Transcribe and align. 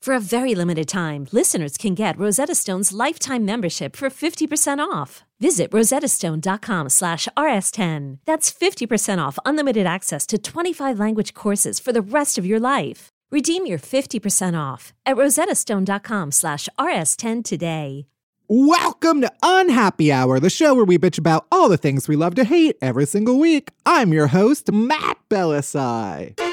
For 0.00 0.14
a 0.14 0.20
very 0.20 0.54
limited 0.54 0.86
time, 0.88 1.26
listeners 1.32 1.76
can 1.76 1.94
get 1.94 2.16
Rosetta 2.18 2.54
Stone's 2.54 2.92
lifetime 2.92 3.44
membership 3.44 3.96
for 3.96 4.08
50% 4.08 4.78
off. 4.78 5.24
Visit 5.40 5.72
rosettastone.com 5.72 6.88
slash 6.90 7.28
rs10. 7.36 8.18
That's 8.24 8.52
50% 8.52 9.18
off 9.18 9.38
unlimited 9.44 9.84
access 9.86 10.24
to 10.28 10.38
25 10.38 10.98
language 11.00 11.34
courses 11.34 11.80
for 11.80 11.92
the 11.92 12.02
rest 12.02 12.38
of 12.38 12.46
your 12.46 12.60
life. 12.60 13.08
Redeem 13.32 13.66
your 13.66 13.78
50% 13.80 14.56
off 14.58 14.92
at 15.04 15.16
rosettastone.com 15.16 16.30
slash 16.30 16.68
rs10 16.78 17.44
today. 17.44 18.06
Welcome 18.48 19.22
to 19.22 19.32
Unhappy 19.42 20.12
Hour, 20.12 20.38
the 20.38 20.50
show 20.50 20.72
where 20.72 20.84
we 20.84 20.98
bitch 20.98 21.18
about 21.18 21.46
all 21.50 21.68
the 21.68 21.76
things 21.76 22.06
we 22.06 22.14
love 22.14 22.36
to 22.36 22.44
hate 22.44 22.76
every 22.80 23.04
single 23.04 23.40
week. 23.40 23.70
I'm 23.84 24.12
your 24.12 24.28
host, 24.28 24.70
Matt 24.70 25.18
Bellassai. 25.28 26.45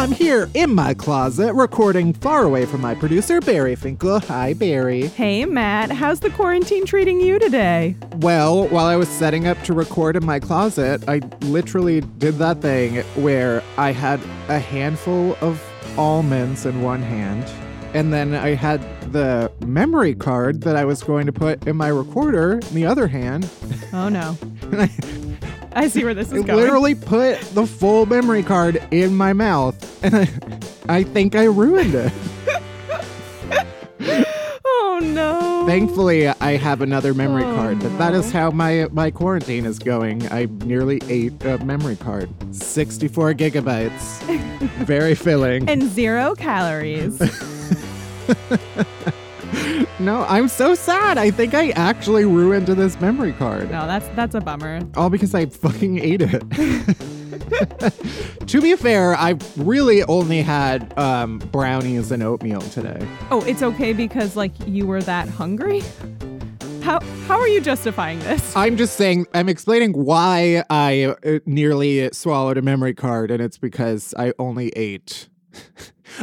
I'm 0.00 0.12
here 0.12 0.48
in 0.54 0.74
my 0.74 0.94
closet 0.94 1.52
recording 1.52 2.14
far 2.14 2.44
away 2.44 2.64
from 2.64 2.80
my 2.80 2.94
producer, 2.94 3.38
Barry 3.38 3.76
Finkel. 3.76 4.20
Hi, 4.20 4.54
Barry. 4.54 5.08
Hey, 5.08 5.44
Matt, 5.44 5.92
how's 5.92 6.20
the 6.20 6.30
quarantine 6.30 6.86
treating 6.86 7.20
you 7.20 7.38
today? 7.38 7.94
Well, 8.16 8.66
while 8.68 8.86
I 8.86 8.96
was 8.96 9.10
setting 9.10 9.46
up 9.46 9.62
to 9.64 9.74
record 9.74 10.16
in 10.16 10.24
my 10.24 10.40
closet, 10.40 11.06
I 11.06 11.18
literally 11.42 12.00
did 12.00 12.36
that 12.36 12.62
thing 12.62 13.02
where 13.22 13.62
I 13.76 13.92
had 13.92 14.20
a 14.48 14.58
handful 14.58 15.36
of 15.42 15.62
almonds 15.98 16.64
in 16.64 16.80
one 16.80 17.02
hand 17.02 17.44
and 17.92 18.12
then 18.12 18.34
I 18.34 18.54
had 18.54 18.80
the 19.12 19.50
memory 19.66 20.14
card 20.14 20.62
that 20.62 20.76
I 20.76 20.84
was 20.84 21.02
going 21.02 21.26
to 21.26 21.32
put 21.32 21.66
in 21.66 21.76
my 21.76 21.88
recorder 21.88 22.52
in 22.52 22.74
the 22.74 22.86
other 22.86 23.08
hand. 23.08 23.50
Oh 23.92 24.08
no. 24.08 24.38
and 24.62 24.82
I, 24.82 24.90
I 25.72 25.88
see 25.88 26.04
where 26.04 26.14
this 26.14 26.28
is 26.32 26.42
I 26.42 26.46
going. 26.46 26.58
literally 26.58 26.94
put 26.94 27.40
the 27.54 27.66
full 27.66 28.06
memory 28.06 28.42
card 28.42 28.82
in 28.90 29.14
my 29.16 29.32
mouth, 29.32 30.04
and 30.04 30.16
I, 30.16 30.28
I 30.88 31.02
think 31.04 31.34
I 31.36 31.44
ruined 31.44 31.94
it. 31.94 32.12
Oh 34.82 34.98
no. 35.02 35.64
Thankfully, 35.66 36.28
I 36.28 36.56
have 36.56 36.80
another 36.82 37.14
memory 37.14 37.44
Oh, 37.44 37.54
card, 37.54 37.78
but 37.80 37.96
that 37.98 38.12
is 38.14 38.30
how 38.32 38.50
my 38.50 38.86
my 38.92 39.10
quarantine 39.10 39.64
is 39.64 39.78
going. 39.78 40.30
I 40.30 40.46
nearly 40.64 41.00
ate 41.08 41.42
a 41.44 41.56
memory 41.64 41.96
card, 41.96 42.28
64 42.54 43.32
gigabytes, 43.34 44.20
very 44.84 45.14
filling. 45.14 45.68
and 45.70 45.82
zero 45.84 46.34
calories. 46.34 47.18
no, 50.00 50.24
I'm 50.28 50.48
so 50.48 50.74
sad. 50.74 51.18
I 51.18 51.30
think 51.30 51.52
I 51.54 51.70
actually 51.70 52.24
ruined 52.24 52.66
this 52.66 52.98
memory 53.00 53.32
card. 53.32 53.70
no, 53.70 53.86
that's 53.86 54.08
that's 54.16 54.34
a 54.34 54.40
bummer. 54.40 54.80
All 54.96 55.10
because 55.10 55.34
I 55.34 55.46
fucking 55.46 55.98
ate 55.98 56.22
it. 56.22 56.42
to 58.46 58.60
be 58.60 58.74
fair, 58.76 59.14
I 59.14 59.36
really 59.56 60.02
only 60.04 60.40
had 60.42 60.96
um, 60.98 61.38
brownies 61.52 62.10
and 62.10 62.22
oatmeal 62.22 62.62
today. 62.62 63.06
Oh, 63.30 63.42
it's 63.44 63.62
okay 63.62 63.92
because 63.92 64.36
like 64.36 64.52
you 64.66 64.86
were 64.86 65.02
that 65.02 65.28
hungry? 65.28 65.82
How 66.82 67.00
how 67.26 67.38
are 67.38 67.48
you 67.48 67.60
justifying 67.60 68.18
this? 68.20 68.56
I'm 68.56 68.76
just 68.78 68.96
saying, 68.96 69.26
I'm 69.34 69.48
explaining 69.50 69.92
why 69.92 70.64
I 70.70 71.14
uh, 71.24 71.40
nearly 71.44 72.10
swallowed 72.12 72.56
a 72.56 72.62
memory 72.62 72.94
card, 72.94 73.30
and 73.30 73.42
it's 73.42 73.58
because 73.58 74.14
I 74.18 74.32
only 74.38 74.70
ate. 74.70 75.28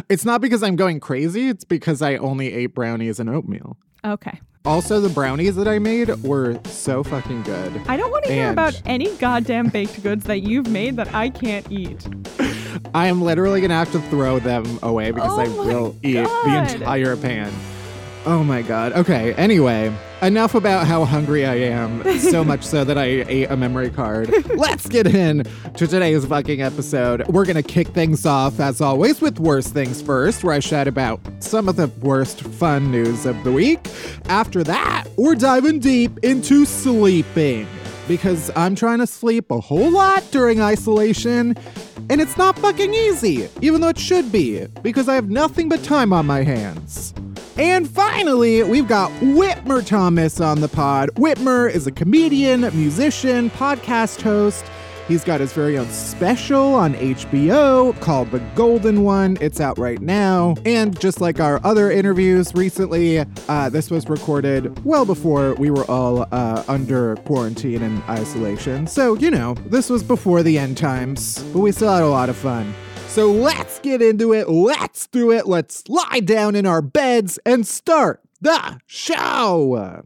It's 0.09 0.25
not 0.25 0.41
because 0.41 0.63
I'm 0.63 0.75
going 0.75 0.99
crazy, 0.99 1.49
it's 1.49 1.63
because 1.63 2.01
I 2.01 2.15
only 2.17 2.53
ate 2.53 2.73
brownies 2.73 3.19
and 3.19 3.29
oatmeal. 3.29 3.77
Okay. 4.05 4.39
Also, 4.65 4.99
the 4.99 5.09
brownies 5.09 5.55
that 5.55 5.67
I 5.67 5.79
made 5.79 6.09
were 6.23 6.59
so 6.65 7.01
fucking 7.01 7.43
good. 7.43 7.81
I 7.87 7.95
don't 7.95 8.11
want 8.11 8.25
to 8.25 8.33
hear 8.33 8.43
And- 8.47 8.53
about 8.53 8.81
any 8.85 9.15
goddamn 9.15 9.67
baked 9.69 10.03
goods 10.03 10.25
that 10.25 10.39
you've 10.39 10.67
made 10.67 10.97
that 10.97 11.13
I 11.13 11.29
can't 11.29 11.69
eat. 11.71 12.05
I 12.93 13.07
am 13.07 13.21
literally 13.21 13.61
gonna 13.61 13.73
have 13.75 13.91
to 13.93 13.99
throw 14.09 14.39
them 14.39 14.65
away 14.83 15.11
because 15.11 15.31
Oh 15.31 15.39
I 15.41 15.47
will 15.47 15.95
eat 16.03 16.15
the 16.15 16.73
entire 16.73 17.15
pan. 17.15 17.51
Oh 18.27 18.43
my 18.43 18.61
god. 18.61 18.91
Okay, 18.91 19.33
anyway, 19.35 19.89
enough 20.21 20.53
about 20.53 20.85
how 20.85 21.05
hungry 21.05 21.45
I 21.45 21.55
am, 21.55 22.03
so 22.19 22.43
much 22.43 22.61
so 22.61 22.83
that 22.83 22.97
I 22.97 23.05
ate 23.05 23.49
a 23.49 23.55
memory 23.55 23.89
card. 23.89 24.29
Let's 24.57 24.85
get 24.89 25.07
in 25.07 25.43
to 25.75 25.87
today's 25.87 26.25
fucking 26.25 26.61
episode. 26.61 27.25
We're 27.29 27.45
gonna 27.45 27.63
kick 27.63 27.87
things 27.87 28.25
off, 28.25 28.59
as 28.59 28.81
always, 28.81 29.21
with 29.21 29.39
Worst 29.39 29.73
Things 29.73 30.01
First, 30.01 30.43
where 30.43 30.53
I 30.53 30.59
chat 30.59 30.89
about 30.89 31.21
some 31.39 31.69
of 31.69 31.77
the 31.77 31.87
worst 32.01 32.41
fun 32.41 32.91
news 32.91 33.25
of 33.25 33.41
the 33.45 33.51
week. 33.53 33.79
After 34.25 34.61
that, 34.65 35.05
we're 35.15 35.35
diving 35.35 35.79
deep 35.79 36.19
into 36.21 36.65
sleeping 36.65 37.65
because 38.09 38.51
I'm 38.57 38.75
trying 38.75 38.99
to 38.99 39.07
sleep 39.07 39.51
a 39.51 39.61
whole 39.61 39.89
lot 39.89 40.29
during 40.31 40.59
isolation, 40.59 41.55
and 42.09 42.19
it's 42.19 42.35
not 42.35 42.59
fucking 42.59 42.93
easy, 42.93 43.47
even 43.61 43.79
though 43.79 43.87
it 43.87 43.97
should 43.97 44.33
be, 44.33 44.65
because 44.81 45.07
I 45.07 45.15
have 45.15 45.29
nothing 45.29 45.69
but 45.69 45.81
time 45.85 46.11
on 46.11 46.25
my 46.25 46.43
hands. 46.43 47.13
And 47.57 47.89
finally, 47.89 48.61
we've 48.61 48.87
got 48.87 49.09
Whitmer 49.13 49.83
Thomas 49.83 50.39
on 50.39 50.61
the 50.61 50.67
pod. 50.67 51.09
Whitmer 51.15 51.71
is 51.71 51.87
a 51.87 51.91
comedian, 51.91 52.61
musician, 52.61 53.49
podcast 53.49 54.21
host. 54.21 54.63
He's 55.07 55.23
got 55.23 55.39
his 55.39 55.53
very 55.53 55.75
own 55.77 55.89
special 55.89 56.75
on 56.75 56.93
HBO 56.95 57.99
called 57.99 58.29
The 58.29 58.39
Golden 58.55 59.03
One. 59.03 59.37
It's 59.41 59.59
out 59.59 59.79
right 59.79 60.01
now. 60.01 60.53
And 60.65 60.99
just 60.99 61.19
like 61.19 61.39
our 61.39 61.59
other 61.63 61.89
interviews 61.89 62.53
recently, 62.53 63.25
uh, 63.47 63.69
this 63.69 63.89
was 63.89 64.07
recorded 64.07 64.83
well 64.85 65.05
before 65.05 65.55
we 65.55 65.71
were 65.71 65.89
all 65.89 66.27
uh, 66.31 66.63
under 66.67 67.15
quarantine 67.25 67.81
and 67.81 68.03
isolation. 68.03 68.85
So, 68.85 69.15
you 69.15 69.31
know, 69.31 69.55
this 69.67 69.89
was 69.89 70.03
before 70.03 70.43
the 70.43 70.59
end 70.59 70.77
times, 70.77 71.41
but 71.53 71.59
we 71.59 71.71
still 71.71 71.91
had 71.91 72.03
a 72.03 72.09
lot 72.09 72.29
of 72.29 72.35
fun. 72.35 72.75
So 73.17 73.31
let's 73.31 73.79
get 73.79 73.99
into 73.99 74.31
it. 74.31 74.47
Let's 74.47 75.07
do 75.07 75.31
it. 75.31 75.47
Let's 75.47 75.89
lie 75.89 76.19
down 76.19 76.55
in 76.55 76.67
our 76.67 76.83
beds 76.83 77.39
and 77.47 77.65
start 77.65 78.21
the 78.41 78.79
show. 78.85 80.03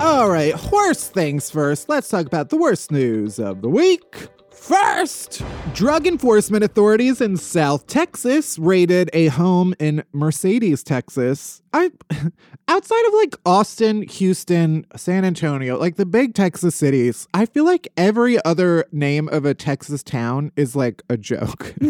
All 0.00 0.30
right, 0.30 0.54
worst 0.72 1.12
things 1.12 1.50
first. 1.50 1.90
Let's 1.90 2.08
talk 2.08 2.24
about 2.24 2.48
the 2.48 2.56
worst 2.56 2.90
news 2.90 3.38
of 3.38 3.60
the 3.60 3.68
week. 3.68 4.28
First, 4.50 5.42
drug 5.74 6.06
enforcement 6.06 6.64
authorities 6.64 7.20
in 7.20 7.36
South 7.36 7.86
Texas 7.86 8.58
raided 8.58 9.10
a 9.12 9.26
home 9.26 9.74
in 9.78 10.04
Mercedes, 10.14 10.82
Texas. 10.82 11.60
I 11.74 11.90
outside 12.68 13.06
of 13.06 13.14
like 13.14 13.34
Austin, 13.44 14.02
Houston, 14.02 14.86
San 14.96 15.24
Antonio, 15.24 15.78
like 15.78 15.96
the 15.96 16.06
big 16.06 16.34
Texas 16.34 16.74
cities, 16.76 17.26
I 17.34 17.46
feel 17.46 17.64
like 17.64 17.88
every 17.96 18.42
other 18.44 18.84
name 18.92 19.28
of 19.28 19.44
a 19.44 19.54
Texas 19.54 20.02
town 20.02 20.52
is 20.56 20.76
like 20.76 21.02
a 21.08 21.16
joke. 21.16 21.74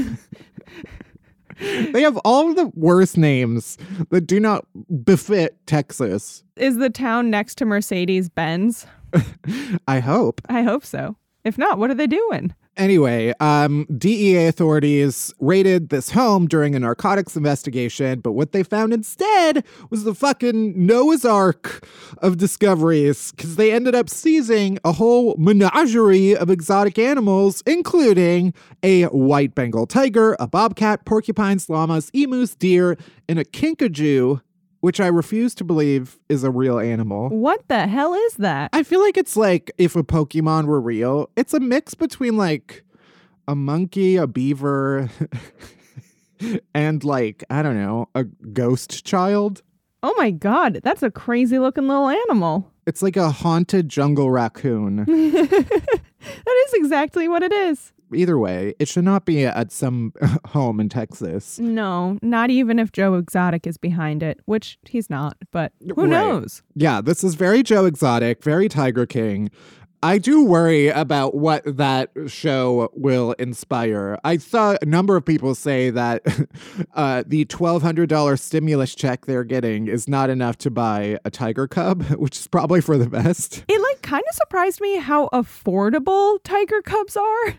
they 1.59 2.03
have 2.03 2.17
all 2.19 2.55
the 2.55 2.71
worst 2.75 3.19
names 3.19 3.77
that 4.11 4.23
do 4.23 4.41
not 4.41 4.65
befit 5.05 5.59
Texas. 5.67 6.45
Is 6.57 6.77
the 6.79 6.91
town 6.91 7.31
next 7.31 7.57
to 7.57 7.67
Mercedes 7.67 8.29
Benz? 8.29 8.87
I 9.89 10.01
hope. 10.01 10.41
I 10.49 10.63
hope 10.63 10.85
so. 10.85 11.17
If 11.45 11.59
not, 11.59 11.79
what 11.79 11.91
are 11.91 11.95
they 11.95 12.07
doing? 12.07 12.55
Anyway, 12.79 13.35
um, 13.41 13.87
DEA 13.99 14.47
authorities 14.47 15.35
raided 15.41 15.89
this 15.89 16.11
home 16.13 16.47
during 16.47 16.77
a 16.77 16.79
narcotics 16.79 17.37
investigation, 17.37 18.21
but 18.21 18.33
what 18.33 18.53
they 18.53 18.63
found 18.63 18.93
instead 18.93 19.65
was 19.91 20.05
the 20.05 20.15
fucking 20.15 20.87
Noah's 20.87 21.25
Ark 21.25 21.85
of 22.19 22.37
discoveries, 22.37 23.33
because 23.33 23.57
they 23.57 23.73
ended 23.73 23.97
up 23.97 24.09
seizing 24.09 24.79
a 24.85 24.93
whole 24.93 25.35
menagerie 25.37 26.37
of 26.37 26.51
exotic 26.51 27.01
animals, 27.01 27.65
including 27.67 28.55
a 28.85 29.07
white 29.07 29.57
Bengal 29.57 29.87
tiger, 29.87 30.37
a 30.39 30.47
bobcat, 30.47 31.05
porcupines, 31.05 31.69
llamas, 31.69 32.11
emus, 32.15 32.55
deer, 32.55 32.97
and 33.29 33.41
a 33.41 33.45
kinkajou 33.45 34.41
which 34.81 35.01
I 35.01 35.07
refuse 35.09 35.55
to 35.57 35.65
believe 35.65 36.19
is 36.29 36.45
a 36.45 36.51
real 36.51 36.79
animal. 36.79 37.29
What 37.29 37.67
the 37.69 37.87
hell 37.87 38.15
is 38.15 38.35
that? 38.35 38.71
I 38.73 38.83
feel 38.83 39.01
like 39.01 39.17
it's 39.17 39.37
like 39.37 39.71
if 39.79 39.97
a 39.97 40.03
Pokemon 40.03 40.67
were 40.67 40.81
real. 40.81 41.31
It's 41.37 41.55
a 41.55 41.61
mix 41.61 41.95
between 41.95 42.37
like 42.37 42.85
a 43.47 43.55
monkey, 43.55 44.17
a 44.17 44.27
beaver, 44.27 45.11
and 46.75 47.03
like, 47.03 47.45
I 47.51 47.63
don't 47.63 47.77
know, 47.77 48.09
a 48.15 48.25
ghost 48.25 49.05
child. 49.05 49.63
Oh 50.03 50.15
my 50.17 50.31
god, 50.31 50.81
that's 50.85 51.03
a 51.03 51.11
crazy 51.11 51.59
looking 51.59 51.89
little 51.89 52.09
animal. 52.09 52.71
It's 52.87 53.03
like 53.03 53.17
a 53.17 53.31
haunted 53.31 53.89
jungle 53.89 54.31
raccoon. 54.31 54.97
that 55.07 56.65
is 56.67 56.75
exactly 56.75 57.29
what 57.29 57.43
it 57.43 57.53
is. 57.53 57.93
Either 58.15 58.39
way, 58.39 58.75
it 58.79 58.89
should 58.89 59.05
not 59.05 59.25
be 59.25 59.45
at 59.45 59.71
some 59.73 60.13
home 60.47 60.81
in 60.81 60.89
Texas. 60.89 61.59
No, 61.59 62.19
not 62.23 62.51
even 62.51 62.79
if 62.79 62.93
Joe 62.93 63.15
Exotic 63.15 63.67
is 63.67 63.77
behind 63.77 64.23
it, 64.23 64.41
which 64.47 64.79
he's 64.89 65.11
not, 65.11 65.37
but 65.53 65.73
who 65.95 66.03
Right. 66.03 66.11
knows? 66.11 66.63
Yeah, 66.75 67.01
this 67.01 67.23
is 67.25 67.35
very 67.35 67.63
Joe 67.63 67.85
Exotic, 67.85 68.43
very 68.43 68.69
Tiger 68.69 69.07
King. 69.07 69.51
I 70.01 70.19
do 70.19 70.45
worry 70.45 70.87
about 70.91 71.35
what 71.35 71.65
that 71.77 72.11
show 72.29 72.89
will 72.95 73.33
inspire. 73.33 74.17
I 74.23 74.37
saw 74.37 74.77
a 74.81 74.87
number 74.87 75.17
of 75.17 75.25
people 75.25 75.57
say 75.57 75.91
that 75.91 76.23
uh, 76.95 77.25
the 77.27 77.45
$1,200 77.47 78.39
stimulus 78.39 78.95
check 78.95 79.27
they're 79.27 79.43
getting 79.43 79.89
is 79.89 80.07
not 80.07 80.31
enough 80.31 80.57
to 80.59 80.71
buy 80.71 81.19
a 81.25 81.31
tiger 81.33 81.67
cub, 81.67 82.05
which 82.17 82.39
is 82.39 82.47
probably 82.47 82.81
for 82.81 82.97
the 82.97 83.09
best. 83.11 83.65
It 83.67 83.81
like 83.81 84.01
kind 84.03 84.23
of 84.31 84.37
surprised 84.37 84.81
me 84.81 84.99
how 84.99 85.29
affordable 85.33 86.39
tiger 86.45 86.81
cubs 86.81 87.17
are. 87.17 87.55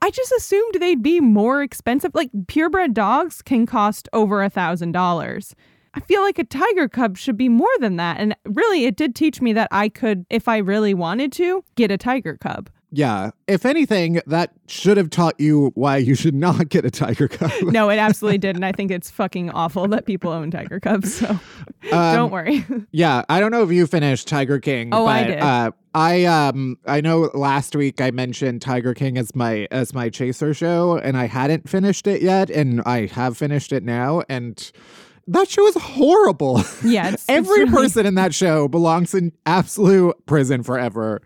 I 0.00 0.10
just 0.10 0.32
assumed 0.32 0.74
they'd 0.74 1.02
be 1.02 1.20
more 1.20 1.62
expensive. 1.62 2.12
Like 2.14 2.30
purebred 2.46 2.94
dogs 2.94 3.42
can 3.42 3.66
cost 3.66 4.08
over 4.12 4.42
a 4.42 4.50
thousand 4.50 4.92
dollars. 4.92 5.54
I 5.94 6.00
feel 6.00 6.22
like 6.22 6.38
a 6.38 6.44
tiger 6.44 6.88
cub 6.88 7.16
should 7.16 7.36
be 7.36 7.48
more 7.48 7.68
than 7.80 7.96
that. 7.96 8.18
And 8.20 8.36
really, 8.44 8.84
it 8.84 8.96
did 8.96 9.14
teach 9.14 9.40
me 9.40 9.52
that 9.54 9.68
I 9.70 9.88
could, 9.88 10.26
if 10.30 10.46
I 10.46 10.58
really 10.58 10.94
wanted 10.94 11.32
to, 11.32 11.64
get 11.74 11.90
a 11.90 11.98
tiger 11.98 12.36
cub. 12.36 12.70
Yeah, 12.90 13.32
if 13.46 13.66
anything, 13.66 14.20
that 14.26 14.52
should 14.66 14.96
have 14.96 15.10
taught 15.10 15.38
you 15.38 15.72
why 15.74 15.98
you 15.98 16.14
should 16.14 16.34
not 16.34 16.70
get 16.70 16.86
a 16.86 16.90
tiger 16.90 17.28
cub. 17.28 17.50
No, 17.62 17.90
it 17.90 17.98
absolutely 17.98 18.38
didn't. 18.38 18.64
I 18.64 18.72
think 18.72 18.90
it's 18.90 19.10
fucking 19.10 19.50
awful 19.50 19.86
that 19.88 20.06
people 20.06 20.32
own 20.32 20.50
tiger 20.50 20.80
cubs. 20.80 21.14
So 21.14 21.28
Um, 21.92 22.14
don't 22.16 22.30
worry. 22.32 22.64
Yeah, 22.90 23.22
I 23.28 23.40
don't 23.40 23.50
know 23.50 23.62
if 23.62 23.70
you 23.70 23.86
finished 23.86 24.26
Tiger 24.28 24.58
King. 24.58 24.88
Oh, 24.92 25.04
but, 25.04 25.10
I 25.10 25.24
did. 25.24 25.38
Uh, 25.38 25.70
I 25.94 26.24
um 26.24 26.76
I 26.86 27.00
know 27.02 27.30
last 27.34 27.76
week 27.76 28.00
I 28.00 28.10
mentioned 28.10 28.62
Tiger 28.62 28.94
King 28.94 29.18
as 29.18 29.34
my 29.34 29.68
as 29.70 29.92
my 29.92 30.08
chaser 30.08 30.54
show, 30.54 30.96
and 30.96 31.16
I 31.16 31.26
hadn't 31.26 31.68
finished 31.68 32.06
it 32.06 32.22
yet, 32.22 32.48
and 32.50 32.80
I 32.86 33.06
have 33.06 33.36
finished 33.36 33.72
it 33.72 33.82
now, 33.82 34.22
and 34.28 34.70
that 35.26 35.48
show 35.48 35.66
is 35.66 35.74
horrible. 35.76 36.62
Yeah, 36.82 37.08
it's, 37.08 37.14
it's 37.14 37.24
Every 37.28 37.60
really- 37.64 37.70
person 37.72 38.06
in 38.06 38.14
that 38.14 38.34
show 38.34 38.66
belongs 38.68 39.12
in 39.14 39.32
absolute 39.44 40.14
prison 40.26 40.62
forever. 40.62 41.20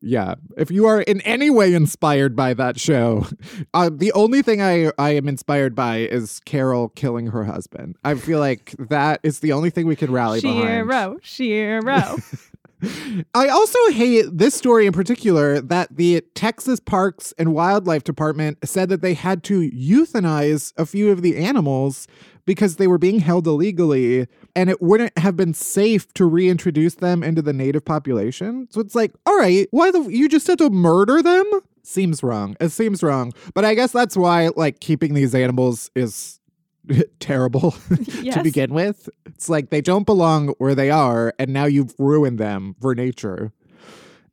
Yeah, 0.00 0.36
if 0.56 0.70
you 0.70 0.86
are 0.86 1.00
in 1.00 1.20
any 1.22 1.50
way 1.50 1.74
inspired 1.74 2.36
by 2.36 2.54
that 2.54 2.78
show, 2.78 3.26
uh, 3.74 3.90
the 3.92 4.12
only 4.12 4.42
thing 4.42 4.62
I 4.62 4.92
I 4.98 5.10
am 5.10 5.26
inspired 5.28 5.74
by 5.74 5.98
is 5.98 6.40
Carol 6.44 6.90
killing 6.90 7.28
her 7.28 7.44
husband. 7.44 7.96
I 8.04 8.14
feel 8.14 8.38
like 8.38 8.74
that 8.78 9.20
is 9.22 9.40
the 9.40 9.52
only 9.52 9.70
thing 9.70 9.86
we 9.86 9.96
can 9.96 10.12
rally 10.12 10.40
behind. 10.40 10.88
Shiro, 10.90 11.18
Shiro. 11.22 12.16
I 13.34 13.48
also 13.48 13.78
hate 13.90 14.26
this 14.30 14.54
story 14.54 14.86
in 14.86 14.92
particular 14.92 15.60
that 15.60 15.96
the 15.96 16.22
Texas 16.34 16.78
Parks 16.78 17.34
and 17.36 17.52
Wildlife 17.52 18.04
Department 18.04 18.58
said 18.64 18.88
that 18.90 19.02
they 19.02 19.14
had 19.14 19.42
to 19.44 19.68
euthanize 19.70 20.72
a 20.76 20.86
few 20.86 21.10
of 21.10 21.22
the 21.22 21.36
animals 21.38 22.06
because 22.48 22.76
they 22.76 22.86
were 22.86 22.96
being 22.96 23.18
held 23.20 23.46
illegally 23.46 24.26
and 24.56 24.70
it 24.70 24.80
wouldn't 24.80 25.16
have 25.18 25.36
been 25.36 25.52
safe 25.52 26.10
to 26.14 26.24
reintroduce 26.24 26.94
them 26.94 27.22
into 27.22 27.42
the 27.42 27.52
native 27.52 27.84
population. 27.84 28.66
So 28.70 28.80
it's 28.80 28.94
like, 28.94 29.12
all 29.26 29.36
right, 29.38 29.68
why 29.70 29.90
the 29.90 30.00
you 30.08 30.30
just 30.30 30.46
had 30.46 30.56
to 30.58 30.70
murder 30.70 31.22
them? 31.22 31.44
Seems 31.82 32.22
wrong. 32.22 32.56
It 32.58 32.70
seems 32.70 33.02
wrong. 33.02 33.32
But 33.52 33.66
I 33.66 33.74
guess 33.74 33.92
that's 33.92 34.16
why 34.16 34.48
like 34.56 34.80
keeping 34.80 35.12
these 35.12 35.34
animals 35.34 35.90
is 35.94 36.40
terrible 37.20 37.72
to 37.88 38.22
Yes. 38.22 38.42
begin 38.42 38.72
with. 38.72 39.10
It's 39.26 39.50
like 39.50 39.68
they 39.68 39.82
don't 39.82 40.06
belong 40.06 40.48
where 40.56 40.74
they 40.74 40.90
are, 40.90 41.34
and 41.38 41.52
now 41.52 41.66
you've 41.66 41.94
ruined 41.98 42.38
them 42.38 42.76
for 42.80 42.94
nature. 42.94 43.52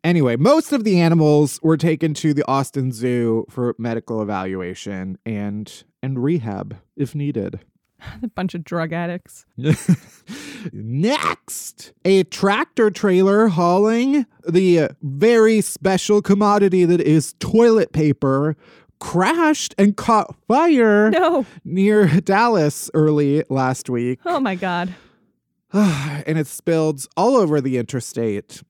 Anyway, 0.05 0.37
most 0.37 0.71
of 0.71 0.85
the 0.85 1.01
animals 1.01 1.59
were 1.63 1.75
taken 1.77 2.13
to 2.13 2.33
the 2.33 2.47
Austin 2.47 2.91
Zoo 2.93 3.45
for 3.49 3.75
medical 3.77 4.21
evaluation 4.21 5.17
and 5.25 5.83
and 6.01 6.23
rehab 6.23 6.77
if 6.95 7.13
needed. 7.13 7.59
a 8.23 8.27
bunch 8.27 8.53
of 8.55 8.63
drug 8.63 8.93
addicts. 8.93 9.45
Next, 10.73 11.93
a 12.03 12.23
tractor 12.23 12.89
trailer 12.89 13.47
hauling 13.47 14.25
the 14.47 14.89
very 15.01 15.61
special 15.61 16.21
commodity 16.21 16.85
that 16.85 17.01
is 17.01 17.33
toilet 17.39 17.91
paper 17.93 18.55
crashed 18.99 19.75
and 19.77 19.95
caught 19.95 20.35
fire 20.47 21.11
No. 21.11 21.45
near 21.63 22.07
Dallas 22.21 22.89
early 22.93 23.43
last 23.49 23.89
week. 23.89 24.19
Oh 24.25 24.39
my 24.39 24.55
God. 24.55 24.93
and 25.73 26.37
it 26.37 26.47
spilled 26.47 27.05
all 27.17 27.35
over 27.35 27.61
the 27.61 27.77
interstate. 27.77 28.63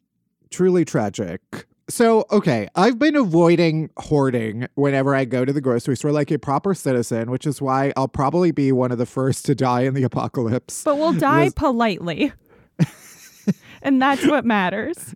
Truly 0.50 0.83
tragic. 0.86 1.65
So, 1.87 2.25
okay, 2.31 2.67
I've 2.75 2.97
been 2.97 3.15
avoiding 3.15 3.91
hoarding 3.97 4.67
whenever 4.73 5.13
I 5.13 5.25
go 5.25 5.45
to 5.45 5.53
the 5.53 5.61
grocery 5.61 5.95
store 5.95 6.11
like 6.11 6.31
a 6.31 6.39
proper 6.39 6.73
citizen, 6.73 7.29
which 7.29 7.45
is 7.45 7.61
why 7.61 7.93
I'll 7.95 8.07
probably 8.07 8.51
be 8.51 8.71
one 8.71 8.91
of 8.91 8.97
the 8.97 9.05
first 9.05 9.45
to 9.45 9.55
die 9.55 9.81
in 9.81 9.93
the 9.93 10.03
apocalypse. 10.03 10.83
But 10.83 10.97
we'll 10.97 11.13
die 11.13 11.51
politely. 11.55 12.33
and 13.83 14.01
that's 14.01 14.25
what 14.25 14.45
matters. 14.45 15.13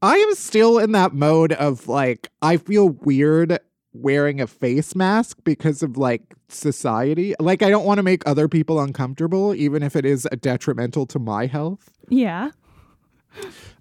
I 0.00 0.16
am 0.16 0.34
still 0.36 0.78
in 0.78 0.92
that 0.92 1.14
mode 1.14 1.52
of 1.54 1.88
like, 1.88 2.30
I 2.42 2.58
feel 2.58 2.90
weird 2.90 3.58
wearing 3.92 4.40
a 4.40 4.46
face 4.46 4.94
mask 4.94 5.38
because 5.42 5.82
of 5.82 5.96
like 5.96 6.22
society. 6.48 7.34
Like, 7.40 7.62
I 7.62 7.70
don't 7.70 7.84
want 7.84 7.98
to 7.98 8.04
make 8.04 8.22
other 8.24 8.46
people 8.46 8.78
uncomfortable, 8.78 9.52
even 9.52 9.82
if 9.82 9.96
it 9.96 10.04
is 10.04 10.28
detrimental 10.40 11.06
to 11.06 11.18
my 11.18 11.46
health. 11.46 11.90
Yeah. 12.08 12.50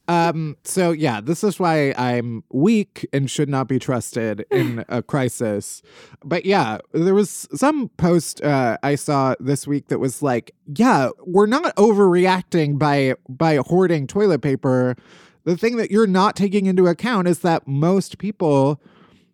Um, 0.07 0.57
so 0.63 0.91
yeah, 0.91 1.19
this 1.19 1.43
is 1.43 1.59
why 1.59 1.93
I'm 1.97 2.43
weak 2.51 3.07
and 3.11 3.29
should 3.29 3.49
not 3.49 3.67
be 3.67 3.79
trusted 3.79 4.45
in 4.51 4.85
a 4.87 5.01
crisis. 5.01 5.81
But 6.23 6.45
yeah, 6.45 6.79
there 6.93 7.13
was 7.15 7.47
some 7.53 7.89
post 7.97 8.41
uh, 8.41 8.77
I 8.83 8.95
saw 8.95 9.35
this 9.39 9.67
week 9.67 9.87
that 9.87 9.99
was 9.99 10.21
like, 10.21 10.51
yeah, 10.75 11.09
we're 11.25 11.45
not 11.45 11.75
overreacting 11.75 12.79
by 12.79 13.15
by 13.27 13.57
hoarding 13.57 14.07
toilet 14.07 14.41
paper. 14.41 14.95
The 15.43 15.57
thing 15.57 15.77
that 15.77 15.91
you're 15.91 16.07
not 16.07 16.35
taking 16.35 16.65
into 16.65 16.87
account 16.87 17.27
is 17.27 17.39
that 17.39 17.67
most 17.67 18.17
people 18.17 18.81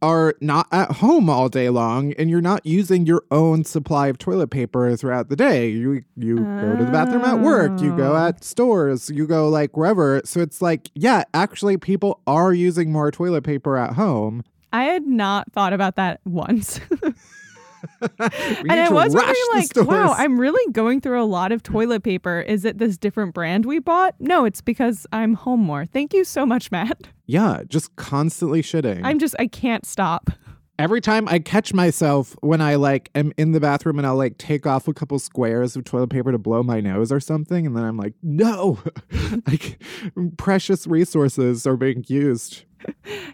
are 0.03 0.35
not 0.41 0.67
at 0.71 0.91
home 0.91 1.29
all 1.29 1.47
day 1.49 1.69
long 1.69 2.13
and 2.13 2.29
you're 2.29 2.41
not 2.41 2.65
using 2.65 3.05
your 3.05 3.23
own 3.31 3.63
supply 3.63 4.07
of 4.07 4.17
toilet 4.17 4.49
paper 4.49 4.95
throughout 4.97 5.29
the 5.29 5.35
day. 5.35 5.69
You 5.69 6.03
you 6.17 6.35
go 6.37 6.75
to 6.77 6.83
the 6.85 6.91
bathroom 6.91 7.23
at 7.23 7.39
work, 7.39 7.79
you 7.81 7.95
go 7.95 8.13
Oh. 8.13 8.27
at 8.27 8.43
stores, 8.43 9.09
you 9.09 9.25
go 9.25 9.47
like 9.49 9.77
wherever. 9.77 10.21
So 10.25 10.41
it's 10.41 10.61
like, 10.61 10.89
yeah, 10.93 11.23
actually 11.33 11.77
people 11.77 12.21
are 12.27 12.53
using 12.53 12.91
more 12.91 13.09
toilet 13.11 13.43
paper 13.43 13.77
at 13.77 13.93
home. 13.93 14.43
I 14.73 14.83
had 14.85 15.07
not 15.07 15.51
thought 15.53 15.71
about 15.71 15.95
that 15.95 16.19
once. 16.25 16.79
And 18.19 18.63
need 18.63 18.79
I 18.79 18.89
was 18.89 19.13
the 19.13 19.19
like, 19.53 19.87
wow. 19.87 20.13
I'm 20.17 20.39
really 20.39 20.71
going 20.71 21.01
through 21.01 21.21
a 21.21 21.25
lot 21.25 21.51
of 21.51 21.63
toilet 21.63 22.03
paper. 22.03 22.39
Is 22.41 22.65
it 22.65 22.77
this 22.77 22.97
different 22.97 23.33
brand 23.33 23.65
we 23.65 23.79
bought? 23.79 24.15
No, 24.19 24.45
it's 24.45 24.61
because 24.61 25.05
I'm 25.11 25.33
home 25.33 25.59
more. 25.61 25.85
Thank 25.85 26.13
you 26.13 26.23
so 26.23 26.45
much, 26.45 26.71
Matt. 26.71 27.09
Yeah, 27.25 27.61
just 27.67 27.95
constantly 27.95 28.61
shitting. 28.61 29.01
I'm 29.03 29.19
just, 29.19 29.35
I 29.39 29.47
can't 29.47 29.85
stop. 29.85 30.29
Every 30.79 31.01
time 31.01 31.27
I 31.27 31.37
catch 31.37 31.73
myself 31.73 32.35
when 32.41 32.59
I 32.59 32.75
like 32.75 33.11
am 33.13 33.31
in 33.37 33.51
the 33.51 33.59
bathroom 33.59 33.99
and 33.99 34.07
I'll 34.07 34.15
like 34.15 34.39
take 34.39 34.65
off 34.65 34.87
a 34.87 34.93
couple 34.93 35.19
squares 35.19 35.75
of 35.75 35.83
toilet 35.83 36.09
paper 36.09 36.31
to 36.31 36.39
blow 36.39 36.63
my 36.63 36.81
nose 36.81 37.11
or 37.11 37.19
something, 37.19 37.67
and 37.67 37.77
then 37.77 37.83
I'm 37.83 37.95
like, 37.95 38.15
no, 38.23 38.79
like 39.47 39.79
precious 40.37 40.87
resources 40.87 41.67
are 41.67 41.77
being 41.77 42.03
used. 42.07 42.65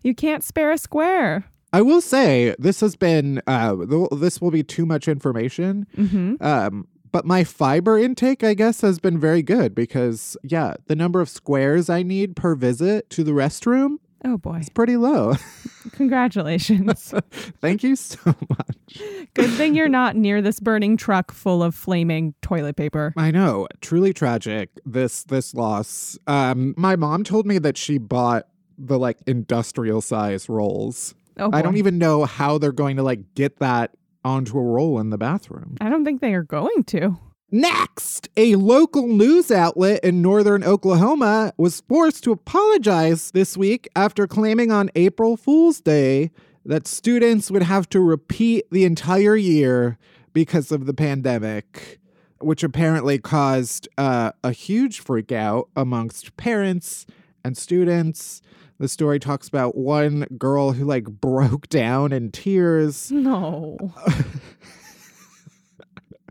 You 0.03 0.13
can't 0.13 0.43
spare 0.43 0.71
a 0.71 0.77
square. 0.77 1.45
I 1.71 1.81
will 1.81 2.01
say 2.01 2.55
this 2.59 2.81
has 2.81 2.95
been 2.95 3.41
uh 3.47 3.75
th- 3.75 4.09
this 4.17 4.41
will 4.41 4.51
be 4.51 4.63
too 4.63 4.85
much 4.85 5.07
information. 5.07 5.87
Mm-hmm. 5.95 6.43
Um 6.43 6.87
but 7.11 7.25
my 7.25 7.43
fiber 7.43 7.97
intake 7.97 8.43
I 8.43 8.53
guess 8.53 8.81
has 8.81 8.99
been 8.99 9.19
very 9.19 9.41
good 9.41 9.73
because 9.75 10.37
yeah, 10.43 10.75
the 10.87 10.95
number 10.95 11.21
of 11.21 11.29
squares 11.29 11.89
I 11.89 12.03
need 12.03 12.35
per 12.35 12.55
visit 12.55 13.09
to 13.11 13.23
the 13.23 13.31
restroom 13.31 13.97
Oh 14.25 14.37
boy. 14.37 14.57
It's 14.57 14.69
pretty 14.69 14.97
low. 14.97 15.35
Congratulations. 15.93 17.13
Thank 17.61 17.83
you 17.83 17.95
so 17.95 18.19
much. 18.25 19.01
Good 19.33 19.51
thing 19.51 19.75
you're 19.75 19.87
not 19.87 20.15
near 20.15 20.41
this 20.41 20.59
burning 20.59 20.97
truck 20.97 21.31
full 21.31 21.63
of 21.63 21.73
flaming 21.73 22.33
toilet 22.41 22.75
paper. 22.75 23.13
I 23.15 23.31
know, 23.31 23.67
truly 23.81 24.13
tragic 24.13 24.69
this 24.85 25.23
this 25.23 25.53
loss. 25.53 26.17
Um 26.27 26.73
my 26.77 26.95
mom 26.95 27.23
told 27.23 27.45
me 27.45 27.59
that 27.59 27.77
she 27.77 27.97
bought 27.97 28.47
the 28.77 28.99
like 28.99 29.19
industrial 29.25 30.01
size 30.01 30.49
rolls. 30.49 31.15
Oh, 31.37 31.49
I 31.53 31.61
don't 31.61 31.77
even 31.77 31.97
know 31.97 32.25
how 32.25 32.57
they're 32.57 32.73
going 32.73 32.97
to 32.97 33.03
like 33.03 33.33
get 33.33 33.59
that 33.59 33.91
onto 34.23 34.57
a 34.57 34.63
roll 34.63 34.99
in 34.99 35.09
the 35.09 35.17
bathroom. 35.17 35.77
I 35.81 35.89
don't 35.89 36.05
think 36.05 36.21
they 36.21 36.33
are 36.33 36.43
going 36.43 36.83
to. 36.87 37.17
Next, 37.51 38.29
a 38.37 38.55
local 38.55 39.07
news 39.07 39.49
outlet 39.49 40.03
in 40.03 40.21
northern 40.21 40.63
Oklahoma 40.63 41.51
was 41.57 41.81
forced 41.81 42.23
to 42.25 42.31
apologize 42.31 43.31
this 43.31 43.57
week 43.57 43.89
after 43.95 44.27
claiming 44.27 44.71
on 44.71 44.91
April 44.93 45.35
Fool's 45.35 45.81
Day 45.81 46.29
that 46.63 46.85
students 46.85 47.49
would 47.49 47.63
have 47.63 47.89
to 47.89 48.01
repeat 48.01 48.69
the 48.69 48.85
entire 48.85 49.35
year 49.35 49.97
because 50.31 50.71
of 50.71 50.85
the 50.85 50.93
pandemic, 50.93 51.99
which 52.39 52.63
apparently 52.63 53.17
caused 53.17 53.87
uh, 53.97 54.31
a 54.43 54.51
huge 54.51 55.03
freakout 55.03 55.69
amongst 55.75 56.37
parents 56.37 57.07
and 57.43 57.57
students. 57.57 58.43
The 58.79 58.87
story 58.87 59.19
talks 59.19 59.47
about 59.49 59.75
one 59.75 60.25
girl 60.37 60.71
who 60.71 60.85
like 60.85 61.03
broke 61.03 61.67
down 61.67 62.13
in 62.13 62.31
tears. 62.31 63.11
No. 63.11 63.77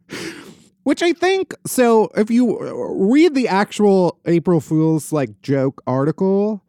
Which 0.82 1.02
I 1.02 1.12
think 1.12 1.54
so. 1.66 2.08
If 2.16 2.30
you 2.30 2.58
read 3.10 3.34
the 3.34 3.46
actual 3.48 4.18
April 4.24 4.60
Fool's 4.60 5.12
like 5.12 5.42
joke 5.42 5.82
article, 5.86 6.64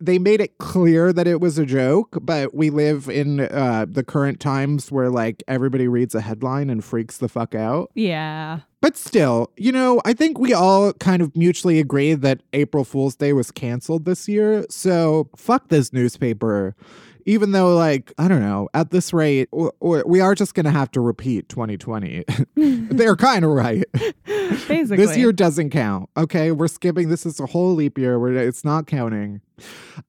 they 0.00 0.20
made 0.20 0.40
it 0.40 0.58
clear 0.58 1.12
that 1.12 1.26
it 1.26 1.40
was 1.40 1.58
a 1.58 1.66
joke. 1.66 2.16
But 2.22 2.54
we 2.54 2.70
live 2.70 3.08
in 3.08 3.40
uh, 3.40 3.86
the 3.88 4.04
current 4.04 4.38
times 4.38 4.92
where 4.92 5.10
like 5.10 5.42
everybody 5.48 5.88
reads 5.88 6.14
a 6.14 6.20
headline 6.20 6.70
and 6.70 6.84
freaks 6.84 7.18
the 7.18 7.28
fuck 7.28 7.56
out. 7.56 7.90
Yeah. 7.96 8.60
But 8.84 8.98
still, 8.98 9.50
you 9.56 9.72
know, 9.72 10.02
I 10.04 10.12
think 10.12 10.38
we 10.38 10.52
all 10.52 10.92
kind 10.92 11.22
of 11.22 11.34
mutually 11.34 11.80
agree 11.80 12.12
that 12.12 12.42
April 12.52 12.84
Fool's 12.84 13.16
Day 13.16 13.32
was 13.32 13.50
canceled 13.50 14.04
this 14.04 14.28
year. 14.28 14.66
So 14.68 15.30
fuck 15.36 15.68
this 15.68 15.90
newspaper. 15.90 16.76
Even 17.24 17.52
though, 17.52 17.74
like, 17.74 18.12
I 18.18 18.28
don't 18.28 18.42
know, 18.42 18.68
at 18.74 18.90
this 18.90 19.14
rate, 19.14 19.48
we 19.80 20.20
are 20.20 20.34
just 20.34 20.54
going 20.54 20.66
to 20.66 20.70
have 20.70 20.90
to 20.90 21.00
repeat 21.00 21.48
2020. 21.48 22.24
They're 22.56 23.16
kind 23.16 23.46
of 23.46 23.52
right. 23.52 23.84
Basically. 24.26 24.98
This 24.98 25.16
year 25.16 25.32
doesn't 25.32 25.70
count. 25.70 26.10
Okay, 26.18 26.52
we're 26.52 26.68
skipping. 26.68 27.08
This 27.08 27.24
is 27.24 27.40
a 27.40 27.46
whole 27.46 27.72
leap 27.72 27.96
year 27.96 28.18
where 28.18 28.36
it's 28.36 28.66
not 28.66 28.86
counting. 28.86 29.40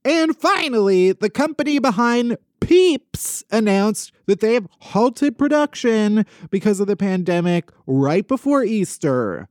And 0.03 0.35
finally, 0.35 1.13
the 1.13 1.29
company 1.29 1.79
behind 1.79 2.37
Peeps 2.65 3.43
announced 3.51 4.11
that 4.25 4.39
they 4.39 4.55
have 4.55 4.67
halted 4.79 5.37
production 5.37 6.25
because 6.49 6.79
of 6.79 6.87
the 6.87 6.97
pandemic 6.97 7.69
right 7.85 8.27
before 8.27 8.63
Easter. 8.63 9.47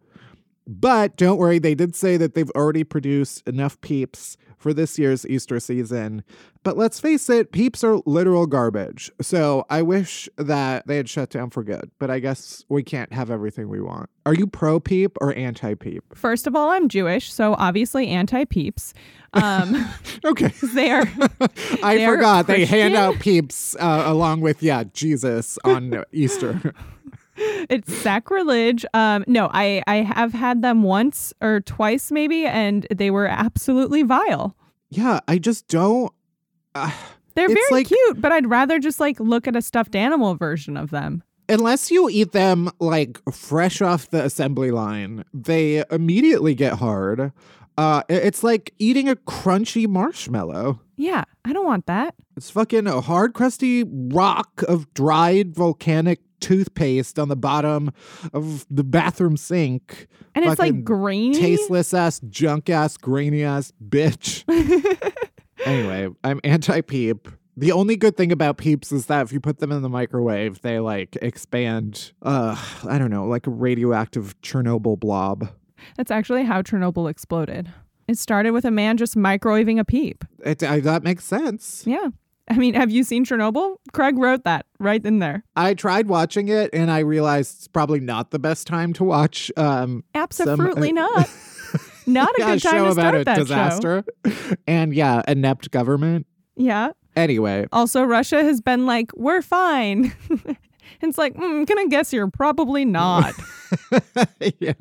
But 0.67 1.17
don't 1.17 1.39
worry, 1.39 1.59
they 1.59 1.75
did 1.75 1.95
say 1.95 2.17
that 2.17 2.35
they've 2.35 2.51
already 2.53 2.85
produced 2.85 3.47
enough 3.47 3.81
Peeps 3.81 4.37
for 4.57 4.73
this 4.73 4.99
year's 4.99 5.27
Easter 5.27 5.61
season. 5.61 6.25
But 6.63 6.79
let's 6.79 6.99
face 6.99 7.29
it, 7.29 7.53
Peeps 7.53 7.85
are 7.85 7.99
literal 8.07 8.47
garbage. 8.47 9.11
So 9.21 9.67
I 9.69 9.83
wish 9.83 10.27
that 10.39 10.87
they 10.87 10.97
had 10.97 11.11
shut 11.11 11.29
down 11.29 11.51
for 11.51 11.63
good. 11.63 11.91
But 11.99 12.11
I 12.11 12.19
guess 12.19 12.65
we 12.71 12.83
can't 12.83 13.13
have 13.13 13.31
everything 13.31 13.69
we 13.69 13.83
want. 13.83 14.09
Are 14.25 14.33
you 14.33 14.47
pro 14.47 14.81
Peep 14.81 15.19
or 15.21 15.35
anti 15.35 15.75
Peep? 15.75 16.03
First 16.15 16.47
of 16.47 16.57
all, 16.57 16.71
I'm 16.71 16.89
Jewish, 16.89 17.31
so 17.31 17.55
obviously 17.59 18.09
anti 18.09 18.47
peeps. 18.47 18.95
Um, 19.35 19.87
Okay. 20.25 20.49
they 20.75 20.91
are. 20.91 21.03
I 21.83 21.97
They're 21.97 22.15
forgot 22.15 22.47
they 22.47 22.65
hand 22.65 22.95
out 22.95 23.19
Peeps 23.19 23.77
uh, 23.77 24.05
along 24.07 24.41
with, 24.41 24.63
yeah, 24.63 24.85
Jesus 24.95 25.59
on 25.65 26.03
Easter. 26.13 26.73
It's 27.37 27.93
sacrilege. 27.99 28.85
Um, 28.95 29.25
no, 29.27 29.51
I 29.53 29.83
I 29.87 29.97
have 29.97 30.33
had 30.33 30.63
them 30.63 30.83
once 30.83 31.33
or 31.41 31.61
twice 31.61 32.11
maybe, 32.11 32.47
and 32.47 32.87
they 32.95 33.11
were 33.11 33.27
absolutely 33.27 34.03
vile. 34.03 34.57
yeah, 34.91 35.21
I 35.29 35.39
just 35.39 35.69
don't. 35.69 36.13
Uh, 36.75 36.91
They're 37.35 37.49
very 37.49 37.61
like- 37.71 37.89
cute, 37.89 38.21
but 38.21 38.33
I'd 38.33 38.47
rather 38.49 38.79
just 38.79 39.01
like 39.01 39.19
look 39.21 39.47
at 39.49 39.57
a 39.57 39.63
stuffed 39.63 39.97
animal 39.97 40.35
version 40.37 40.77
of 40.77 40.91
them. 40.91 41.23
unless 41.49 41.91
you 41.91 42.09
eat 42.09 42.33
them 42.33 42.71
like 42.81 43.21
fresh 43.33 43.83
off 43.83 44.09
the 44.11 44.25
assembly 44.25 44.71
line, 44.71 45.25
they 45.35 45.85
immediately 45.91 46.55
get 46.55 46.75
hard. 46.75 47.33
Uh, 47.77 48.03
it's 48.09 48.43
like 48.45 48.73
eating 48.79 49.09
a 49.09 49.17
crunchy 49.17 49.87
marshmallow. 49.89 50.81
Yeah, 50.97 51.25
I 51.45 51.53
don't 51.53 51.67
want 51.67 51.87
that. 51.87 52.15
It's 52.37 52.51
fucking 52.51 52.87
a 52.87 53.01
hard, 53.01 53.35
crusty 53.35 53.83
rock 53.85 54.63
of 54.69 54.95
dried 54.95 55.55
volcanic 55.55 56.21
toothpaste 56.41 57.19
on 57.19 57.29
the 57.29 57.37
bottom 57.37 57.91
of 58.33 58.67
the 58.71 58.85
bathroom 58.85 59.37
sink. 59.37 60.07
And 60.35 60.45
it's 60.45 60.59
like 60.59 60.85
grainy. 60.85 61.39
Tasteless 61.39 61.95
ass, 61.95 62.21
junk 62.29 62.69
ass, 62.71 62.97
grainy 62.97 63.45
ass 63.45 63.73
bitch. 63.87 64.45
anyway, 65.65 66.09
I'm 66.23 66.41
anti 66.45 66.81
peep. 66.81 67.29
The 67.57 67.71
only 67.71 67.97
good 67.97 68.17
thing 68.17 68.33
about 68.33 68.59
peeps 68.59 68.91
is 68.91 69.07
that 69.07 69.23
if 69.23 69.33
you 69.33 69.41
put 69.41 69.59
them 69.59 69.71
in 69.71 69.83
the 69.83 69.89
microwave, 69.89 70.61
they 70.63 70.81
like 70.81 71.17
expand, 71.23 72.13
uh, 72.23 72.57
I 72.89 72.99
don't 72.99 73.11
know, 73.11 73.27
like 73.27 73.47
a 73.47 73.51
radioactive 73.51 74.41
Chernobyl 74.43 74.99
blob. 74.99 75.49
That's 75.97 76.11
actually 76.11 76.45
how 76.45 76.63
Chernobyl 76.63 77.09
exploded. 77.09 77.73
It 78.09 78.19
started 78.19 78.51
with 78.51 78.65
a 78.65 78.71
man 78.71 78.97
just 78.97 79.17
microwaving 79.17 79.79
a 79.79 79.85
peep. 79.85 80.25
It, 80.45 80.59
that 80.59 81.03
makes 81.05 81.25
sense. 81.25 81.85
Yeah. 81.87 82.09
I 82.51 82.57
mean, 82.59 82.75
have 82.75 82.91
you 82.91 83.05
seen 83.05 83.25
Chernobyl? 83.25 83.77
Craig 83.93 84.19
wrote 84.19 84.45
that 84.45 84.67
right 84.79 85.05
in 85.05 85.19
there. 85.19 85.45
I 85.57 85.75
tried 85.75 86.09
watching 86.09 86.49
it 86.49 86.71
and 86.73 86.91
I 86.91 86.99
realized 87.01 87.57
it's 87.59 87.69
probably 87.69 88.01
not 88.01 88.31
the 88.33 88.39
best 88.39 88.67
time 88.67 88.93
to 88.95 89.05
watch 89.05 89.51
um, 89.57 90.05
Absolutely 90.15 90.91
uh, 90.91 90.93
not. 90.93 91.31
Not 92.07 92.29
a 92.39 92.41
yeah, 92.41 92.47
good 92.55 92.63
time 92.63 92.73
show 92.73 92.85
to 92.85 92.91
about 92.91 92.93
start 92.93 93.15
a 93.15 93.25
that 93.25 93.37
show. 93.37 93.43
disaster. 93.45 94.05
and 94.67 94.93
yeah, 94.93 95.23
inept 95.27 95.71
government. 95.71 96.27
Yeah. 96.55 96.91
Anyway, 97.17 97.65
Also, 97.73 98.03
Russia 98.03 98.43
has 98.45 98.61
been 98.61 98.85
like, 98.85 99.11
we're 99.17 99.41
fine. 99.41 100.13
it's 101.01 101.19
like, 101.19 101.35
mm, 101.35 101.67
can 101.67 101.79
I 101.79 101.87
guess 101.87 102.13
you're 102.13 102.31
probably 102.31 102.85
not. 102.85 103.35
yeah. 104.59 104.73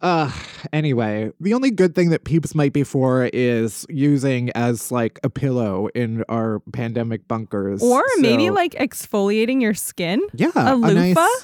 Uh, 0.00 0.30
anyway, 0.72 1.30
the 1.40 1.54
only 1.54 1.70
good 1.70 1.94
thing 1.94 2.10
that 2.10 2.24
Peeps 2.24 2.54
might 2.54 2.72
be 2.72 2.84
for 2.84 3.28
is 3.32 3.86
using 3.88 4.50
as 4.50 4.90
like 4.92 5.18
a 5.22 5.30
pillow 5.30 5.88
in 5.94 6.24
our 6.28 6.60
pandemic 6.72 7.26
bunkers. 7.28 7.82
or 7.82 8.02
maybe 8.18 8.50
like 8.50 8.72
exfoliating 8.72 9.60
your 9.60 9.74
skin. 9.74 10.20
yeah, 10.34 10.50
a 10.54 10.74
loofah? 10.74 11.20
nice, 11.20 11.36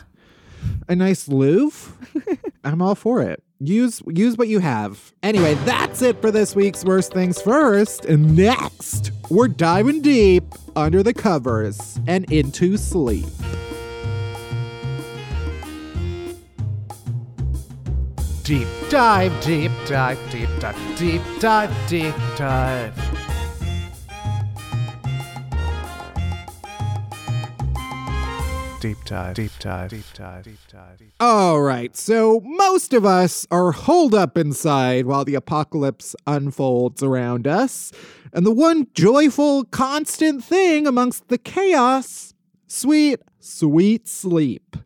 a 0.89 0.97
nice. 0.97 1.29
I'm 2.65 2.81
all 2.81 2.95
for 2.95 3.23
it. 3.23 3.43
Use 3.61 4.03
use 4.09 4.37
what 4.37 4.49
you 4.49 4.59
have. 4.59 5.13
Anyway, 5.23 5.55
that's 5.65 6.03
it 6.03 6.21
for 6.21 6.31
this 6.31 6.55
week's 6.55 6.85
worst 6.85 7.13
things 7.13 7.41
first. 7.41 8.05
And 8.05 8.37
next, 8.37 9.13
we're 9.31 9.49
diving 9.49 10.03
deep 10.03 10.45
under 10.77 11.03
the 11.03 11.15
covers 11.15 11.99
and 12.07 12.31
into 12.31 12.77
sleep. 12.77 13.27
Deep 18.45 18.69
dive, 18.91 19.33
deep 19.43 19.73
dive, 19.87 20.19
deep 20.31 20.51
dive, 20.61 20.99
deep 20.99 21.23
dive, 21.41 21.89
deep 21.89 22.15
dive. 22.37 22.95
Deep 28.83 28.99
dive, 29.07 29.35
deep 29.35 29.51
dive, 29.59 29.89
deep 29.89 30.05
dive, 30.13 30.45
deep 30.45 30.59
dive, 30.69 30.99
deep 30.99 31.09
dive. 31.09 31.13
All 31.21 31.63
right, 31.63 31.97
so 31.97 32.41
most 32.45 32.93
of 32.93 33.07
us 33.07 33.47
are 33.51 33.73
holed 33.73 34.15
up 34.15 34.37
inside 34.37 35.07
while 35.07 35.25
the 35.25 35.37
apocalypse 35.37 36.15
unfolds 36.27 37.03
around 37.03 37.47
us. 37.47 37.93
And 38.35 38.45
the 38.45 38.51
one 38.51 38.89
joyful, 38.93 39.65
constant 39.65 40.45
thing 40.45 40.87
amongst 40.87 41.29
the 41.29 41.39
chaos 41.39 42.35
sweet, 42.67 43.21
sweet 43.41 44.07
sleep. 44.07 44.77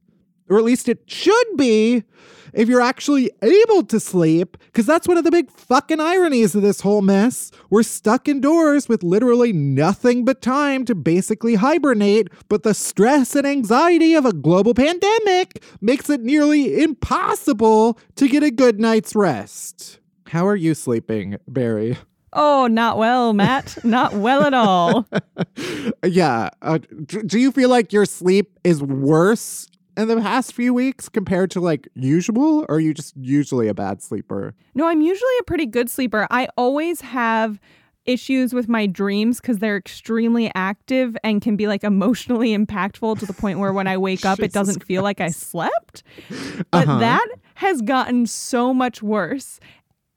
Or 0.48 0.58
at 0.58 0.64
least 0.64 0.88
it 0.88 1.02
should 1.06 1.56
be 1.56 2.04
if 2.52 2.68
you're 2.68 2.80
actually 2.80 3.30
able 3.42 3.84
to 3.84 4.00
sleep, 4.00 4.56
because 4.66 4.86
that's 4.86 5.06
one 5.06 5.18
of 5.18 5.24
the 5.24 5.30
big 5.30 5.50
fucking 5.50 6.00
ironies 6.00 6.54
of 6.54 6.62
this 6.62 6.80
whole 6.80 7.02
mess. 7.02 7.50
We're 7.70 7.82
stuck 7.82 8.28
indoors 8.28 8.88
with 8.88 9.02
literally 9.02 9.52
nothing 9.52 10.24
but 10.24 10.42
time 10.42 10.84
to 10.86 10.94
basically 10.94 11.56
hibernate, 11.56 12.28
but 12.48 12.62
the 12.62 12.74
stress 12.74 13.34
and 13.34 13.46
anxiety 13.46 14.14
of 14.14 14.24
a 14.24 14.32
global 14.32 14.74
pandemic 14.74 15.62
makes 15.80 16.08
it 16.10 16.22
nearly 16.22 16.82
impossible 16.82 17.98
to 18.16 18.28
get 18.28 18.42
a 18.42 18.50
good 18.50 18.80
night's 18.80 19.14
rest. 19.14 20.00
How 20.28 20.46
are 20.46 20.56
you 20.56 20.74
sleeping, 20.74 21.38
Barry? 21.46 21.96
Oh, 22.34 22.66
not 22.66 22.98
well, 22.98 23.32
Matt. 23.32 23.78
not 23.84 24.12
well 24.12 24.42
at 24.42 24.52
all. 24.52 25.06
yeah. 26.04 26.50
Uh, 26.60 26.78
do 26.78 27.38
you 27.38 27.50
feel 27.52 27.70
like 27.70 27.92
your 27.92 28.04
sleep 28.04 28.58
is 28.64 28.82
worse 28.82 29.66
in 29.98 30.08
the 30.08 30.16
past 30.16 30.52
few 30.54 30.72
weeks 30.72 31.08
compared 31.08 31.50
to 31.50 31.60
like 31.60 31.88
usual, 31.94 32.60
or 32.68 32.76
are 32.76 32.80
you 32.80 32.94
just 32.94 33.14
usually 33.16 33.68
a 33.68 33.74
bad 33.74 34.00
sleeper? 34.02 34.54
No, 34.74 34.86
I'm 34.86 35.00
usually 35.02 35.38
a 35.40 35.42
pretty 35.44 35.66
good 35.66 35.90
sleeper. 35.90 36.26
I 36.30 36.48
always 36.56 37.02
have 37.02 37.58
issues 38.04 38.54
with 38.54 38.68
my 38.68 38.86
dreams 38.86 39.38
because 39.38 39.58
they're 39.58 39.76
extremely 39.76 40.50
active 40.54 41.14
and 41.22 41.42
can 41.42 41.56
be 41.56 41.66
like 41.66 41.84
emotionally 41.84 42.56
impactful 42.56 43.18
to 43.18 43.26
the 43.26 43.34
point 43.34 43.58
where 43.58 43.72
when 43.74 43.86
I 43.86 43.98
wake 43.98 44.24
up, 44.24 44.40
it 44.40 44.52
doesn't 44.58 44.82
feel 44.84 45.02
like 45.02 45.20
I 45.20 45.28
slept. 45.28 46.02
But 46.70 46.88
Uh-huh. 46.88 46.98
that 47.00 47.26
has 47.56 47.82
gotten 47.82 48.26
so 48.26 48.72
much 48.72 49.02
worse. 49.02 49.60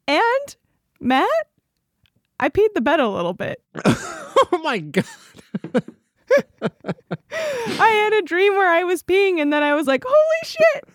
And 0.08 0.56
Matt, 1.02 1.28
I 2.40 2.50
peed 2.50 2.74
the 2.76 2.82
bed 2.82 3.00
a 3.00 3.10
little 3.10 3.34
bit. 3.34 3.62
oh 3.86 4.62
my 4.64 4.78
god. 4.80 5.06
I 6.62 7.88
had 7.90 8.14
a 8.14 8.22
dream 8.24 8.54
where 8.54 8.70
I 8.72 8.84
was 8.84 9.04
peeing 9.04 9.40
and 9.42 9.52
then 9.52 9.64
I 9.64 9.74
was 9.74 9.88
like, 9.88 10.04
holy 10.08 10.44
shit. 10.44 10.88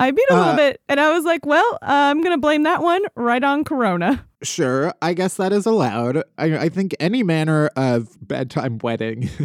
I 0.00 0.12
peed 0.12 0.18
a 0.30 0.34
little 0.34 0.52
Uh, 0.52 0.56
bit 0.56 0.80
and 0.88 0.98
I 0.98 1.12
was 1.12 1.24
like, 1.24 1.44
well, 1.44 1.74
uh, 1.82 1.86
I'm 1.86 2.20
going 2.22 2.32
to 2.34 2.40
blame 2.40 2.62
that 2.62 2.82
one 2.82 3.02
right 3.16 3.42
on 3.44 3.64
Corona. 3.64 4.24
Sure, 4.42 4.92
I 5.02 5.12
guess 5.14 5.36
that 5.36 5.52
is 5.52 5.66
allowed. 5.66 6.18
I, 6.38 6.56
I 6.58 6.68
think 6.68 6.94
any 7.00 7.22
manner 7.22 7.68
of 7.76 8.16
bedtime 8.26 8.78
wedding 8.78 9.28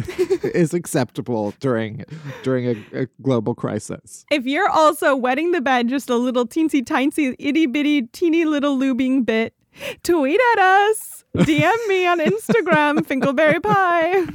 is 0.54 0.74
acceptable 0.74 1.54
during 1.60 2.04
during 2.42 2.66
a, 2.92 3.02
a 3.02 3.06
global 3.22 3.54
crisis. 3.54 4.24
If 4.30 4.44
you're 4.46 4.68
also 4.68 5.16
wetting 5.16 5.52
the 5.52 5.60
bed 5.62 5.88
just 5.88 6.08
a 6.10 6.16
little 6.16 6.46
teensy 6.46 6.84
tiny 6.86 7.34
itty 7.38 7.66
bitty 7.66 8.02
teeny 8.08 8.44
little 8.44 8.76
lubing 8.78 9.24
bit, 9.26 9.54
tweet 10.04 10.40
at 10.54 10.58
us. 10.62 11.21
DM 11.36 11.88
me 11.88 12.06
on 12.06 12.18
Instagram, 12.20 12.98
Finkelberry 13.06 13.62
Pie. 13.62 14.26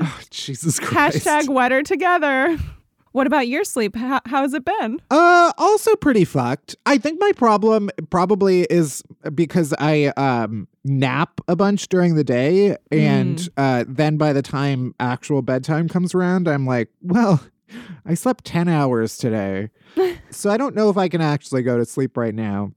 Oh, 0.00 0.20
Jesus 0.30 0.78
Christ. 0.78 1.26
Hashtag 1.26 1.48
wetter 1.48 1.82
together. 1.82 2.56
What 3.12 3.26
about 3.26 3.48
your 3.48 3.64
sleep? 3.64 3.96
How, 3.96 4.20
how's 4.26 4.54
it 4.54 4.64
been? 4.64 5.00
Uh, 5.10 5.52
also 5.58 5.96
pretty 5.96 6.24
fucked. 6.24 6.76
I 6.86 6.98
think 6.98 7.18
my 7.20 7.32
problem 7.32 7.90
probably 8.10 8.62
is 8.64 9.02
because 9.34 9.74
I 9.78 10.12
um 10.16 10.68
nap 10.84 11.40
a 11.48 11.56
bunch 11.56 11.88
during 11.88 12.14
the 12.14 12.22
day, 12.22 12.76
and 12.92 13.48
uh, 13.56 13.84
then 13.88 14.18
by 14.18 14.32
the 14.32 14.42
time 14.42 14.94
actual 15.00 15.42
bedtime 15.42 15.88
comes 15.88 16.14
around, 16.14 16.46
I'm 16.46 16.66
like, 16.66 16.90
well, 17.02 17.42
I 18.06 18.14
slept 18.14 18.44
ten 18.44 18.68
hours 18.68 19.16
today, 19.18 19.70
so 20.30 20.50
I 20.50 20.56
don't 20.56 20.76
know 20.76 20.90
if 20.90 20.96
I 20.96 21.08
can 21.08 21.20
actually 21.20 21.62
go 21.62 21.76
to 21.76 21.84
sleep 21.84 22.16
right 22.16 22.34
now. 22.34 22.72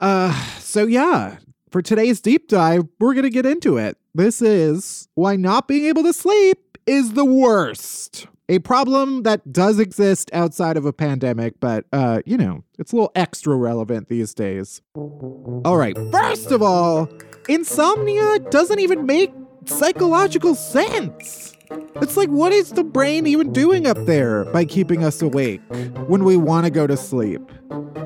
Uh, 0.00 0.32
so 0.58 0.86
yeah, 0.86 1.36
for 1.72 1.82
today's 1.82 2.20
deep 2.20 2.48
dive, 2.48 2.86
we're 3.00 3.14
gonna 3.14 3.30
get 3.30 3.46
into 3.46 3.78
it. 3.78 3.96
This 4.14 4.42
is 4.42 5.08
why 5.14 5.36
not 5.36 5.66
being 5.66 5.86
able 5.86 6.02
to 6.04 6.12
sleep 6.12 6.78
is 6.86 7.14
the 7.14 7.24
worst. 7.24 8.26
A 8.48 8.58
problem 8.58 9.22
that 9.22 9.52
does 9.52 9.78
exist 9.78 10.28
outside 10.34 10.76
of 10.76 10.84
a 10.84 10.92
pandemic, 10.92 11.58
but 11.60 11.86
uh, 11.92 12.20
you 12.26 12.36
know, 12.36 12.62
it's 12.78 12.92
a 12.92 12.96
little 12.96 13.12
extra 13.14 13.56
relevant 13.56 14.08
these 14.08 14.34
days. 14.34 14.82
All 14.94 15.78
right, 15.78 15.96
first 16.12 16.50
of 16.50 16.60
all, 16.60 17.08
insomnia 17.48 18.38
doesn't 18.50 18.78
even 18.78 19.06
make 19.06 19.32
psychological 19.64 20.54
sense. 20.54 21.54
It's 21.96 22.18
like, 22.18 22.28
what 22.28 22.52
is 22.52 22.72
the 22.72 22.84
brain 22.84 23.26
even 23.26 23.50
doing 23.50 23.86
up 23.86 23.96
there 24.04 24.44
by 24.46 24.66
keeping 24.66 25.04
us 25.04 25.22
awake 25.22 25.62
when 26.06 26.24
we 26.24 26.36
want 26.36 26.66
to 26.66 26.70
go 26.70 26.86
to 26.86 26.98
sleep? 26.98 27.40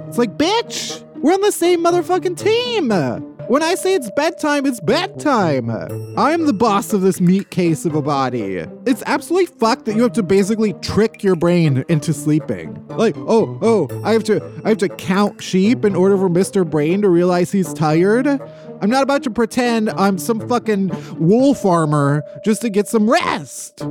It's 0.07 0.19
like, 0.19 0.37
bitch, 0.39 1.03
we're 1.17 1.33
on 1.33 1.41
the 1.41 1.51
same 1.51 1.83
motherfucking 1.83 2.39
team. 2.39 3.36
When 3.49 3.63
I 3.63 3.77
say 3.77 3.95
it's 3.95 4.11
bedtime, 4.11 4.67
it's 4.67 4.81
bedtime. 4.81 5.71
I'm 6.19 6.47
the 6.47 6.53
boss 6.53 6.93
of 6.93 7.03
this 7.03 7.21
meat 7.21 7.51
case 7.51 7.85
of 7.85 7.95
a 7.95 8.03
body. 8.03 8.57
It's 8.87 9.05
absolutely 9.07 9.47
fucked 9.47 9.85
that 9.85 9.95
you 9.95 10.03
have 10.03 10.15
to 10.15 10.25
basically 10.25 10.73
trick 10.75 11.23
your 11.23 11.37
brain 11.37 11.85
into 11.89 12.13
sleeping. 12.13 12.85
Like, 12.89 13.17
oh, 13.17 13.57
oh, 13.63 14.03
I 14.05 14.13
have 14.13 14.25
to 14.25 14.43
I 14.65 14.71
have 14.71 14.79
to 14.79 14.89
count 14.89 15.41
sheep 15.41 15.85
in 15.85 15.95
order 15.95 16.17
for 16.17 16.29
Mr. 16.29 16.69
Brain 16.69 17.03
to 17.03 17.09
realize 17.09 17.53
he's 17.53 17.73
tired. 17.73 18.27
I'm 18.27 18.91
not 18.91 19.05
about 19.05 19.23
to 19.25 19.31
pretend 19.31 19.91
I'm 19.91 20.19
some 20.19 20.47
fucking 20.49 20.91
wool 21.17 21.55
farmer 21.55 22.25
just 22.45 22.63
to 22.63 22.69
get 22.69 22.89
some 22.89 23.09
rest. 23.09 23.87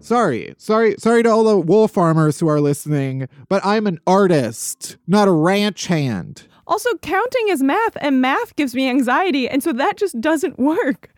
Sorry, 0.00 0.54
sorry, 0.58 0.96
sorry 0.98 1.22
to 1.22 1.28
all 1.28 1.44
the 1.44 1.58
wool 1.58 1.86
farmers 1.86 2.40
who 2.40 2.48
are 2.48 2.60
listening, 2.60 3.28
but 3.48 3.64
I'm 3.64 3.86
an 3.86 4.00
artist, 4.06 4.96
not 5.06 5.28
a 5.28 5.32
ranch 5.32 5.86
hand. 5.86 6.48
Also, 6.68 6.90
counting 6.98 7.48
is 7.48 7.62
math, 7.62 7.96
and 8.00 8.20
math 8.20 8.54
gives 8.54 8.74
me 8.74 8.88
anxiety. 8.88 9.48
And 9.48 9.62
so 9.62 9.72
that 9.72 9.96
just 9.96 10.20
doesn't 10.20 10.58
work. 10.58 11.10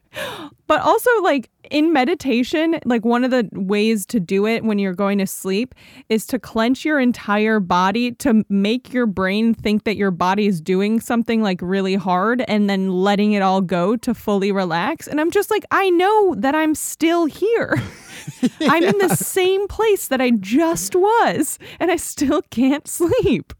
But 0.66 0.80
also, 0.80 1.10
like 1.22 1.50
in 1.70 1.92
meditation, 1.92 2.80
like 2.84 3.04
one 3.04 3.24
of 3.24 3.30
the 3.30 3.48
ways 3.52 4.06
to 4.06 4.18
do 4.18 4.46
it 4.46 4.64
when 4.64 4.78
you're 4.78 4.94
going 4.94 5.18
to 5.18 5.26
sleep 5.26 5.74
is 6.08 6.26
to 6.28 6.38
clench 6.38 6.84
your 6.84 6.98
entire 6.98 7.60
body 7.60 8.12
to 8.12 8.44
make 8.48 8.92
your 8.92 9.06
brain 9.06 9.54
think 9.54 9.84
that 9.84 9.96
your 9.96 10.10
body 10.10 10.46
is 10.46 10.60
doing 10.60 11.00
something 11.00 11.42
like 11.42 11.60
really 11.62 11.94
hard 11.94 12.42
and 12.48 12.68
then 12.68 12.90
letting 12.90 13.32
it 13.32 13.42
all 13.42 13.60
go 13.60 13.96
to 13.96 14.14
fully 14.14 14.50
relax. 14.50 15.06
And 15.06 15.20
I'm 15.20 15.30
just 15.30 15.50
like, 15.50 15.64
I 15.70 15.90
know 15.90 16.34
that 16.38 16.56
I'm 16.56 16.74
still 16.74 17.26
here. 17.26 17.80
I'm 18.62 18.82
in 18.82 18.98
the 18.98 19.14
same 19.14 19.68
place 19.68 20.08
that 20.08 20.20
I 20.20 20.30
just 20.30 20.96
was, 20.96 21.58
and 21.78 21.90
I 21.90 21.96
still 21.96 22.42
can't 22.50 22.86
sleep. 22.88 23.52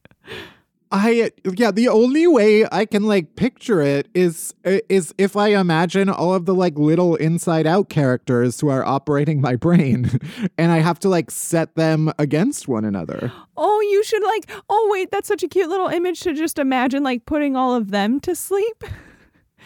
I 0.92 1.31
yeah, 1.55 1.70
the 1.70 1.88
only 1.88 2.26
way 2.26 2.66
I 2.70 2.85
can 2.85 3.05
like 3.05 3.37
picture 3.37 3.81
it 3.81 4.09
is 4.12 4.53
uh, 4.64 4.79
is 4.88 5.14
if 5.18 5.37
I 5.37 5.48
imagine 5.48 6.09
all 6.09 6.35
of 6.35 6.46
the 6.46 6.55
like 6.55 6.76
little 6.76 7.14
inside 7.14 7.64
out 7.64 7.88
characters 7.88 8.61
who 8.61 8.68
are 8.68 8.85
operating 8.85 9.40
my 9.40 9.55
brain 9.55 10.18
and 10.59 10.72
I 10.72 10.79
have 10.79 10.98
to 11.00 11.09
like 11.09 11.31
set 11.31 11.76
them 11.76 12.12
against 12.18 12.66
one 12.66 12.85
another. 12.85 13.33
Oh, 13.57 13.81
you 13.81 14.03
should 14.03 14.22
like, 14.24 14.50
oh, 14.68 14.88
wait, 14.90 15.12
that's 15.12 15.29
such 15.29 15.44
a 15.44 15.48
cute 15.48 15.68
little 15.68 15.88
image 15.88 16.20
to 16.20 16.35
just 16.35 16.59
imagine 16.59 17.05
like 17.05 17.24
putting 17.24 17.55
all 17.55 17.74
of 17.74 17.92
them 17.92 18.18
to 18.20 18.35
sleep. 18.35 18.83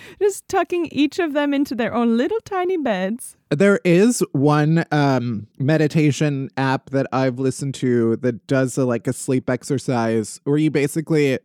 just 0.20 0.48
tucking 0.48 0.86
each 0.86 1.18
of 1.18 1.32
them 1.32 1.54
into 1.54 1.74
their 1.74 1.94
own 1.94 2.16
little 2.16 2.40
tiny 2.44 2.76
beds. 2.76 3.36
There 3.50 3.80
is 3.84 4.22
one 4.32 4.84
um, 4.90 5.46
meditation 5.58 6.50
app 6.56 6.90
that 6.90 7.06
I've 7.12 7.38
listened 7.38 7.74
to 7.76 8.16
that 8.16 8.46
does 8.46 8.76
a, 8.76 8.84
like 8.84 9.06
a 9.06 9.12
sleep 9.12 9.48
exercise 9.48 10.40
where 10.44 10.56
you 10.56 10.70
basically 10.70 11.38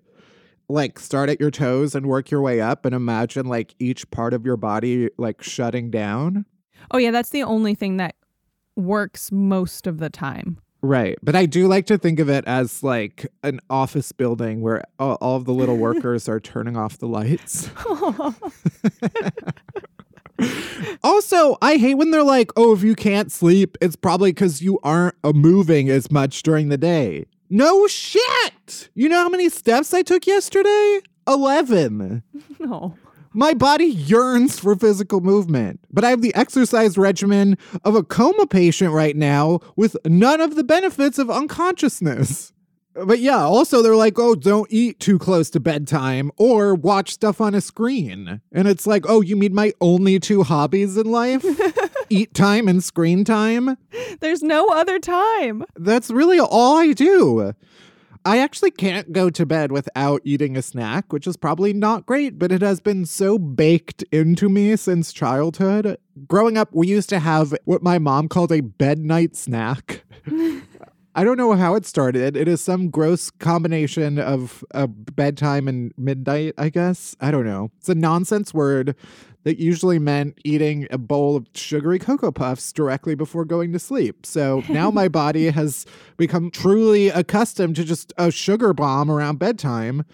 like 0.69 0.99
start 0.99 1.29
at 1.29 1.39
your 1.39 1.51
toes 1.51 1.95
and 1.95 2.05
work 2.05 2.29
your 2.29 2.41
way 2.41 2.61
up 2.61 2.85
and 2.85 2.93
imagine 2.93 3.47
like 3.47 3.73
each 3.79 4.09
part 4.11 4.33
of 4.33 4.45
your 4.45 4.57
body 4.57 5.09
like 5.17 5.41
shutting 5.41 5.89
down. 5.89 6.45
Oh, 6.91 6.97
yeah, 6.97 7.11
that's 7.11 7.31
the 7.31 7.43
only 7.43 7.75
thing 7.75 7.97
that 7.97 8.15
works 8.75 9.31
most 9.31 9.87
of 9.87 9.97
the 9.99 10.09
time. 10.09 10.59
Right. 10.81 11.17
But 11.21 11.35
I 11.35 11.45
do 11.45 11.67
like 11.67 11.85
to 11.87 11.97
think 11.97 12.19
of 12.19 12.29
it 12.29 12.45
as 12.45 12.83
like 12.83 13.27
an 13.43 13.59
office 13.69 14.11
building 14.11 14.61
where 14.61 14.83
all, 14.97 15.15
all 15.15 15.35
of 15.35 15.45
the 15.45 15.53
little 15.53 15.77
workers 15.87 16.29
are 16.29 16.39
turning 16.39 16.77
off 16.77 16.97
the 16.97 17.07
lights. 17.07 17.69
also, 21.03 21.57
I 21.61 21.75
hate 21.77 21.95
when 21.95 22.11
they're 22.11 22.23
like, 22.23 22.51
oh, 22.55 22.73
if 22.73 22.83
you 22.83 22.95
can't 22.95 23.31
sleep, 23.31 23.77
it's 23.81 23.95
probably 23.95 24.31
because 24.31 24.61
you 24.61 24.79
aren't 24.83 25.15
uh, 25.23 25.33
moving 25.33 25.89
as 25.89 26.09
much 26.11 26.43
during 26.43 26.69
the 26.69 26.77
day. 26.77 27.25
No 27.49 27.87
shit. 27.87 28.89
You 28.93 29.09
know 29.09 29.23
how 29.23 29.29
many 29.29 29.49
steps 29.49 29.93
I 29.93 30.01
took 30.03 30.27
yesterday? 30.27 31.01
11. 31.27 32.23
no. 32.59 32.95
My 33.33 33.53
body 33.53 33.85
yearns 33.85 34.59
for 34.59 34.75
physical 34.75 35.21
movement, 35.21 35.79
but 35.91 36.03
I 36.03 36.09
have 36.09 36.21
the 36.21 36.33
exercise 36.33 36.97
regimen 36.97 37.57
of 37.83 37.95
a 37.95 38.03
coma 38.03 38.47
patient 38.47 38.91
right 38.91 39.15
now 39.15 39.59
with 39.75 39.95
none 40.05 40.41
of 40.41 40.55
the 40.55 40.63
benefits 40.63 41.19
of 41.19 41.29
unconsciousness. 41.29 42.53
But 42.93 43.19
yeah, 43.19 43.37
also 43.37 43.81
they're 43.81 43.95
like, 43.95 44.17
oh, 44.17 44.35
don't 44.35 44.67
eat 44.71 44.99
too 44.99 45.19
close 45.19 45.49
to 45.51 45.59
bedtime 45.59 46.31
or 46.37 46.73
watch 46.73 47.13
stuff 47.13 47.39
on 47.39 47.53
a 47.53 47.61
screen. 47.61 48.41
And 48.51 48.67
it's 48.67 48.87
like, 48.87 49.05
oh, 49.07 49.21
you 49.21 49.35
mean 49.35 49.53
my 49.53 49.73
only 49.79 50.19
two 50.19 50.43
hobbies 50.43 50.97
in 50.97 51.09
life? 51.09 51.45
eat 52.09 52.33
time 52.33 52.67
and 52.67 52.83
screen 52.83 53.23
time? 53.23 53.77
There's 54.19 54.41
no 54.41 54.69
other 54.69 54.99
time. 54.99 55.63
That's 55.75 56.09
really 56.09 56.39
all 56.39 56.77
I 56.77 56.93
do. 56.93 57.53
I 58.25 58.39
actually 58.39 58.71
can't 58.71 59.13
go 59.13 59.29
to 59.29 59.45
bed 59.45 59.71
without 59.71 60.21
eating 60.25 60.57
a 60.57 60.61
snack, 60.61 61.11
which 61.13 61.25
is 61.25 61.37
probably 61.37 61.73
not 61.73 62.05
great, 62.05 62.37
but 62.37 62.51
it 62.51 62.61
has 62.61 62.79
been 62.79 63.05
so 63.05 63.37
baked 63.37 64.03
into 64.11 64.49
me 64.49 64.75
since 64.75 65.13
childhood. 65.13 65.97
Growing 66.27 66.57
up, 66.57 66.69
we 66.73 66.87
used 66.87 67.09
to 67.09 67.19
have 67.19 67.53
what 67.65 67.81
my 67.81 67.97
mom 67.97 68.27
called 68.27 68.51
a 68.51 68.61
bed 68.61 68.99
night 68.99 69.35
snack. 69.35 70.03
I 71.19 71.25
don't 71.25 71.35
know 71.35 71.51
how 71.51 71.75
it 71.75 71.85
started. 71.85 72.37
It 72.37 72.47
is 72.47 72.61
some 72.61 72.89
gross 72.89 73.29
combination 73.29 74.19
of 74.19 74.63
uh, 74.73 74.87
bedtime 74.87 75.67
and 75.67 75.91
midnight, 75.97 76.53
I 76.57 76.69
guess. 76.69 77.13
I 77.19 77.29
don't 77.29 77.45
know. 77.45 77.71
It's 77.77 77.89
a 77.89 77.95
nonsense 77.95 78.53
word 78.53 78.95
that 79.43 79.59
usually 79.59 79.99
meant 79.99 80.39
eating 80.45 80.87
a 80.89 80.97
bowl 80.97 81.35
of 81.35 81.47
sugary 81.53 81.99
Cocoa 81.99 82.31
Puffs 82.31 82.71
directly 82.71 83.15
before 83.15 83.43
going 83.43 83.73
to 83.73 83.79
sleep. 83.79 84.25
So 84.25 84.63
now 84.69 84.91
my 84.91 85.07
body 85.09 85.49
has 85.49 85.85
become 86.15 86.51
truly 86.51 87.09
accustomed 87.09 87.75
to 87.75 87.83
just 87.83 88.13
a 88.17 88.31
sugar 88.31 88.71
bomb 88.73 89.11
around 89.11 89.39
bedtime. 89.39 90.05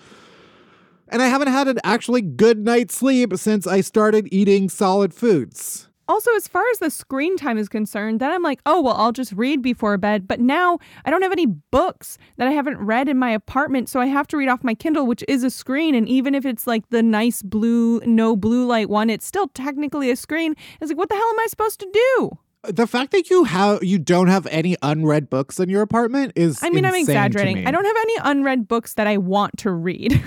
And 1.10 1.22
I 1.22 1.28
haven't 1.28 1.50
had 1.50 1.68
an 1.68 1.78
actually 1.84 2.22
good 2.22 2.58
night's 2.58 2.98
sleep 2.98 3.36
since 3.36 3.68
I 3.68 3.82
started 3.82 4.28
eating 4.32 4.70
solid 4.70 5.14
foods. 5.14 5.88
Also, 6.08 6.34
as 6.36 6.48
far 6.48 6.64
as 6.72 6.80
the 6.80 6.90
screen 6.90 7.38
time 7.38 7.58
is 7.58 7.68
concerned, 7.68 8.20
then 8.20 8.32
I'm 8.32 8.44
like, 8.44 8.60
oh, 8.66 8.82
well, 8.82 8.96
I'll 8.96 9.12
just 9.12 9.32
read 9.34 9.62
before 9.62 9.98
bed. 9.98 10.28
But 10.28 10.40
now 10.40 10.80
I 11.04 11.10
don't 11.10 11.22
have 11.22 11.32
any 11.32 11.48
books 11.48 12.18
that 12.38 12.48
I 12.48 12.52
haven't 12.52 12.78
read 12.78 13.10
in 13.10 13.18
my 13.18 13.32
apartment. 13.32 13.90
So 13.90 14.00
I 14.00 14.06
have 14.08 14.28
to 14.28 14.38
read 14.38 14.50
off 14.50 14.64
my 14.64 14.76
Kindle, 14.76 15.08
which 15.08 15.24
is 15.28 15.44
a 15.44 15.50
screen. 15.50 15.96
And 15.96 16.08
even 16.08 16.36
if 16.36 16.46
it's 16.46 16.68
like 16.68 16.90
the 16.90 17.02
nice 17.02 17.42
blue, 17.42 18.00
no 18.02 18.36
blue 18.36 18.66
light 18.66 18.90
one, 18.90 19.10
it's 19.10 19.26
still 19.26 19.48
technically 19.48 20.12
a 20.12 20.16
screen. 20.16 20.56
It's 20.80 20.92
like, 20.92 20.98
what 20.98 21.10
the 21.10 21.16
hell 21.16 21.30
am 21.30 21.40
I 21.40 21.48
supposed 21.48 21.80
to 21.80 21.90
do? 21.92 22.38
The 22.72 22.88
fact 22.88 23.12
that 23.12 23.30
you 23.30 23.44
have 23.44 23.84
you 23.84 24.00
don't 24.00 24.28
have 24.28 24.48
any 24.48 24.76
unread 24.82 25.30
books 25.30 25.60
in 25.60 25.70
your 25.70 25.84
apartment 25.84 26.34
is 26.36 26.64
I 26.64 26.70
mean, 26.72 26.86
I'm 26.86 26.96
exaggerating. 26.96 27.58
me. 27.58 27.66
I 27.66 27.72
don't 27.72 27.86
have 27.86 27.96
any 27.96 28.16
unread 28.24 28.68
books 28.68 28.96
that 28.96 29.06
I 29.06 29.18
want 29.18 29.58
to 29.60 29.72
read. 29.72 30.24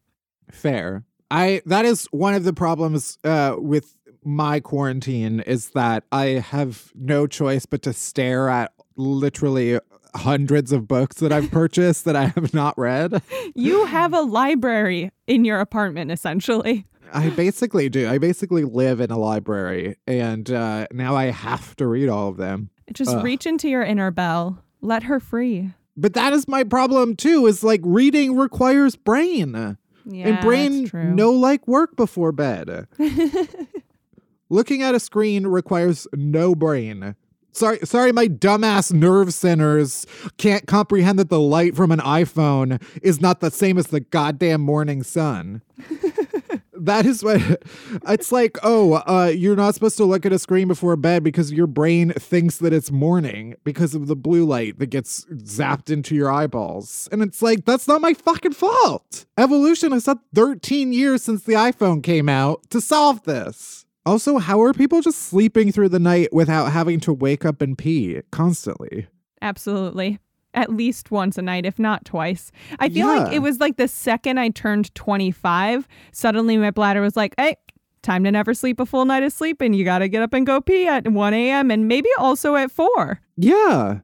Fair. 0.50 1.04
I 1.30 1.62
that 1.66 1.84
is 1.84 2.06
one 2.06 2.34
of 2.34 2.44
the 2.44 2.52
problems 2.52 3.18
uh, 3.24 3.56
with 3.58 3.95
my 4.26 4.60
quarantine 4.60 5.40
is 5.40 5.70
that 5.70 6.04
I 6.10 6.26
have 6.26 6.92
no 6.94 7.26
choice 7.26 7.64
but 7.64 7.82
to 7.82 7.92
stare 7.92 8.48
at 8.48 8.72
literally 8.96 9.78
hundreds 10.16 10.72
of 10.72 10.88
books 10.88 11.16
that 11.16 11.32
I've 11.32 11.50
purchased 11.52 12.04
that 12.06 12.16
I 12.16 12.26
have 12.26 12.52
not 12.52 12.76
read. 12.76 13.22
you 13.54 13.86
have 13.86 14.12
a 14.12 14.20
library 14.20 15.12
in 15.26 15.44
your 15.44 15.60
apartment, 15.60 16.10
essentially. 16.10 16.86
I 17.12 17.30
basically 17.30 17.88
do. 17.88 18.08
I 18.08 18.18
basically 18.18 18.64
live 18.64 19.00
in 19.00 19.12
a 19.12 19.18
library, 19.18 19.96
and 20.08 20.50
uh, 20.50 20.88
now 20.92 21.14
I 21.14 21.26
have 21.26 21.76
to 21.76 21.86
read 21.86 22.08
all 22.08 22.28
of 22.28 22.36
them. 22.36 22.70
Just 22.92 23.12
Ugh. 23.12 23.24
reach 23.24 23.46
into 23.46 23.68
your 23.68 23.82
inner 23.82 24.10
Belle, 24.10 24.62
let 24.80 25.04
her 25.04 25.20
free. 25.20 25.70
But 25.96 26.14
that 26.14 26.32
is 26.32 26.48
my 26.48 26.64
problem 26.64 27.14
too. 27.14 27.46
Is 27.46 27.62
like 27.62 27.80
reading 27.84 28.36
requires 28.36 28.96
brain. 28.96 29.78
Yeah, 30.04 30.28
and 30.28 30.40
brain 30.40 30.90
no 31.16 31.30
like 31.30 31.66
work 31.66 31.96
before 31.96 32.32
bed. 32.32 32.86
Looking 34.48 34.82
at 34.82 34.94
a 34.94 35.00
screen 35.00 35.46
requires 35.46 36.06
no 36.14 36.54
brain. 36.54 37.16
Sorry, 37.52 37.78
sorry, 37.84 38.12
my 38.12 38.28
dumbass 38.28 38.92
nerve 38.92 39.32
centers 39.32 40.06
can't 40.36 40.66
comprehend 40.66 41.18
that 41.18 41.30
the 41.30 41.40
light 41.40 41.74
from 41.74 41.90
an 41.90 42.00
iPhone 42.00 42.82
is 43.00 43.20
not 43.20 43.40
the 43.40 43.50
same 43.50 43.78
as 43.78 43.86
the 43.86 44.00
goddamn 44.00 44.60
morning 44.60 45.02
sun. 45.02 45.62
that 46.74 47.06
is 47.06 47.24
what 47.24 47.40
it's 48.08 48.30
like. 48.30 48.58
Oh, 48.62 49.02
uh, 49.06 49.32
you're 49.34 49.56
not 49.56 49.74
supposed 49.74 49.96
to 49.96 50.04
look 50.04 50.26
at 50.26 50.34
a 50.34 50.38
screen 50.38 50.68
before 50.68 50.96
bed 50.96 51.24
because 51.24 51.50
your 51.50 51.66
brain 51.66 52.12
thinks 52.12 52.58
that 52.58 52.74
it's 52.74 52.90
morning 52.90 53.54
because 53.64 53.94
of 53.94 54.06
the 54.06 54.16
blue 54.16 54.44
light 54.44 54.78
that 54.78 54.90
gets 54.90 55.24
zapped 55.24 55.90
into 55.90 56.14
your 56.14 56.30
eyeballs. 56.30 57.08
And 57.10 57.22
it's 57.22 57.40
like, 57.40 57.64
that's 57.64 57.88
not 57.88 58.02
my 58.02 58.12
fucking 58.12 58.52
fault. 58.52 59.24
Evolution 59.38 59.92
has 59.92 60.04
had 60.04 60.18
13 60.34 60.92
years 60.92 61.22
since 61.22 61.42
the 61.42 61.54
iPhone 61.54 62.02
came 62.02 62.28
out 62.28 62.68
to 62.68 62.82
solve 62.82 63.22
this. 63.22 63.85
Also, 64.06 64.38
how 64.38 64.62
are 64.62 64.72
people 64.72 65.00
just 65.02 65.18
sleeping 65.18 65.72
through 65.72 65.88
the 65.88 65.98
night 65.98 66.32
without 66.32 66.72
having 66.72 67.00
to 67.00 67.12
wake 67.12 67.44
up 67.44 67.60
and 67.60 67.76
pee 67.76 68.22
constantly? 68.30 69.08
Absolutely. 69.42 70.20
At 70.54 70.72
least 70.72 71.10
once 71.10 71.36
a 71.36 71.42
night, 71.42 71.66
if 71.66 71.78
not 71.78 72.04
twice. 72.04 72.52
I 72.78 72.88
feel 72.88 73.08
like 73.08 73.32
it 73.32 73.40
was 73.40 73.58
like 73.58 73.76
the 73.76 73.88
second 73.88 74.38
I 74.38 74.48
turned 74.50 74.94
25, 74.94 75.88
suddenly 76.12 76.56
my 76.56 76.70
bladder 76.70 77.02
was 77.02 77.16
like, 77.16 77.34
hey, 77.36 77.56
time 78.02 78.22
to 78.24 78.30
never 78.30 78.54
sleep 78.54 78.78
a 78.78 78.86
full 78.86 79.04
night 79.04 79.24
of 79.24 79.32
sleep, 79.32 79.60
and 79.60 79.74
you 79.74 79.84
got 79.84 79.98
to 79.98 80.08
get 80.08 80.22
up 80.22 80.32
and 80.32 80.46
go 80.46 80.60
pee 80.60 80.86
at 80.86 81.08
1 81.08 81.34
a.m. 81.34 81.70
and 81.70 81.88
maybe 81.88 82.08
also 82.16 82.54
at 82.54 82.70
4. 82.70 83.20
Yeah. 83.36 84.00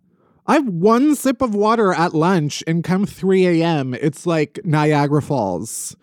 I 0.46 0.54
have 0.54 0.68
one 0.68 1.14
sip 1.14 1.40
of 1.40 1.54
water 1.54 1.94
at 1.94 2.12
lunch, 2.12 2.64
and 2.66 2.82
come 2.82 3.06
3 3.06 3.62
a.m., 3.62 3.94
it's 3.94 4.26
like 4.26 4.58
Niagara 4.64 5.22
Falls. 5.22 5.96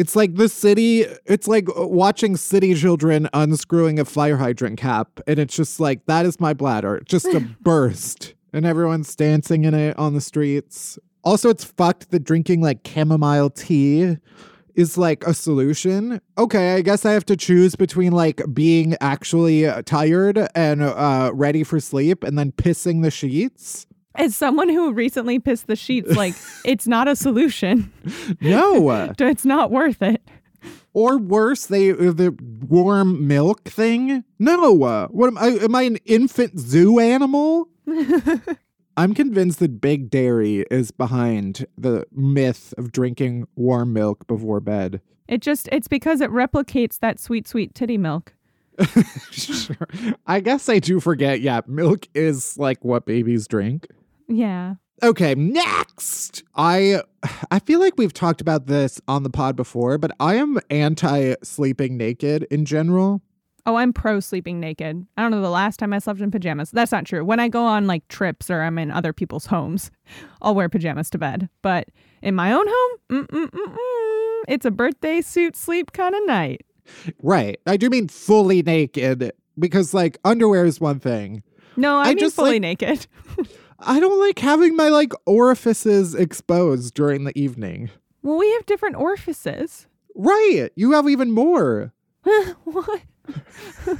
It's 0.00 0.16
like 0.16 0.36
the 0.36 0.48
city, 0.48 1.04
it's 1.26 1.46
like 1.46 1.68
watching 1.76 2.34
city 2.34 2.74
children 2.74 3.28
unscrewing 3.34 3.98
a 3.98 4.06
fire 4.06 4.38
hydrant 4.38 4.78
cap. 4.78 5.20
And 5.26 5.38
it's 5.38 5.54
just 5.54 5.78
like, 5.78 6.06
that 6.06 6.24
is 6.24 6.40
my 6.40 6.54
bladder, 6.54 7.02
just 7.04 7.26
a 7.26 7.40
burst. 7.60 8.32
And 8.54 8.64
everyone's 8.64 9.14
dancing 9.14 9.64
in 9.64 9.74
it 9.74 9.98
on 9.98 10.14
the 10.14 10.22
streets. 10.22 10.98
Also, 11.22 11.50
it's 11.50 11.64
fucked 11.64 12.12
that 12.12 12.24
drinking 12.24 12.62
like 12.62 12.78
chamomile 12.82 13.50
tea 13.50 14.16
is 14.74 14.96
like 14.96 15.22
a 15.26 15.34
solution. 15.34 16.22
Okay, 16.38 16.76
I 16.76 16.80
guess 16.80 17.04
I 17.04 17.12
have 17.12 17.26
to 17.26 17.36
choose 17.36 17.76
between 17.76 18.12
like 18.12 18.40
being 18.54 18.96
actually 19.02 19.66
uh, 19.66 19.82
tired 19.82 20.48
and 20.54 20.82
uh, 20.82 21.30
ready 21.34 21.62
for 21.62 21.78
sleep 21.78 22.24
and 22.24 22.38
then 22.38 22.52
pissing 22.52 23.02
the 23.02 23.10
sheets. 23.10 23.86
As 24.16 24.34
someone 24.34 24.68
who 24.68 24.92
recently 24.92 25.38
pissed 25.38 25.66
the 25.66 25.76
sheets, 25.76 26.14
like, 26.16 26.34
it's 26.64 26.86
not 26.86 27.08
a 27.08 27.14
solution. 27.16 27.92
No. 28.40 29.12
It's 29.20 29.44
not 29.44 29.70
worth 29.70 30.02
it. 30.02 30.20
or 30.92 31.16
worse, 31.18 31.66
they 31.66 31.92
the 31.92 32.36
warm 32.68 33.26
milk 33.28 33.64
thing. 33.68 34.24
No. 34.38 34.82
uh, 34.82 35.06
What 35.08 35.28
am 35.28 35.38
I? 35.38 35.46
Am 35.62 35.74
I 35.74 35.82
an 35.82 35.96
infant 36.06 36.58
zoo 36.58 36.98
animal? 36.98 37.68
I'm 38.96 39.14
convinced 39.14 39.60
that 39.60 39.80
Big 39.80 40.10
Dairy 40.10 40.66
is 40.70 40.90
behind 40.90 41.64
the 41.78 42.04
myth 42.12 42.74
of 42.76 42.92
drinking 42.92 43.46
warm 43.56 43.92
milk 43.92 44.26
before 44.26 44.60
bed. 44.60 45.00
It 45.28 45.40
just, 45.40 45.68
it's 45.72 45.88
because 45.88 46.20
it 46.20 46.30
replicates 46.30 46.98
that 46.98 47.20
sweet, 47.20 47.46
sweet 47.46 47.74
titty 47.74 47.96
milk. 47.96 48.34
sure. 49.30 49.76
I 50.26 50.40
guess 50.40 50.68
I 50.68 50.80
do 50.80 51.00
forget. 51.00 51.40
Yeah, 51.40 51.60
milk 51.66 52.08
is 52.14 52.58
like 52.58 52.84
what 52.84 53.06
babies 53.06 53.46
drink. 53.46 53.86
Yeah. 54.30 54.74
Okay, 55.02 55.34
next. 55.34 56.42
I 56.56 57.02
I 57.50 57.58
feel 57.58 57.80
like 57.80 57.94
we've 57.96 58.12
talked 58.12 58.40
about 58.40 58.66
this 58.66 59.00
on 59.08 59.22
the 59.22 59.30
pod 59.30 59.56
before, 59.56 59.98
but 59.98 60.12
I 60.20 60.34
am 60.36 60.58
anti 60.70 61.34
sleeping 61.42 61.96
naked 61.96 62.46
in 62.50 62.64
general. 62.64 63.22
Oh, 63.66 63.76
I'm 63.76 63.92
pro 63.92 64.20
sleeping 64.20 64.58
naked. 64.58 65.06
I 65.16 65.22
don't 65.22 65.30
know 65.30 65.42
the 65.42 65.50
last 65.50 65.76
time 65.78 65.92
I 65.92 65.98
slept 65.98 66.20
in 66.20 66.30
pajamas. 66.30 66.70
That's 66.70 66.92
not 66.92 67.04
true. 67.04 67.24
When 67.24 67.40
I 67.40 67.48
go 67.48 67.64
on 67.64 67.86
like 67.86 68.06
trips 68.08 68.50
or 68.50 68.62
I'm 68.62 68.78
in 68.78 68.90
other 68.90 69.12
people's 69.12 69.46
homes, 69.46 69.90
I'll 70.42 70.54
wear 70.54 70.68
pajamas 70.68 71.10
to 71.10 71.18
bed. 71.18 71.48
But 71.62 71.88
in 72.22 72.34
my 72.34 72.52
own 72.52 72.64
home, 72.66 72.98
mm-mm-mm-mm, 73.10 74.42
it's 74.48 74.64
a 74.64 74.70
birthday 74.70 75.20
suit 75.20 75.56
sleep 75.56 75.92
kind 75.92 76.14
of 76.14 76.26
night. 76.26 76.62
Right. 77.22 77.60
I 77.66 77.76
do 77.76 77.90
mean 77.90 78.08
fully 78.08 78.62
naked 78.62 79.30
because 79.58 79.92
like 79.94 80.18
underwear 80.24 80.64
is 80.64 80.80
one 80.80 80.98
thing. 80.98 81.42
No, 81.76 81.98
I, 81.98 82.02
I 82.02 82.08
mean 82.08 82.18
just, 82.18 82.36
fully 82.36 82.52
like- 82.52 82.80
naked. 82.80 83.06
I 83.80 84.00
don't 84.00 84.20
like 84.20 84.38
having 84.38 84.76
my 84.76 84.88
like 84.88 85.12
orifices 85.26 86.14
exposed 86.14 86.94
during 86.94 87.24
the 87.24 87.38
evening. 87.38 87.90
Well, 88.22 88.38
we 88.38 88.50
have 88.52 88.66
different 88.66 88.96
orifices. 88.96 89.86
Right. 90.14 90.70
You 90.76 90.92
have 90.92 91.08
even 91.08 91.30
more. 91.30 91.92
what? 92.64 93.00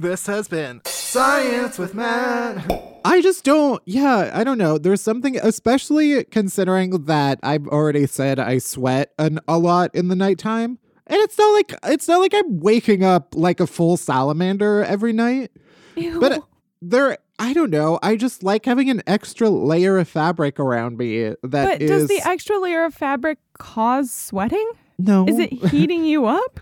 This 0.00 0.26
has 0.28 0.48
been 0.48 0.80
Science 0.86 1.78
with 1.78 1.92
Matt. 1.92 3.00
I 3.04 3.20
just 3.20 3.44
don't, 3.44 3.82
yeah, 3.84 4.30
I 4.32 4.44
don't 4.44 4.56
know. 4.56 4.78
There's 4.78 5.02
something, 5.02 5.36
especially 5.36 6.24
considering 6.24 7.04
that 7.04 7.38
I've 7.42 7.66
already 7.66 8.06
said 8.06 8.38
I 8.38 8.56
sweat 8.60 9.12
an, 9.18 9.40
a 9.46 9.58
lot 9.58 9.94
in 9.94 10.08
the 10.08 10.16
nighttime. 10.16 10.78
And 11.06 11.18
it's 11.20 11.36
not 11.36 11.52
like, 11.52 11.74
it's 11.84 12.08
not 12.08 12.20
like 12.20 12.32
I'm 12.32 12.60
waking 12.60 13.04
up 13.04 13.34
like 13.34 13.60
a 13.60 13.66
full 13.66 13.98
salamander 13.98 14.82
every 14.84 15.12
night. 15.12 15.50
Ew. 15.96 16.18
But 16.18 16.44
there, 16.80 17.18
I 17.40 17.52
don't 17.54 17.70
know. 17.70 17.98
I 18.02 18.16
just 18.16 18.42
like 18.42 18.66
having 18.66 18.90
an 18.90 19.02
extra 19.06 19.48
layer 19.48 19.96
of 19.98 20.06
fabric 20.08 20.60
around 20.60 20.98
me 20.98 21.30
that 21.30 21.36
but 21.42 21.82
is. 21.82 21.90
does 21.90 22.08
the 22.08 22.20
extra 22.28 22.58
layer 22.58 22.84
of 22.84 22.94
fabric 22.94 23.38
cause 23.58 24.10
sweating? 24.12 24.70
no. 24.98 25.26
Is 25.26 25.38
it 25.38 25.50
heating 25.70 26.04
you 26.04 26.26
up? 26.26 26.60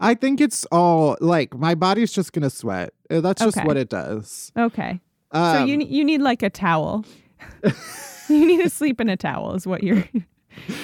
I 0.00 0.14
think 0.14 0.40
it's 0.40 0.64
all 0.72 1.16
like 1.20 1.54
my 1.54 1.74
body's 1.74 2.10
just 2.12 2.32
gonna 2.32 2.48
sweat. 2.50 2.94
Uh, 3.10 3.20
That's 3.20 3.42
just 3.42 3.58
Okay. 3.58 3.66
what 3.66 3.76
it 3.76 3.90
does. 3.90 4.50
Okay. 4.56 5.00
so 5.34 5.38
Um, 5.40 5.68
you 5.68 5.78
you 5.80 6.02
need 6.04 6.22
like 6.22 6.42
a 6.42 6.48
towel. 6.50 7.04
you 8.28 8.46
need 8.46 8.62
to 8.62 8.70
sleep 8.70 9.00
in 9.00 9.08
a 9.10 9.16
towel 9.16 9.54
is 9.54 9.66
what 9.66 9.82
you're 9.84 10.04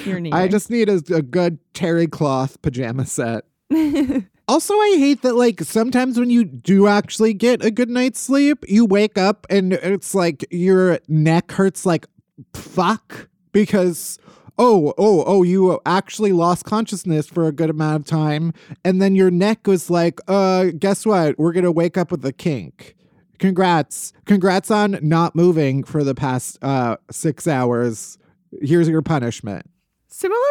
you're 0.05 0.19
needing. 0.19 0.33
I 0.39 0.47
just 0.47 0.69
need 0.69 0.87
a, 0.89 1.01
a 1.11 1.23
good 1.23 1.57
terry 1.73 2.05
cloth 2.07 2.61
pajama 2.61 3.05
set. 3.07 3.45
also, 4.47 4.73
I 4.73 4.95
hate 4.97 5.21
that 5.21 5.35
like 5.35 5.61
sometimes 5.61 6.19
when 6.19 6.29
you 6.29 6.43
do 6.43 6.87
actually 6.87 7.33
get 7.33 7.63
a 7.63 7.71
good 7.71 7.89
night's 7.89 8.19
sleep, 8.19 8.65
you 8.67 8.85
wake 8.85 9.17
up 9.17 9.45
and 9.49 9.73
it's 9.73 10.13
like 10.13 10.45
your 10.51 10.99
neck 11.07 11.51
hurts 11.51 11.85
like 11.85 12.07
fuck 12.53 13.29
because 13.51 14.19
oh, 14.57 14.93
oh, 14.97 15.23
oh, 15.25 15.43
you 15.43 15.79
actually 15.85 16.31
lost 16.31 16.65
consciousness 16.65 17.27
for 17.27 17.47
a 17.47 17.51
good 17.51 17.69
amount 17.69 18.01
of 18.01 18.05
time. 18.05 18.53
And 18.83 19.01
then 19.01 19.15
your 19.15 19.31
neck 19.31 19.65
was 19.67 19.89
like, 19.89 20.19
uh, 20.27 20.65
guess 20.77 21.05
what? 21.05 21.37
We're 21.39 21.53
going 21.53 21.63
to 21.63 21.71
wake 21.71 21.97
up 21.97 22.11
with 22.11 22.23
a 22.25 22.33
kink. 22.33 22.95
Congrats. 23.39 24.13
Congrats 24.25 24.69
on 24.69 24.99
not 25.01 25.35
moving 25.35 25.83
for 25.83 26.03
the 26.03 26.15
past 26.15 26.57
uh, 26.61 26.97
six 27.09 27.47
hours. 27.47 28.17
Here's 28.61 28.87
your 28.87 29.01
punishment. 29.01 29.65
Similarly, 30.07 30.43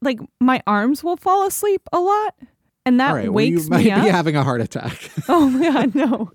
like 0.00 0.20
my 0.40 0.62
arms 0.66 1.04
will 1.04 1.18
fall 1.18 1.46
asleep 1.46 1.82
a 1.92 2.00
lot, 2.00 2.34
and 2.86 2.98
that 3.00 3.12
right, 3.12 3.24
well, 3.24 3.32
wakes 3.34 3.64
you 3.64 3.70
might 3.70 3.84
me 3.84 3.90
up. 3.90 4.04
be 4.04 4.10
having 4.10 4.36
a 4.36 4.42
heart 4.44 4.60
attack. 4.60 5.10
Oh 5.28 5.48
my 5.48 5.70
god, 5.72 5.94
no. 6.02 6.30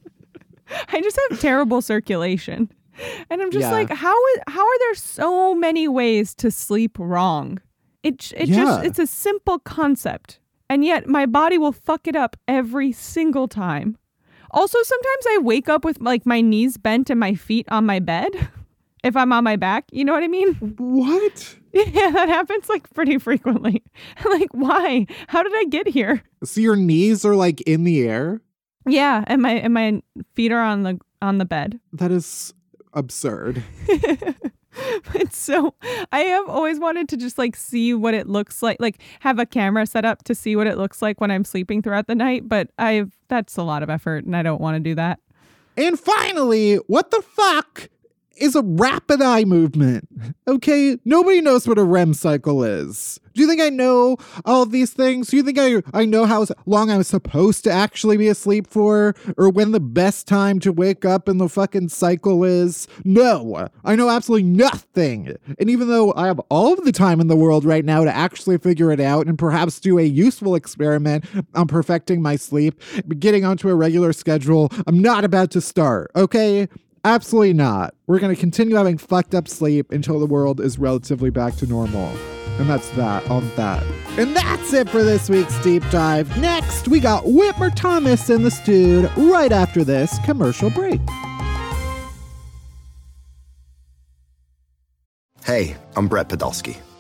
I 0.90 1.02
just 1.02 1.20
have 1.30 1.40
terrible 1.40 1.82
circulation. 1.82 2.70
And 3.30 3.42
I'm 3.42 3.52
just 3.52 3.64
Yeah. 3.68 3.72
like, 3.72 3.90
how 3.92 4.26
is 4.28 4.40
how 4.48 4.62
are 4.66 4.80
there 4.80 4.96
so 4.96 5.54
many 5.56 5.88
ways 5.88 6.34
to 6.36 6.50
sleep 6.52 6.98
wrong? 7.00 7.60
It 8.04 8.32
it 8.36 8.50
Yeah. 8.50 8.56
just 8.64 8.86
it's 8.86 9.00
a 9.00 9.08
simple 9.08 9.60
concept. 9.60 10.40
And 10.70 10.84
yet 10.84 11.08
my 11.08 11.26
body 11.26 11.58
will 11.58 11.72
fuck 11.72 12.08
it 12.08 12.16
up 12.16 12.36
every 12.48 12.92
single 12.92 13.48
time. 13.48 13.98
Also, 14.52 14.78
sometimes 14.84 15.26
I 15.30 15.38
wake 15.42 15.70
up 15.70 15.86
with 15.86 16.00
like 16.02 16.26
my 16.26 16.42
knees 16.42 16.78
bent 16.78 17.10
and 17.10 17.20
my 17.20 17.34
feet 17.36 17.66
on 17.70 17.86
my 17.86 18.00
bed. 18.00 18.32
If 19.04 19.16
I'm 19.16 19.32
on 19.32 19.44
my 19.44 19.56
back, 19.56 19.86
you 19.92 20.04
know 20.04 20.12
what 20.12 20.24
I 20.24 20.28
mean? 20.28 20.56
what? 20.80 21.56
Yeah, 21.98 22.12
that 22.12 22.30
happens 22.30 22.70
like 22.70 22.90
pretty 22.94 23.18
frequently. 23.18 23.84
like, 24.26 24.50
why? 24.52 25.06
How 25.28 25.44
did 25.44 25.54
I 25.56 25.66
get 25.66 25.88
here? 25.88 26.24
So 26.44 26.62
your 26.62 26.76
knees 26.76 27.26
are 27.26 27.36
like 27.36 27.62
in 27.62 27.84
the 27.84 28.08
air? 28.08 28.42
Yeah, 28.86 29.24
and 29.28 29.42
my 29.42 29.52
and 29.52 29.74
my 29.74 30.02
feet 30.34 30.52
are 30.52 30.62
on 30.62 30.84
the 30.84 31.00
on 31.22 31.38
the 31.38 31.46
bed. 31.46 31.80
That 31.94 32.12
is 32.12 32.54
absurd. 32.94 33.64
it's 35.16 35.38
so 35.38 35.76
I 36.12 36.20
have 36.20 36.48
always 36.50 36.80
wanted 36.80 37.10
to 37.10 37.18
just 37.18 37.38
like 37.38 37.56
see 37.56 37.94
what 37.94 38.14
it 38.14 38.28
looks 38.28 38.62
like, 38.62 38.78
like 38.80 39.02
have 39.20 39.40
a 39.40 39.46
camera 39.46 39.86
set 39.86 40.06
up 40.06 40.24
to 40.24 40.36
see 40.36 40.56
what 40.56 40.68
it 40.68 40.78
looks 40.78 41.02
like 41.02 41.20
when 41.20 41.32
I'm 41.32 41.44
sleeping 41.44 41.82
throughout 41.82 42.08
the 42.08 42.16
night, 42.16 42.48
but 42.48 42.70
I've 42.78 43.18
that's 43.28 43.58
a 43.58 43.64
lot 43.64 43.84
of 43.84 43.90
effort 43.90 44.26
and 44.26 44.36
I 44.36 44.44
don't 44.44 44.62
want 44.62 44.76
to 44.76 44.80
do 44.80 44.96
that. 44.96 45.20
And 45.76 46.00
finally, 46.00 46.76
what 46.88 47.12
the 47.12 47.22
fuck 47.22 47.90
is 48.40 48.56
a 48.56 48.62
rapid 48.64 49.22
eye 49.22 49.44
movement? 49.44 50.08
Okay, 50.48 50.98
nobody 51.06 51.42
knows 51.42 51.68
what 51.68 51.78
a 51.78 51.84
REM 51.84 52.14
cycle 52.14 52.64
is. 52.64 53.20
Do 53.34 53.42
you 53.44 53.48
think 53.48 53.62
I 53.62 53.70
know 53.70 54.18
all 54.46 54.66
these 54.66 54.92
things? 54.94 55.28
Do 55.28 55.38
you 55.38 55.44
think 55.44 55.60
I, 55.60 55.84
I 55.94 56.06
know 56.06 56.26
how 56.26 56.48
long 56.66 56.90
I'm 56.90 57.04
supposed 57.04 57.64
to 57.66 57.72
actually 57.72 58.18
be 58.18 58.28
asleep 58.28 58.66
for? 58.66 59.14
Or 59.38 59.50
when 59.50 59.74
the 59.74 59.80
best 59.80 60.28
time 60.28 60.60
to 60.62 60.72
wake 60.72 61.06
up 61.06 61.30
in 61.30 61.38
the 61.38 61.48
fucking 61.48 61.90
cycle 61.90 62.44
is? 62.44 62.88
No, 63.06 63.68
I 63.86 63.96
know 63.96 64.10
absolutely 64.10 64.50
nothing. 64.50 65.36
And 65.60 65.70
even 65.70 65.88
though 65.88 66.14
I 66.16 66.26
have 66.26 66.40
all 66.50 66.74
of 66.74 66.84
the 66.84 66.92
time 66.92 67.20
in 67.22 67.28
the 67.28 67.36
world 67.36 67.64
right 67.64 67.86
now 67.86 68.04
to 68.04 68.16
actually 68.16 68.58
figure 68.58 68.92
it 68.92 69.00
out 69.00 69.28
and 69.28 69.38
perhaps 69.38 69.80
do 69.80 70.00
a 70.00 70.04
useful 70.04 70.56
experiment 70.56 71.26
on 71.54 71.68
perfecting 71.68 72.24
my 72.24 72.38
sleep, 72.38 72.82
getting 73.20 73.46
onto 73.46 73.70
a 73.70 73.76
regular 73.76 74.14
schedule, 74.14 74.72
I'm 74.88 75.00
not 75.00 75.24
about 75.24 75.52
to 75.52 75.62
start, 75.62 76.10
okay? 76.16 76.68
Absolutely 77.08 77.54
not. 77.54 77.96
We're 78.06 78.20
going 78.20 78.36
to 78.36 78.40
continue 78.40 78.76
having 78.76 78.98
fucked 78.98 79.34
up 79.34 79.48
sleep 79.48 79.94
until 79.94 80.20
the 80.20 80.26
world 80.26 80.60
is 80.60 80.78
relatively 80.78 81.30
back 81.30 81.56
to 81.56 81.66
normal. 81.66 82.10
And 82.60 82.70
that's 82.70 82.90
that 82.92 83.26
on 83.30 83.50
that. 83.56 83.82
And 84.18 84.36
that's 84.36 84.74
it 84.74 84.90
for 84.90 85.06
this 85.06 85.30
week's 85.30 85.58
deep 85.64 85.90
dive. 85.90 86.38
Next, 86.38 86.90
we 86.90 87.00
got 87.00 87.24
Whitmer 87.24 87.74
Thomas 87.74 88.30
in 88.30 88.44
the 88.44 88.52
studio 88.52 89.10
right 89.16 89.54
after 89.54 89.86
this 89.86 90.20
commercial 90.26 90.70
break. 90.70 91.00
Hey, 95.46 95.78
I'm 95.96 96.10
Brett 96.10 96.28
Podolsky, 96.28 96.76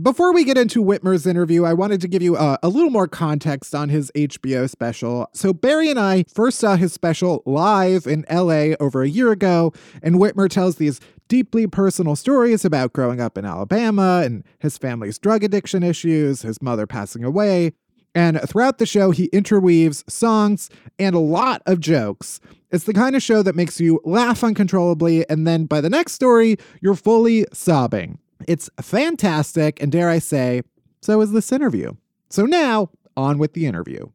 Before 0.00 0.32
we 0.32 0.44
get 0.44 0.56
into 0.56 0.84
Whitmer's 0.84 1.26
interview, 1.26 1.64
I 1.64 1.72
wanted 1.72 2.00
to 2.02 2.08
give 2.08 2.22
you 2.22 2.36
a, 2.36 2.56
a 2.62 2.68
little 2.68 2.90
more 2.90 3.08
context 3.08 3.74
on 3.74 3.88
his 3.88 4.12
HBO 4.14 4.70
special. 4.70 5.28
So, 5.32 5.52
Barry 5.52 5.90
and 5.90 5.98
I 5.98 6.24
first 6.32 6.60
saw 6.60 6.76
his 6.76 6.92
special 6.92 7.42
live 7.44 8.06
in 8.06 8.24
LA 8.30 8.76
over 8.78 9.02
a 9.02 9.08
year 9.08 9.32
ago, 9.32 9.72
and 10.00 10.14
Whitmer 10.14 10.48
tells 10.48 10.76
these 10.76 11.00
deeply 11.26 11.66
personal 11.66 12.14
stories 12.14 12.64
about 12.64 12.92
growing 12.92 13.20
up 13.20 13.36
in 13.36 13.44
Alabama 13.44 14.22
and 14.24 14.44
his 14.60 14.78
family's 14.78 15.18
drug 15.18 15.42
addiction 15.42 15.82
issues, 15.82 16.42
his 16.42 16.62
mother 16.62 16.86
passing 16.86 17.24
away. 17.24 17.72
And 18.14 18.40
throughout 18.48 18.78
the 18.78 18.86
show, 18.86 19.10
he 19.10 19.24
interweaves 19.32 20.04
songs 20.06 20.70
and 21.00 21.16
a 21.16 21.20
lot 21.20 21.60
of 21.66 21.80
jokes. 21.80 22.38
It's 22.70 22.84
the 22.84 22.94
kind 22.94 23.16
of 23.16 23.22
show 23.22 23.42
that 23.42 23.56
makes 23.56 23.80
you 23.80 24.00
laugh 24.04 24.44
uncontrollably, 24.44 25.28
and 25.28 25.44
then 25.44 25.64
by 25.64 25.80
the 25.80 25.90
next 25.90 26.12
story, 26.12 26.56
you're 26.80 26.94
fully 26.94 27.46
sobbing. 27.52 28.20
It's 28.48 28.70
fantastic, 28.80 29.82
and 29.82 29.92
dare 29.92 30.08
I 30.08 30.20
say, 30.20 30.62
so 31.02 31.20
is 31.20 31.32
this 31.32 31.52
interview. 31.52 31.92
So 32.30 32.46
now, 32.46 32.88
on 33.14 33.36
with 33.36 33.52
the 33.52 33.66
interview. 33.66 34.06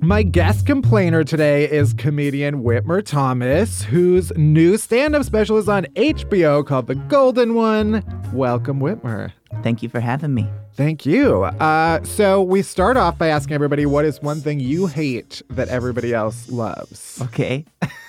My 0.00 0.22
guest 0.22 0.64
complainer 0.64 1.24
today 1.24 1.68
is 1.68 1.92
comedian 1.94 2.62
Whitmer 2.62 3.04
Thomas, 3.04 3.82
whose 3.82 4.30
new 4.36 4.76
stand 4.78 5.16
up 5.16 5.24
special 5.24 5.56
is 5.56 5.68
on 5.68 5.86
HBO 5.96 6.64
called 6.64 6.86
The 6.86 6.94
Golden 6.94 7.54
One. 7.54 8.04
Welcome, 8.32 8.78
Whitmer. 8.78 9.32
Thank 9.64 9.82
you 9.82 9.88
for 9.88 9.98
having 9.98 10.32
me. 10.32 10.48
Thank 10.74 11.04
you. 11.04 11.42
Uh, 11.42 12.04
so, 12.04 12.40
we 12.40 12.62
start 12.62 12.96
off 12.96 13.18
by 13.18 13.26
asking 13.26 13.54
everybody 13.54 13.84
what 13.84 14.04
is 14.04 14.22
one 14.22 14.40
thing 14.40 14.60
you 14.60 14.86
hate 14.86 15.42
that 15.50 15.66
everybody 15.70 16.14
else 16.14 16.48
loves? 16.48 17.20
Okay. 17.20 17.64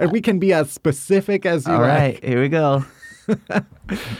and 0.00 0.10
we 0.10 0.20
can 0.20 0.40
be 0.40 0.52
as 0.52 0.72
specific 0.72 1.46
as 1.46 1.64
you 1.64 1.74
All 1.74 1.78
like. 1.78 1.88
right, 1.88 2.24
here 2.24 2.42
we 2.42 2.48
go. 2.48 2.84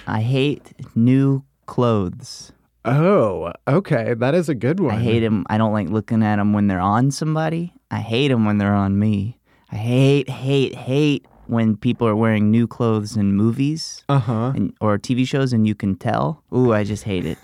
I 0.07 0.21
hate 0.21 0.73
new 0.95 1.45
clothes. 1.67 2.53
Oh, 2.85 3.53
okay. 3.69 4.15
That 4.15 4.35
is 4.35 4.49
a 4.49 4.55
good 4.55 4.81
one. 4.81 4.95
I 4.95 4.99
hate 4.99 5.21
them. 5.21 5.45
I 5.49 5.57
don't 5.59 5.73
like 5.73 5.89
looking 5.89 6.23
at 6.23 6.37
them 6.37 6.53
when 6.53 6.67
they're 6.67 6.81
on 6.81 7.11
somebody. 7.11 7.73
I 7.91 7.99
hate 8.01 8.29
them 8.29 8.45
when 8.45 8.59
they're 8.59 8.75
on 8.75 8.99
me. 8.99 9.39
I 9.71 9.77
hate, 9.77 10.29
hate, 10.29 10.75
hate 10.75 11.27
when 11.47 11.77
people 11.77 12.07
are 12.09 12.17
wearing 12.17 12.51
new 12.51 12.67
clothes 12.67 13.17
in 13.17 13.35
movies 13.35 14.05
Uh 14.09 14.19
huh. 14.19 14.53
and, 14.55 14.75
or 14.81 14.99
TV 14.99 15.27
shows 15.27 15.53
and 15.53 15.67
you 15.67 15.75
can 15.75 15.97
tell. 15.97 16.43
Ooh, 16.55 16.73
I 16.73 16.85
just 16.85 17.05
hate 17.05 17.25
it. 17.27 17.39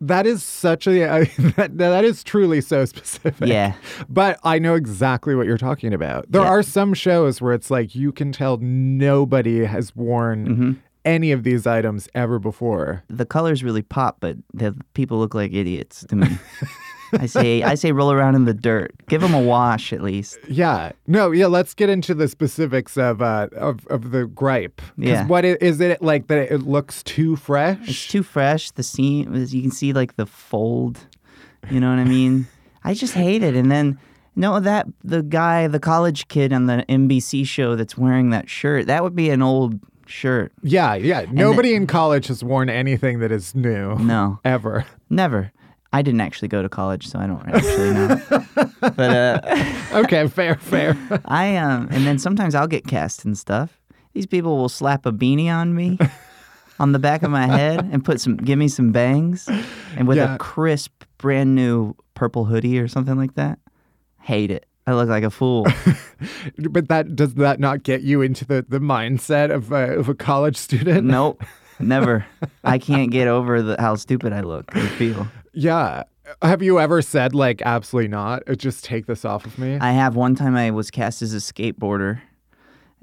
That 0.00 0.26
is 0.26 0.42
such 0.42 0.86
a 0.86 1.08
I, 1.10 1.24
that, 1.56 1.78
that 1.78 2.04
is 2.04 2.22
truly 2.24 2.60
so 2.60 2.84
specific. 2.84 3.48
Yeah. 3.48 3.74
But 4.08 4.38
I 4.44 4.58
know 4.58 4.74
exactly 4.74 5.34
what 5.34 5.46
you're 5.46 5.58
talking 5.58 5.92
about. 5.94 6.26
There 6.30 6.42
Yeah. 6.42 6.48
are 6.48 6.62
some 6.62 6.94
shows 6.94 7.40
where 7.40 7.52
it's 7.54 7.70
like 7.70 7.94
you 7.94 8.12
can 8.12 8.32
tell 8.32 8.58
nobody 8.58 9.64
has 9.64 9.94
worn 9.96 10.46
Mm-hmm. 10.48 10.72
any 11.04 11.32
of 11.32 11.42
these 11.44 11.66
items 11.66 12.08
ever 12.14 12.38
before. 12.38 13.02
The 13.08 13.24
colors 13.26 13.62
really 13.64 13.82
pop, 13.82 14.18
but 14.20 14.36
the 14.52 14.74
people 14.94 15.18
look 15.18 15.34
like 15.34 15.52
idiots 15.52 16.04
to 16.08 16.16
me. 16.16 16.26
I 17.12 17.26
say, 17.26 17.62
I 17.62 17.74
say, 17.74 17.92
roll 17.92 18.10
around 18.12 18.34
in 18.34 18.44
the 18.44 18.54
dirt. 18.54 18.94
Give 19.08 19.20
them 19.20 19.34
a 19.34 19.40
wash 19.40 19.92
at 19.92 20.02
least. 20.02 20.38
Yeah. 20.48 20.92
No, 21.06 21.30
yeah, 21.30 21.46
let's 21.46 21.74
get 21.74 21.88
into 21.88 22.14
the 22.14 22.28
specifics 22.28 22.96
of 22.96 23.22
uh 23.22 23.48
of, 23.56 23.86
of 23.88 24.10
the 24.10 24.26
gripe. 24.26 24.80
Yeah. 24.96 25.26
What 25.26 25.44
is 25.44 25.80
it 25.80 26.02
like 26.02 26.26
that 26.28 26.52
it 26.52 26.62
looks 26.62 27.02
too 27.02 27.36
fresh? 27.36 27.78
It's 27.88 28.06
too 28.08 28.22
fresh. 28.22 28.70
The 28.72 28.82
seam, 28.82 29.34
you 29.34 29.62
can 29.62 29.70
see, 29.70 29.92
like 29.92 30.16
the 30.16 30.26
fold. 30.26 30.98
You 31.70 31.80
know 31.80 31.90
what 31.90 31.98
I 31.98 32.04
mean? 32.04 32.46
I 32.84 32.94
just 32.94 33.14
hate 33.14 33.42
it. 33.42 33.56
And 33.56 33.70
then, 33.72 33.98
no, 34.36 34.60
that 34.60 34.86
the 35.02 35.22
guy, 35.22 35.66
the 35.66 35.80
college 35.80 36.28
kid 36.28 36.52
on 36.52 36.66
the 36.66 36.84
NBC 36.88 37.46
show 37.46 37.74
that's 37.76 37.96
wearing 37.98 38.30
that 38.30 38.48
shirt, 38.48 38.86
that 38.86 39.02
would 39.02 39.16
be 39.16 39.30
an 39.30 39.42
old 39.42 39.80
shirt. 40.06 40.52
yeah, 40.62 40.94
yeah. 40.94 41.26
Nobody 41.32 41.74
in 41.74 41.88
college 41.88 42.28
has 42.28 42.44
worn 42.44 42.68
anything 42.70 43.18
that 43.18 43.32
is 43.32 43.56
new. 43.56 43.96
No, 43.96 44.38
Ever. 44.44 44.84
never. 45.10 45.50
I 45.96 46.02
didn't 46.02 46.20
actually 46.20 46.48
go 46.48 46.60
to 46.62 46.68
college, 46.68 47.06
so 47.08 47.18
I 47.18 47.26
don't 47.26 47.42
actually 47.48 47.92
know. 47.94 48.70
but 48.80 49.00
uh, 49.00 49.74
Okay, 50.04 50.28
fair, 50.28 50.56
fair. 50.56 50.94
I 51.24 51.56
um, 51.56 51.88
and 51.90 52.06
then 52.06 52.18
sometimes 52.18 52.54
I'll 52.54 52.66
get 52.66 52.86
cast 52.86 53.24
and 53.24 53.36
stuff. 53.38 53.80
These 54.12 54.26
people 54.26 54.58
will 54.58 54.68
slap 54.68 55.06
a 55.06 55.12
beanie 55.12 55.48
on 55.50 55.74
me. 55.74 55.98
On 56.78 56.92
the 56.92 56.98
back 56.98 57.22
of 57.22 57.30
my 57.30 57.46
head 57.46 57.88
and 57.90 58.04
put 58.04 58.20
some, 58.20 58.36
give 58.36 58.58
me 58.58 58.68
some 58.68 58.92
bangs, 58.92 59.48
and 59.96 60.06
with 60.06 60.18
Yeah. 60.18 60.34
a 60.34 60.38
crisp, 60.38 61.04
brand 61.16 61.54
new 61.54 61.94
purple 62.12 62.44
hoodie 62.44 62.78
or 62.78 62.86
something 62.86 63.16
like 63.16 63.34
that. 63.36 63.58
Hate 64.20 64.50
it. 64.50 64.66
I 64.86 64.92
look 64.92 65.08
like 65.08 65.24
a 65.24 65.30
fool. 65.30 65.66
but 66.70 66.88
that 66.88 67.16
does 67.16 67.32
that 67.36 67.60
not 67.60 67.82
get 67.82 68.02
you 68.02 68.20
into 68.20 68.44
the, 68.44 68.62
the 68.68 68.78
mindset 68.78 69.50
of 69.50 69.72
a, 69.72 69.96
of 69.96 70.10
a 70.10 70.14
college 70.14 70.56
student? 70.58 71.06
nope. 71.06 71.42
Never. 71.80 72.26
I 72.62 72.76
can't 72.78 73.10
get 73.10 73.26
over 73.26 73.62
the, 73.62 73.76
how 73.78 73.94
stupid 73.94 74.34
I 74.34 74.40
look 74.40 74.74
or 74.76 74.80
feel. 74.80 75.26
Yeah. 75.56 76.04
Have 76.42 76.62
you 76.62 76.78
ever 76.78 77.00
said 77.02 77.34
like 77.34 77.62
absolutely 77.62 78.08
not? 78.08 78.42
Uh, 78.48 78.54
Just 78.54 78.84
take 78.84 79.06
this 79.06 79.24
off 79.24 79.46
of 79.46 79.58
me. 79.58 79.78
I 79.80 79.92
have 79.92 80.14
one 80.14 80.34
time 80.34 80.54
I 80.54 80.70
was 80.70 80.90
cast 80.90 81.22
as 81.22 81.32
a 81.32 81.38
skateboarder, 81.38 82.20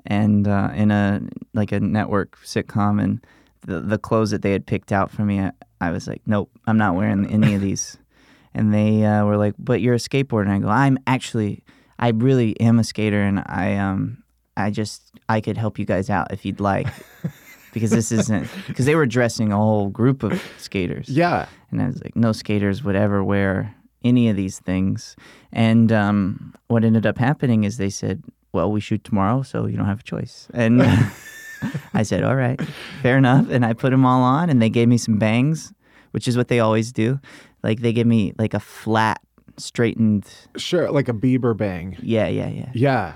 and 0.05 0.47
uh, 0.47 0.69
in 0.75 0.91
a 0.91 1.21
like 1.53 1.71
a 1.71 1.79
network 1.79 2.37
sitcom, 2.43 3.01
and 3.01 3.25
the 3.61 3.79
the 3.81 3.97
clothes 3.97 4.31
that 4.31 4.43
they 4.43 4.51
had 4.51 4.67
picked 4.67 4.91
out 4.91 5.09
for 5.09 5.23
me, 5.23 5.39
I, 5.39 5.51
I 5.81 5.91
was 5.91 6.07
like, 6.07 6.21
nope, 6.27 6.51
I'm 6.67 6.77
not 6.77 6.95
wearing 6.95 7.25
any 7.25 7.55
of 7.55 7.61
these. 7.61 7.97
And 8.55 8.71
they 8.71 9.03
uh, 9.03 9.25
were 9.25 9.35
like, 9.35 9.55
but 9.57 9.81
you're 9.81 9.95
a 9.95 9.97
skateboarder. 9.97 10.43
And 10.43 10.51
I 10.51 10.59
go, 10.59 10.67
I'm 10.67 10.99
actually, 11.07 11.63
I 11.97 12.09
really 12.09 12.55
am 12.59 12.77
a 12.77 12.83
skater, 12.83 13.19
and 13.19 13.39
I 13.47 13.77
um, 13.77 14.21
I 14.55 14.69
just 14.69 15.09
I 15.27 15.41
could 15.41 15.57
help 15.57 15.79
you 15.79 15.85
guys 15.85 16.07
out 16.11 16.31
if 16.31 16.45
you'd 16.45 16.59
like. 16.59 16.85
Because 17.73 17.89
this 17.91 18.12
isn't 18.12 18.47
because 18.67 18.86
they 18.86 18.95
were 18.95 19.05
dressing 19.05 19.51
a 19.51 19.57
whole 19.57 19.89
group 19.89 20.23
of 20.23 20.41
skaters. 20.57 21.09
yeah. 21.09 21.47
And 21.71 21.81
I 21.81 21.88
was 21.88 22.01
like, 22.03 22.15
no 22.15 22.31
skaters 22.31 22.83
would 22.83 22.95
ever 22.95 23.23
wear 23.23 23.75
any 24.03 24.29
of 24.29 24.36
these 24.36 24.59
things. 24.59 25.15
And 25.51 25.91
um, 25.91 26.53
what 26.67 26.83
ended 26.83 27.05
up 27.05 27.17
happening 27.17 27.63
is 27.63 27.77
they 27.77 27.89
said, 27.89 28.21
well, 28.51 28.71
we 28.71 28.79
shoot 28.79 29.03
tomorrow, 29.03 29.41
so 29.41 29.65
you 29.65 29.75
don't 29.75 29.88
have 29.88 30.01
a 30.01 30.03
choice. 30.03 30.47
And 30.53 30.83
I 31.93 32.03
said, 32.03 32.23
all 32.23 32.36
right, 32.36 32.62
fair 33.01 33.17
enough. 33.17 33.49
And 33.49 33.65
I 33.65 33.73
put 33.73 33.89
them 33.91 34.05
all 34.05 34.21
on, 34.21 34.49
and 34.49 34.62
they 34.62 34.69
gave 34.69 34.88
me 34.88 34.97
some 34.97 35.17
bangs, 35.17 35.73
which 36.12 36.27
is 36.27 36.38
what 36.38 36.47
they 36.49 36.59
always 36.59 36.91
do. 36.91 37.19
Like 37.63 37.79
they 37.81 37.93
give 37.93 38.05
me 38.05 38.33
like 38.38 38.53
a 38.53 38.59
flat, 38.59 39.19
straightened, 39.57 40.29
Sure. 40.57 40.91
Like 40.91 41.07
a 41.09 41.13
Bieber 41.13 41.55
bang. 41.57 41.97
yeah, 42.03 42.27
yeah, 42.27 42.49
yeah. 42.49 42.69
Yeah. 42.75 43.13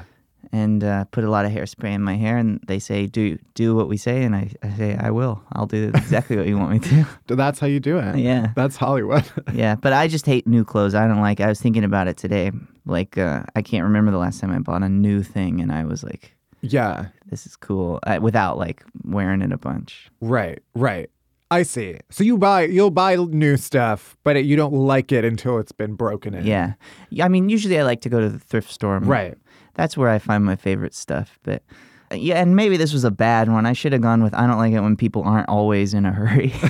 And 0.52 0.84
uh, 0.84 1.06
put 1.06 1.24
a 1.24 1.30
lot 1.30 1.46
of 1.46 1.52
hairspray 1.52 1.92
in 1.94 2.02
my 2.04 2.16
hair, 2.16 2.38
and 2.38 2.60
they 2.68 2.80
say, 2.80 3.06
do 3.06 3.38
do 3.54 3.76
what 3.76 3.88
we 3.90 3.98
say, 3.98 4.24
and 4.24 4.36
I, 4.36 4.52
I 4.64 4.70
say, 4.72 4.96
I 4.98 5.12
will. 5.12 5.44
I'll 5.54 5.66
do 5.66 5.92
exactly 5.94 6.38
what 6.38 6.48
you 6.48 6.58
want 6.58 6.72
me 6.72 6.80
to. 6.80 7.08
That's 7.36 7.60
how 7.60 7.68
you 7.68 7.80
do 7.80 7.98
it. 7.98 8.18
Yeah. 8.18 8.52
That's 8.56 8.76
Hollywood. 8.78 9.26
Yeah, 9.54 9.76
but 9.76 9.92
I 9.94 10.08
just 10.08 10.26
hate 10.26 10.46
new 10.48 10.64
clothes. 10.64 10.94
I 10.94 11.08
don't 11.08 11.22
like. 11.22 11.40
I 11.42 11.48
was 11.48 11.60
thinking 11.60 11.84
about 11.84 12.08
it 12.08 12.18
today. 12.18 12.52
Like, 12.86 13.18
uh, 13.18 13.44
I 13.56 13.62
can't 13.62 13.84
remember 13.84 14.12
the 14.12 14.18
last 14.20 14.40
time 14.40 14.52
I 14.52 14.60
bought 14.60 14.84
a 14.84 14.90
new 14.90 15.24
thing, 15.24 15.62
and 15.62 15.72
I 15.72 15.84
was 15.84 16.04
like, 16.04 16.36
yeah. 16.62 17.08
"This 17.30 17.46
is 17.46 17.56
cool," 17.56 18.00
uh, 18.04 18.20
without 18.22 18.58
like 18.58 18.84
wearing 19.04 19.42
it 19.42 19.52
a 19.52 19.58
bunch. 19.58 20.10
Right. 20.22 20.60
Right. 20.76 21.10
I 21.50 21.64
see. 21.64 21.98
So 22.10 22.24
you 22.24 22.38
buy 22.38 22.64
you'll 22.64 22.92
buy 22.92 23.16
new 23.16 23.56
stuff, 23.58 24.18
but 24.24 24.36
it, 24.36 24.46
you 24.46 24.56
don't 24.58 24.74
like 24.74 25.12
it 25.12 25.24
until 25.24 25.60
it's 25.60 25.72
been 25.72 25.96
broken 25.96 26.34
in. 26.34 26.46
Yeah, 26.46 26.74
Yeah, 27.10 27.26
I 27.26 27.30
mean, 27.30 27.48
usually 27.50 27.80
I 27.80 27.84
like 27.84 28.02
to 28.02 28.10
go 28.10 28.20
to 28.20 28.30
the 28.30 28.40
thrift 28.40 28.70
store. 28.70 29.00
Right. 29.00 29.38
That's 29.78 29.96
where 29.96 30.10
I 30.10 30.20
find 30.20 30.44
my 30.44 30.56
favorite 30.56 30.94
stuff. 30.94 31.40
But 31.44 31.63
yeah, 32.12 32.42
and 32.42 32.56
maybe 32.56 32.78
this 32.78 32.94
was 32.94 33.04
a 33.04 33.12
bad 33.12 33.50
one. 33.50 33.66
I 33.66 33.74
should 33.74 33.94
have 33.94 34.02
gone 34.02 34.24
with. 34.24 34.34
I 34.34 34.48
don't 34.48 34.58
like 34.58 34.74
it 34.74 34.82
when 34.82 34.98
people 34.98 35.24
aren't 35.24 35.48
always 35.48 35.94
in 35.94 36.06
a 36.06 36.12
hurry. 36.12 36.54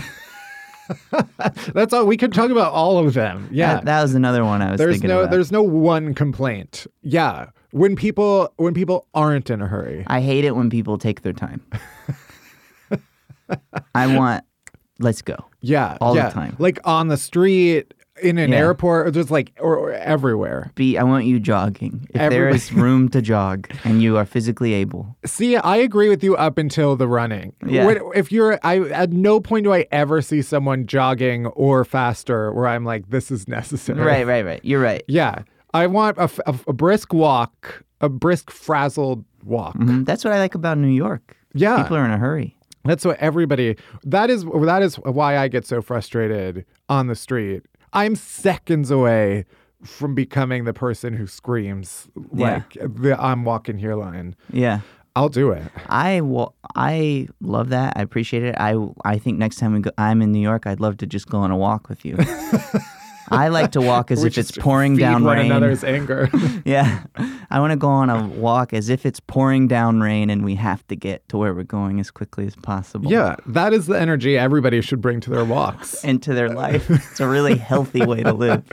That's 1.73 1.93
all 1.93 2.05
we 2.05 2.17
could 2.17 2.33
talk 2.33 2.49
about 2.49 2.71
all 2.73 2.97
of 2.97 3.13
them. 3.13 3.49
Yeah. 3.51 3.75
that, 3.75 3.85
that 3.85 4.01
was 4.03 4.13
another 4.15 4.43
one 4.45 4.61
I 4.61 4.71
was 4.71 4.77
there's 4.77 4.95
thinking 4.95 5.09
no 5.09 5.21
about. 5.21 5.31
there's 5.31 5.51
no 5.51 5.61
one 5.63 6.13
complaint. 6.13 6.87
Yeah. 7.01 7.47
When 7.71 7.95
people 7.95 8.53
when 8.57 8.73
people 8.73 9.07
aren't 9.13 9.49
in 9.49 9.61
a 9.61 9.67
hurry. 9.67 10.03
I 10.07 10.21
hate 10.21 10.45
it 10.45 10.55
when 10.55 10.69
people 10.69 10.97
take 10.97 11.21
their 11.21 11.33
time. 11.33 11.61
I 13.95 14.15
want. 14.15 14.43
Let's 14.99 15.21
go. 15.21 15.35
Yeah. 15.61 15.97
all 16.01 16.15
the 16.15 16.29
time. 16.29 16.55
Like 16.59 16.79
on 16.85 17.07
the 17.07 17.17
street, 17.17 17.93
in 18.21 18.37
an 18.37 18.51
Yeah. 18.51 18.57
airport, 18.57 19.07
or 19.07 19.11
just 19.11 19.29
like 19.31 19.53
or, 19.59 19.75
or 19.75 19.93
everywhere. 19.93 20.71
be 20.75 20.97
I 20.97 21.03
want 21.03 21.25
you 21.25 21.39
jogging. 21.39 22.07
If 22.13 22.29
there 22.31 22.49
is 22.49 22.71
room 22.73 23.09
to 23.09 23.21
jog 23.21 23.69
and 23.83 24.01
you 24.01 24.17
are 24.17 24.25
physically 24.25 24.73
able. 24.73 25.15
See, 25.25 25.55
I 25.57 25.77
agree 25.77 26.09
with 26.09 26.23
you 26.23 26.35
up 26.35 26.57
until 26.57 26.95
the 26.95 27.07
running. 27.07 27.53
Yeah. 27.65 27.85
When- 27.85 28.01
if 28.15 28.31
you're, 28.31 28.59
I 28.63 28.79
at 28.89 29.11
no 29.11 29.39
point 29.39 29.63
do 29.65 29.73
I 29.73 29.85
ever 29.91 30.21
see 30.21 30.41
someone 30.41 30.85
jogging 30.87 31.45
or 31.47 31.83
faster 31.85 32.51
where 32.53 32.67
I'm 32.67 32.83
like, 32.85 33.09
this 33.09 33.29
is 33.31 33.47
necessary. 33.47 33.99
Right, 34.01 34.25
right, 34.25 34.45
right. 34.45 34.59
You're 34.63 34.81
right. 34.81 35.03
Yeah. 35.07 35.43
I 35.73 35.85
want 35.87 36.17
a 36.17 36.73
brisk 36.73 37.13
walk, 37.13 37.83
a 38.01 38.09
brisk 38.09 38.49
frazzled 38.51 39.23
walk. 39.43 39.75
Mhm. 39.77 40.05
That's 40.05 40.23
what 40.23 40.33
I 40.33 40.39
like 40.39 40.55
about 40.55 40.77
New 40.77 40.87
York. 40.87 41.35
Yeah. 41.53 41.81
People 41.83 41.97
are 41.97 42.05
in 42.05 42.11
a 42.11 42.17
hurry. 42.17 42.55
That's 42.85 43.03
what 43.03 43.17
everybody. 43.19 43.75
That 44.05 44.29
is 44.29 44.45
that 44.61 44.81
is 44.81 44.95
why 44.95 45.37
I 45.37 45.49
get 45.49 45.65
so 45.65 45.81
frustrated 45.81 46.65
on 46.87 47.07
the 47.07 47.15
street. 47.15 47.63
I'm 47.97 48.15
seconds 48.15 48.91
away 48.91 49.45
from 49.83 50.15
becoming 50.15 50.63
the 50.65 50.73
person 50.73 51.13
who 51.13 51.27
screams 51.27 52.07
Yeah. 52.33 52.63
like 52.73 52.73
the 53.01 53.15
"I'm 53.21 53.43
walking 53.43 53.77
here" 53.77 53.95
line. 53.95 54.35
Yeah. 54.51 54.79
I'll 55.15 55.29
do 55.29 55.49
it. 55.51 55.63
I 55.87 56.21
wa- 56.21 56.51
I 56.75 57.27
love 57.41 57.69
that. 57.69 57.93
I 57.97 58.01
appreciate 58.03 58.43
it. 58.43 58.55
I 58.59 58.75
I 59.03 59.17
think 59.17 59.39
next 59.39 59.55
time 59.57 59.73
we 59.73 59.79
go, 59.81 59.89
I'm 59.97 60.21
in 60.21 60.31
New 60.31 60.39
York, 60.51 60.67
I'd 60.67 60.79
love 60.79 60.97
to 60.97 61.07
just 61.07 61.27
go 61.27 61.39
on 61.39 61.49
a 61.51 61.57
walk 61.57 61.89
with 61.89 62.05
you. 62.05 62.17
I 63.29 63.49
like 63.49 63.71
to 63.73 63.81
walk 63.81 64.11
as 64.11 64.23
if 64.23 64.37
it's 64.37 64.51
pouring 64.51 64.95
down 64.97 65.23
one 65.23 65.37
rain. 65.37 65.45
another's 65.51 65.83
anger. 65.83 66.29
Yeah. 66.65 67.03
I 67.49 67.59
want 67.59 67.71
to 67.71 67.77
go 67.77 67.87
on 67.87 68.09
a 68.09 68.27
walk 68.27 68.73
as 68.73 68.89
if 68.89 69.05
it's 69.05 69.19
pouring 69.21 69.67
down 69.67 70.01
rain 70.01 70.29
and 70.29 70.43
we 70.43 70.55
have 70.55 70.85
to 70.87 70.95
get 70.95 71.27
to 71.29 71.37
where 71.37 71.53
we're 71.53 71.63
going 71.63 71.99
as 71.99 72.11
quickly 72.11 72.45
as 72.45 72.55
possible. 72.55 73.09
yeah, 73.09 73.35
that 73.45 73.73
is 73.73 73.87
the 73.87 73.99
energy 73.99 74.37
everybody 74.37 74.81
should 74.81 74.99
bring 75.01 75.19
to 75.21 75.29
their 75.29 75.45
walks. 75.45 76.03
Into 76.03 76.33
their 76.33 76.49
life. 76.49 76.89
It's 76.89 77.19
a 77.19 77.27
really 77.27 77.57
healthy 77.57 78.05
way 78.05 78.23
to 78.23 78.33
live. 78.33 78.63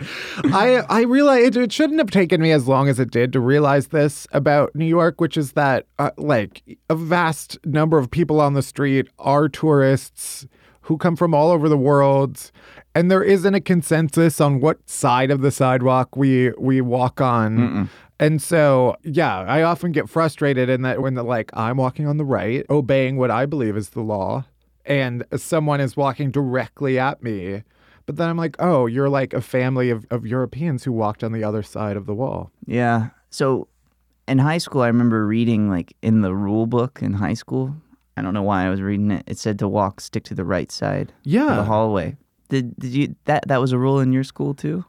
I 0.45 0.79
I 0.89 1.03
realize 1.03 1.45
it, 1.45 1.57
it 1.57 1.73
shouldn't 1.73 1.99
have 2.01 2.11
taken 2.11 2.41
me 2.41 2.51
as 2.53 2.67
long 2.67 2.89
as 2.89 2.99
it 2.99 3.11
did 3.11 3.33
to 3.35 3.41
realize 3.41 3.89
this 3.89 4.27
about 4.33 4.75
New 4.75 4.87
York, 4.87 5.21
which 5.21 5.37
is 5.37 5.53
that 5.53 5.87
uh, 5.99 6.11
like 6.17 6.63
a 6.91 6.97
vast 6.97 7.59
number 7.65 7.99
of 7.99 8.11
people 8.11 8.41
on 8.41 8.55
the 8.55 8.63
street 8.63 9.09
are 9.19 9.49
tourists 9.49 10.47
who 10.83 10.99
come 10.99 11.17
from 11.17 11.33
all 11.35 11.51
over 11.51 11.69
the 11.69 11.79
world, 11.79 12.51
and 12.95 13.11
there 13.11 13.23
isn't 13.23 13.55
a 13.55 13.61
consensus 13.61 14.41
on 14.41 14.61
what 14.61 14.89
side 14.89 15.31
of 15.31 15.41
the 15.41 15.51
sidewalk 15.51 16.17
we 16.17 16.51
we 16.59 16.81
walk 16.81 17.21
on. 17.21 17.89
And 18.21 18.41
so, 18.41 18.97
yeah, 19.03 19.41
I 19.41 19.63
often 19.63 19.91
get 19.91 20.09
frustrated 20.09 20.69
in 20.69 20.83
that 20.83 21.03
when 21.03 21.15
the, 21.15 21.25
like 21.25 21.51
I'm 21.55 21.77
walking 21.77 22.07
on 22.07 22.17
the 22.17 22.25
right, 22.25 22.65
obeying 22.71 23.17
what 23.17 23.31
I 23.33 23.45
believe 23.45 23.77
is 23.77 23.91
the 23.91 24.03
law, 24.03 24.45
and 24.87 25.25
someone 25.37 25.81
is 25.81 25.97
walking 25.97 26.31
directly 26.31 26.97
at 26.99 27.23
me. 27.25 27.65
But 28.07 28.17
then 28.17 28.29
I'm 28.29 28.37
like, 28.37 28.55
oh, 28.61 28.87
you're 28.87 29.09
like 29.09 29.33
a 29.33 29.41
family 29.41 29.91
of, 29.91 30.07
of 30.11 30.27
Europeans 30.27 30.85
who 30.85 30.93
walked 30.93 31.25
on 31.25 31.33
the 31.33 31.43
other 31.43 31.63
side 31.63 31.97
of 31.97 32.07
the 32.07 32.15
wall. 32.15 32.53
Yeah. 32.67 33.09
So 33.31 33.67
in 34.29 34.39
high 34.39 34.59
school, 34.59 34.83
I 34.83 34.87
remember 34.87 35.27
reading 35.27 35.69
like 35.69 35.97
in 36.03 36.21
the 36.21 36.35
rule 36.35 36.67
book 36.67 37.01
in 37.03 37.15
high 37.15 37.35
school. 37.35 37.75
I 38.17 38.23
don't 38.23 38.33
know 38.35 38.43
why 38.43 38.65
I 38.65 38.71
was 38.71 38.81
reading 38.81 39.11
it. 39.11 39.25
It 39.27 39.39
said 39.39 39.59
to 39.59 39.67
walk, 39.69 40.01
stick 40.01 40.23
to 40.25 40.35
the 40.35 40.45
right 40.45 40.71
side 40.71 41.09
of 41.11 41.15
Yeah. 41.25 41.57
the 41.57 41.65
hallway. 41.65 42.17
Did 42.49 42.77
did 42.77 42.93
you 42.93 43.15
that 43.25 43.49
that 43.49 43.61
was 43.61 43.73
a 43.73 43.79
rule 43.79 44.01
in 44.01 44.13
your 44.13 44.25
school 44.25 44.55
too? 44.55 44.85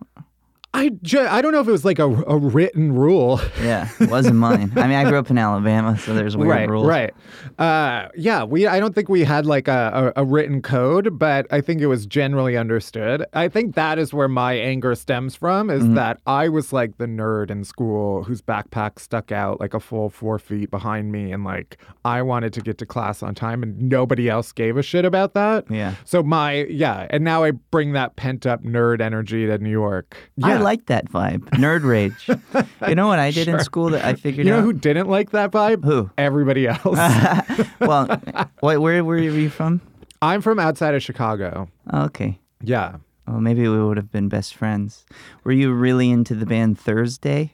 I, 0.76 0.90
ju- 1.02 1.20
I 1.30 1.42
don't 1.42 1.52
know 1.54 1.60
if 1.62 1.68
it 1.68 1.72
was 1.72 1.86
like 1.86 2.00
a, 2.00 2.06
a 2.06 2.38
written 2.38 2.94
rule. 2.94 3.40
Yeah, 3.62 3.90
it 4.00 4.10
wasn't 4.10 4.36
mine. 4.36 4.72
I 4.76 4.82
mean, 4.88 4.98
I 4.98 5.08
grew 5.10 5.18
up 5.18 5.30
in 5.30 5.38
Alabama, 5.38 5.98
so 5.98 6.14
there's 6.14 6.36
weird 6.36 6.50
right, 6.50 6.70
rules. 6.70 6.88
right. 6.88 7.14
Uh, 7.58 8.10
yeah, 8.16 8.44
we. 8.44 8.68
I 8.68 8.80
don't 8.80 8.94
think 8.94 9.08
we 9.10 9.24
had 9.24 9.46
like 9.46 9.68
a, 9.68 10.14
a, 10.16 10.22
a 10.22 10.26
written 10.26 10.62
code, 10.62 11.18
but 11.18 11.48
I 11.52 11.62
think 11.62 11.82
it 11.82 11.88
was 11.88 12.06
generally 12.06 12.58
understood. 12.58 13.26
I 13.34 13.48
think 13.48 13.76
that 13.76 13.98
is 13.98 14.14
where 14.14 14.28
my 14.28 14.54
anger 14.54 14.94
stems 14.96 15.36
from. 15.36 15.70
Is 15.70 15.84
Mm-hmm. 15.84 15.96
that 15.96 16.20
I 16.26 16.50
was 16.50 16.74
like 16.74 16.98
the 16.98 17.06
nerd 17.06 17.52
in 17.52 17.64
school 17.64 18.24
whose 18.24 18.42
backpack 18.42 19.00
stuck 19.00 19.32
out 19.32 19.60
like 19.60 19.74
a 19.74 19.80
full 19.80 20.10
four 20.10 20.40
feet 20.40 20.72
behind 20.72 21.12
me, 21.12 21.32
and 21.32 21.44
like 21.44 21.78
I 22.04 22.22
wanted 22.22 22.54
to 22.54 22.62
get 22.62 22.78
to 22.80 22.86
class 22.86 23.22
on 23.24 23.36
time, 23.36 23.64
and 23.64 23.80
nobody 23.90 24.30
else 24.30 24.52
gave 24.52 24.78
a 24.78 24.82
shit 24.84 25.06
about 25.06 25.34
that. 25.36 25.66
Yeah. 25.70 25.96
So 26.06 26.24
my 26.24 26.66
yeah, 26.66 27.08
and 27.12 27.24
now 27.24 27.44
I 27.44 27.52
bring 27.52 27.94
that 27.94 28.16
pent 28.16 28.46
up 28.46 28.64
nerd 28.64 29.00
energy 29.02 29.46
to 29.46 29.58
New 29.60 29.70
York. 29.70 30.18
I 30.44 30.58
Yeah. 30.66 30.70
like 30.72 30.86
that 30.88 31.10
vibe. 31.12 31.42
Nerd 31.52 31.84
rage. 31.84 32.28
you 32.88 32.96
know 32.96 33.08
what 33.08 33.20
I 33.20 33.32
did 33.32 33.48
in 33.48 33.60
school 33.60 33.90
that 33.92 34.04
I 34.04 34.14
figured 34.16 34.46
You 34.46 34.52
know 34.54 34.60
out? 34.60 34.64
who 34.64 34.74
didn't 34.74 35.08
like 35.08 35.32
that 35.32 35.52
vibe? 35.52 35.84
Who? 35.86 36.10
Everybody 36.18 36.68
else. 36.68 36.84
well, 37.80 38.22
wait, 38.62 38.78
where 38.78 39.04
were 39.04 39.18
you 39.18 39.50
from? 39.50 39.82
I'm 40.22 40.42
from 40.42 40.60
outside 40.60 40.96
of 40.96 41.04
Chicago. 41.04 41.70
Okay. 41.94 42.40
Yeah. 42.64 42.98
Well, 43.28 43.42
maybe 43.42 43.68
we 43.68 43.84
would 43.84 43.98
have 43.98 44.12
been 44.12 44.30
best 44.30 44.56
friends. 44.56 45.06
Were 45.44 45.52
you 45.52 45.74
really 45.74 46.10
into 46.12 46.36
the 46.36 46.46
band 46.46 46.80
Thursday? 46.80 47.54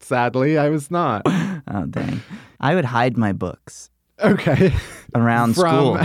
Sadly, 0.00 0.58
I 0.58 0.68
was 0.68 0.90
not. 0.90 1.22
Oh, 1.26 1.86
dang. 1.88 2.20
I 2.60 2.74
would 2.74 2.84
hide 2.84 3.16
my 3.16 3.32
books 3.32 3.90
Okay. 4.22 4.74
around 5.14 5.54
From 5.54 5.64
school 5.96 5.98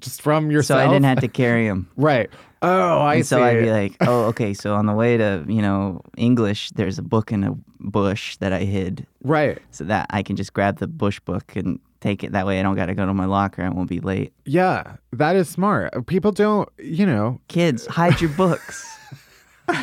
just 0.00 0.22
from 0.22 0.50
yourself. 0.50 0.80
so. 0.80 0.84
I 0.84 0.88
didn't 0.88 1.04
have 1.06 1.20
to 1.20 1.28
carry 1.28 1.68
them. 1.68 1.88
Right. 1.96 2.28
Oh, 2.64 2.98
I 3.00 3.16
and 3.16 3.24
see. 3.24 3.28
so 3.28 3.42
I'd 3.42 3.60
be 3.60 3.70
like, 3.70 3.96
oh, 4.00 4.24
okay. 4.26 4.54
So 4.54 4.74
on 4.74 4.86
the 4.86 4.92
way 4.94 5.16
to, 5.16 5.44
you 5.46 5.60
know, 5.62 6.00
English, 6.16 6.70
there's 6.70 6.98
a 6.98 7.02
book 7.02 7.30
in 7.32 7.44
a 7.44 7.54
bush 7.80 8.36
that 8.38 8.52
I 8.52 8.60
hid 8.60 9.06
right. 9.22 9.58
so 9.70 9.84
that 9.84 10.06
I 10.10 10.22
can 10.22 10.36
just 10.36 10.52
grab 10.52 10.78
the 10.78 10.86
bush 10.86 11.20
book 11.20 11.56
and 11.56 11.78
take 12.00 12.24
it. 12.24 12.32
That 12.32 12.46
way 12.46 12.60
I 12.60 12.62
don't 12.62 12.76
got 12.76 12.86
to 12.86 12.94
go 12.94 13.06
to 13.06 13.14
my 13.14 13.26
locker. 13.26 13.62
I 13.62 13.68
won't 13.68 13.88
be 13.88 14.00
late. 14.00 14.32
Yeah, 14.44 14.96
that 15.12 15.36
is 15.36 15.48
smart. 15.48 16.06
People 16.06 16.32
don't, 16.32 16.68
you 16.78 17.06
know. 17.06 17.40
Kids, 17.48 17.86
hide 17.86 18.20
your 18.20 18.30
books. 18.30 18.90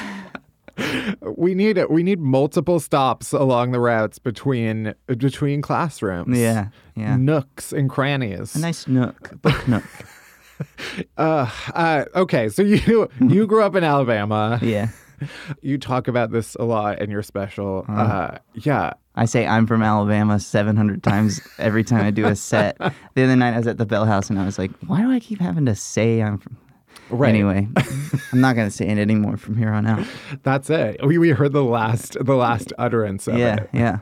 we 1.38 1.54
need 1.54 1.78
it. 1.78 1.92
we 1.92 2.04
need 2.04 2.20
multiple 2.20 2.80
stops 2.80 3.34
along 3.34 3.72
the 3.72 3.80
routes 3.80 4.20
between 4.20 4.94
between 5.08 5.62
classrooms. 5.62 6.38
Yeah, 6.38 6.68
yeah. 6.96 7.16
Nooks 7.18 7.72
and 7.74 7.90
crannies. 7.90 8.56
A 8.56 8.60
nice 8.60 8.88
nook, 8.88 9.40
book 9.42 9.68
nook. 9.68 9.84
Uh, 11.18 11.50
uh, 11.74 12.06
okay, 12.16 12.50
so 12.50 12.62
you 12.62 13.08
you 13.20 13.48
grew 13.52 13.64
up 13.64 13.76
in 13.76 13.84
Alabama. 13.84 14.60
Yeah. 14.62 14.90
You 15.62 15.78
talk 15.78 16.08
about 16.08 16.32
this 16.32 16.56
a 16.56 16.64
lot 16.64 17.00
in 17.00 17.12
your 17.12 17.22
special. 17.22 17.86
Uh-huh. 17.88 18.02
Uh, 18.02 18.38
yeah. 18.56 18.94
I 19.14 19.26
say 19.26 19.46
I'm 19.46 19.68
from 19.68 19.84
Alabama 19.84 20.40
700 20.40 21.04
times 21.04 21.40
every 21.60 21.84
time 21.84 22.04
I 22.06 22.10
do 22.10 22.26
a 22.26 22.36
set. 22.36 22.76
The 23.14 23.24
other 23.26 23.36
night 23.36 23.54
I 23.54 23.58
was 23.58 23.68
at 23.68 23.78
the 23.78 23.86
Bell 23.86 24.06
House 24.06 24.32
and 24.32 24.40
I 24.40 24.46
was 24.46 24.58
like, 24.58 24.72
why 24.88 25.00
do 25.02 25.12
I 25.12 25.20
keep 25.20 25.40
having 25.40 25.68
to 25.68 25.76
say 25.76 26.24
I'm 26.24 26.40
from. 26.40 26.58
Right. 27.12 27.30
Anyway, 27.30 27.68
I'm 28.32 28.42
not 28.42 28.56
going 28.56 28.68
to 28.68 28.76
say 28.76 28.88
it 28.88 28.98
anymore 28.98 29.38
from 29.38 29.58
here 29.58 29.70
on 29.70 29.86
out. 29.86 30.08
That's 30.42 30.72
it. 30.72 31.06
We, 31.06 31.20
we 31.20 31.30
heard 31.30 31.54
the 31.54 31.64
last 31.64 32.18
the 32.20 32.36
last 32.36 32.74
utterance 32.80 33.28
of 33.28 33.38
Yeah, 33.38 33.58
it. 33.58 33.70
yeah. 33.74 34.00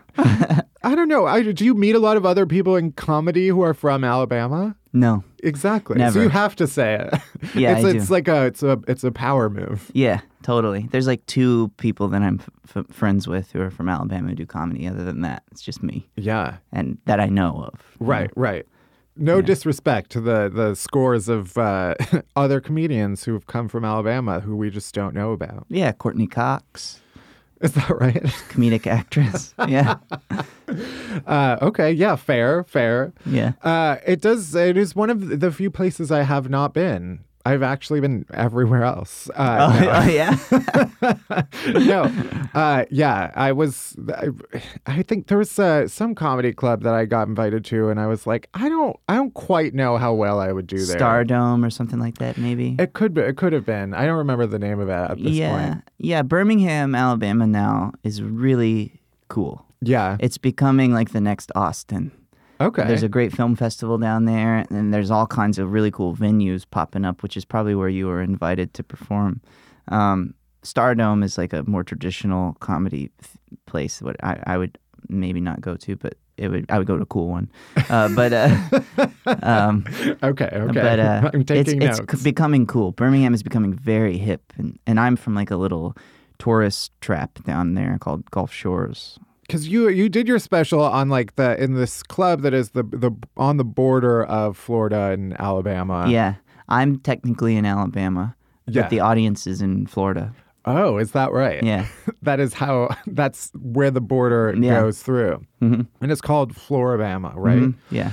I 0.84 0.96
don't 0.96 1.10
know. 1.10 1.26
I, 1.26 1.42
do 1.52 1.66
you 1.66 1.74
meet 1.74 1.96
a 1.96 2.00
lot 2.00 2.16
of 2.16 2.26
other 2.26 2.46
people 2.46 2.78
in 2.78 2.94
comedy 2.94 3.50
who 3.50 3.62
are 3.62 3.74
from 3.74 4.06
Alabama? 4.06 4.78
No. 4.94 5.26
Exactly. 5.44 6.00
So 6.12 6.22
you 6.22 6.30
have 6.30 6.56
to 6.58 6.68
say 6.68 6.96
it. 6.96 7.14
Yeah, 7.56 7.78
it's 7.78 7.86
I 7.86 7.90
it's 7.92 8.08
do. 8.08 8.14
like 8.14 8.28
a 8.28 8.46
it's 8.46 8.64
a 8.64 8.80
it's 8.88 9.04
a 9.04 9.12
power 9.12 9.50
move. 9.50 9.90
Yeah, 9.94 10.22
totally. 10.44 10.88
There's 10.92 11.08
like 11.08 11.26
two 11.26 11.70
people 11.78 12.08
that 12.10 12.22
I'm 12.22 12.42
f- 12.76 12.86
friends 12.92 13.28
with 13.28 13.52
who 13.52 13.62
are 13.62 13.72
from 13.72 13.90
Alabama 13.90 14.30
who 14.30 14.36
do 14.36 14.46
comedy. 14.46 14.88
Other 14.88 15.04
than 15.04 15.22
that, 15.22 15.44
it's 15.52 15.62
just 15.62 15.82
me 15.84 16.08
Yeah. 16.16 16.58
and 16.72 16.98
that 17.06 17.20
I 17.20 17.28
know 17.28 17.70
of. 17.72 17.82
Right. 18.00 18.28
know? 18.36 18.42
Right. 18.42 18.66
No 19.16 19.42
disrespect 19.42 20.12
to 20.12 20.22
the 20.22 20.50
the 20.54 20.76
scores 20.76 21.28
of 21.28 21.58
uh, 21.58 21.96
other 22.36 22.62
comedians 22.62 23.24
who 23.26 23.34
have 23.34 23.48
come 23.48 23.68
from 23.68 23.84
Alabama 23.84 24.40
who 24.40 24.56
we 24.56 24.70
just 24.70 24.94
don't 24.96 25.14
know 25.14 25.32
about. 25.34 25.66
Yeah, 25.70 25.92
Courteney 25.92 26.28
Cox, 26.28 27.02
Is 27.62 27.74
that 27.74 27.90
right? 27.90 28.24
comedic 28.50 28.88
actress. 28.88 29.54
Yeah, 29.68 29.96
Uh, 31.28 31.58
okay. 31.62 31.92
Yeah. 31.92 32.16
Fair. 32.16 32.64
Fair. 32.64 33.12
yeah. 33.26 33.54
Uh, 33.64 33.98
it 34.06 34.22
does. 34.22 34.54
It 34.56 34.78
is 34.78 34.96
one 34.96 35.10
of 35.10 35.40
the 35.40 35.52
few 35.52 35.70
places 35.72 36.12
I 36.12 36.22
have 36.24 36.50
not 36.50 36.74
been. 36.74 37.20
I've 37.50 37.64
actually 37.64 38.00
been 38.00 38.26
everywhere 38.34 38.84
else. 38.84 39.30
Uh, 39.36 39.58
Oh, 39.70 39.80
no. 39.80 39.92
oh, 39.94 40.08
yeah. 40.08 41.44
no, 41.86 42.50
uh, 42.54 42.86
yeah, 42.90 43.32
I 43.36 43.52
was. 43.52 43.96
I, 44.16 44.28
I 44.86 45.02
think 45.04 45.28
there 45.28 45.38
was 45.38 45.58
uh, 45.60 45.88
some 45.88 46.16
comedy 46.16 46.54
club 46.54 46.84
that 46.84 46.94
I 46.94 47.06
got 47.06 47.28
invited 47.28 47.66
to, 47.66 47.90
and 47.90 48.00
I 48.00 48.08
was 48.08 48.26
like, 48.28 48.50
I 48.54 48.70
don't, 48.70 48.96
I 49.08 49.16
don't 49.16 49.34
quite 49.34 49.74
know 49.74 49.98
how 49.98 50.14
well 50.14 50.40
I 50.40 50.52
would 50.52 50.68
do 50.68 50.78
there. 50.84 50.98
Stardome 50.98 51.66
or 51.66 51.70
something 51.70 52.00
like 52.00 52.18
that, 52.20 52.38
maybe. 52.38 52.76
It 52.80 52.94
could 52.94 53.14
be. 53.14 53.22
It 53.22 53.38
could 53.38 53.54
have 53.54 53.66
been. 53.66 53.94
I 53.94 54.06
don't 54.06 54.18
remember 54.18 54.46
the 54.48 54.60
name 54.60 54.80
of 54.80 54.90
it 54.90 54.94
at 54.94 55.18
this 55.18 55.34
yeah, 55.34 55.70
point. 55.70 55.84
yeah. 55.98 56.22
Birmingham, 56.22 56.96
Alabama 56.96 57.48
now 57.48 57.94
is 58.04 58.22
really 58.22 59.02
cool. 59.28 59.66
Yeah. 59.82 60.18
It's 60.20 60.38
becoming 60.38 60.94
like 60.94 61.12
the 61.12 61.22
next 61.22 61.52
Austin. 61.56 62.12
Okay. 62.62 62.84
There's 62.86 63.04
a 63.04 63.10
great 63.10 63.32
film 63.32 63.56
festival 63.56 63.98
down 63.98 64.26
there, 64.26 64.66
and 64.70 64.94
there's 64.94 65.12
all 65.12 65.26
kinds 65.26 65.60
of 65.60 65.72
really 65.72 65.92
cool 65.92 66.16
venues 66.16 66.66
popping 66.70 67.06
up, 67.06 67.24
which 67.24 67.38
is 67.38 67.46
probably 67.46 67.74
where 67.74 67.90
you 67.90 68.08
were 68.08 68.22
invited 68.22 68.74
to 68.76 68.84
perform. 68.84 69.42
Um, 69.88 70.34
Stardome 70.64 71.24
is 71.24 71.38
like 71.38 71.54
a 71.54 71.64
more 71.64 71.84
traditional 71.84 72.54
comedy 72.60 73.12
th- 73.22 73.38
place. 73.66 74.02
What 74.02 74.22
I, 74.24 74.44
I 74.46 74.58
would 74.58 74.78
maybe 75.08 75.40
not 75.40 75.62
go 75.62 75.76
to, 75.78 75.96
but 75.96 76.16
it 76.38 76.50
would. 76.50 76.66
I 76.70 76.78
would 76.78 76.88
go 76.88 76.98
to 76.98 77.04
a 77.04 77.06
cool 77.06 77.30
one. 77.30 77.50
Uh, 77.90 78.10
but 78.16 78.34
uh, 78.34 78.58
um, 79.42 79.86
okay. 80.22 80.50
Okay. 80.52 80.74
but 80.74 81.00
uh, 81.00 81.32
I'm 81.34 81.42
it's 81.42 81.48
taking 81.48 81.82
it's 81.82 82.00
notes. 82.00 82.20
c- 82.20 82.24
becoming 82.24 82.66
cool. 82.66 82.92
Birmingham 82.92 83.34
is 83.34 83.42
becoming 83.42 83.74
very 83.74 84.18
hip, 84.18 84.42
and, 84.58 84.78
and 84.86 85.00
I'm 85.00 85.16
from 85.16 85.34
like 85.34 85.50
a 85.50 85.56
little 85.56 85.96
tourist 86.40 86.92
trap 87.00 87.44
down 87.46 87.76
there 87.76 87.98
called 88.00 88.30
Gulf 88.32 88.52
Shores. 88.52 89.18
Because 89.50 89.68
you 89.68 89.90
you 89.90 90.10
did 90.10 90.28
your 90.28 90.38
special 90.38 90.80
on 90.84 91.10
like 91.10 91.36
the 91.36 91.60
in 91.62 91.74
this 91.74 92.04
club 92.04 92.44
that 92.44 92.54
is 92.54 92.70
the 92.72 92.84
the 92.84 93.10
on 93.36 93.58
the 93.58 93.64
border 93.66 94.24
of 94.26 94.56
Florida 94.56 95.10
and 95.10 95.34
Alabama. 95.42 96.06
yeah, 96.08 96.36
I'm 96.68 97.00
technically 97.00 97.56
in 97.58 97.66
Alabama, 97.66 98.36
Yeah. 98.68 98.84
but 98.84 98.92
the 98.92 99.00
audience 99.00 99.48
is 99.48 99.60
in 99.60 99.88
Florida. 99.88 100.32
Oh, 100.66 100.98
is 101.00 101.14
that 101.14 101.32
right? 101.32 101.64
Yeah. 101.64 101.88
that 102.22 102.40
is 102.40 102.54
how. 102.54 102.96
That's 103.08 103.50
where 103.60 103.90
the 103.90 104.02
border 104.02 104.54
Yeah. 104.56 104.82
goes 104.82 105.02
through, 105.02 105.42
Mhm. 105.64 105.88
and 106.00 106.12
it's 106.12 106.22
called 106.22 106.56
Flora-Bama, 106.56 107.34
right? 107.36 107.64
Mhm. 107.64 107.74
Yeah. 107.90 108.12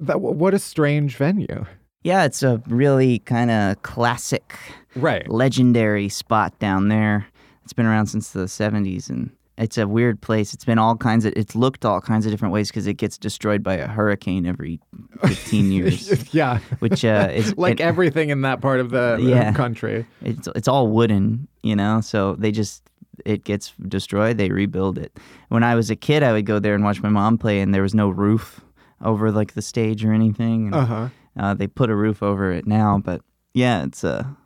That 0.00 0.20
what 0.20 0.54
a 0.54 0.60
strange 0.60 1.16
venue. 1.16 1.64
Yeah, 2.04 2.22
it's 2.24 2.44
a 2.44 2.62
really 2.68 3.18
kind 3.20 3.50
of 3.50 3.82
classic, 3.82 4.54
Right. 4.94 5.28
legendary 5.28 6.08
spot 6.08 6.56
down 6.60 6.86
there. 6.86 7.26
It's 7.64 7.72
been 7.72 7.86
around 7.86 8.06
since 8.06 8.30
the 8.30 8.46
70s 8.46 9.10
and 9.10 9.30
it's 9.58 9.76
a 9.76 9.86
weird 9.86 10.20
place. 10.20 10.54
It's 10.54 10.64
been 10.64 10.78
all 10.78 10.96
kinds 10.96 11.24
of 11.26 11.32
it's 11.36 11.54
looked 11.54 11.84
all 11.84 12.00
kinds 12.00 12.24
of 12.24 12.32
different 12.32 12.54
ways 12.54 12.68
because 12.68 12.86
it 12.86 12.94
gets 12.94 13.18
destroyed 13.18 13.62
by 13.62 13.74
a 13.74 13.86
hurricane 13.88 14.46
every 14.46 14.80
15 15.26 15.72
years, 15.76 16.32
yeah. 16.34 16.60
which 16.78 17.04
uh, 17.04 17.28
is 17.32 17.56
like 17.58 17.80
it- 17.80 17.82
everything 17.92 18.30
in 18.30 18.42
that 18.42 18.60
part 18.60 18.80
of 18.80 18.90
the 18.90 19.18
Yeah. 19.20 19.52
country. 19.52 20.06
it's 20.22 20.48
it's 20.54 20.68
all 20.68 20.88
wooden, 20.88 21.48
you 21.62 21.76
know. 21.76 22.00
So 22.00 22.34
they 22.36 22.52
just 22.52 22.82
it 23.26 23.42
gets 23.44 23.72
destroyed, 23.88 24.38
they 24.38 24.48
rebuild 24.50 24.96
it. 24.96 25.18
When 25.48 25.64
I 25.64 25.74
was 25.74 25.90
a 25.90 25.96
kid, 25.96 26.22
I 26.22 26.32
would 26.32 26.46
go 26.46 26.60
there 26.60 26.74
and 26.76 26.84
watch 26.84 27.02
my 27.02 27.08
mom 27.08 27.36
play, 27.36 27.60
and 27.60 27.74
there 27.74 27.82
was 27.82 27.94
no 27.94 28.08
roof 28.08 28.60
over 29.02 29.30
like 29.32 29.54
the 29.54 29.62
stage 29.62 30.04
or 30.04 30.12
anything. 30.12 30.66
And, 30.66 30.74
Uh 30.74 30.84
huh. 30.86 31.08
uh, 31.38 31.54
they 31.54 31.66
put 31.66 31.90
a 31.90 31.96
roof 31.96 32.22
over 32.22 32.52
it 32.52 32.66
now, 32.66 32.98
but 33.04 33.22
yeah, 33.54 33.82
it's 33.82 34.04
a 34.04 34.36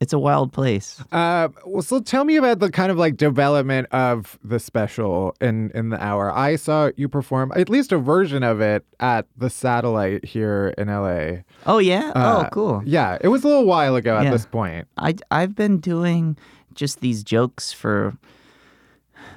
it's 0.00 0.12
a 0.12 0.18
wild 0.18 0.52
place. 0.52 1.02
Uh, 1.10 1.48
well, 1.66 1.82
so 1.82 2.00
tell 2.00 2.24
me 2.24 2.36
about 2.36 2.60
the 2.60 2.70
kind 2.70 2.90
of 2.92 2.98
like 2.98 3.16
development 3.16 3.88
of 3.90 4.38
the 4.44 4.58
special 4.60 5.34
in 5.40 5.70
in 5.74 5.88
the 5.90 6.02
hour. 6.02 6.30
I 6.30 6.56
saw 6.56 6.90
you 6.96 7.08
perform 7.08 7.52
at 7.56 7.68
least 7.68 7.90
a 7.92 7.98
version 7.98 8.42
of 8.44 8.60
it 8.60 8.84
at 9.00 9.26
the 9.36 9.50
Satellite 9.50 10.24
here 10.24 10.72
in 10.78 10.88
LA. 10.88 11.42
Oh 11.66 11.78
yeah, 11.78 12.12
Uh, 12.14 12.44
oh 12.44 12.48
cool. 12.52 12.82
Yeah, 12.86 13.18
it 13.20 13.28
was 13.28 13.42
a 13.44 13.48
little 13.48 13.64
while 13.66 13.96
ago 13.96 14.16
at 14.18 14.24
Yeah. 14.24 14.30
this 14.30 14.46
point. 14.46 14.86
I 14.96 15.14
I've 15.32 15.54
been 15.56 15.78
doing 15.78 16.36
just 16.74 17.00
these 17.00 17.24
jokes 17.24 17.72
for 17.72 18.16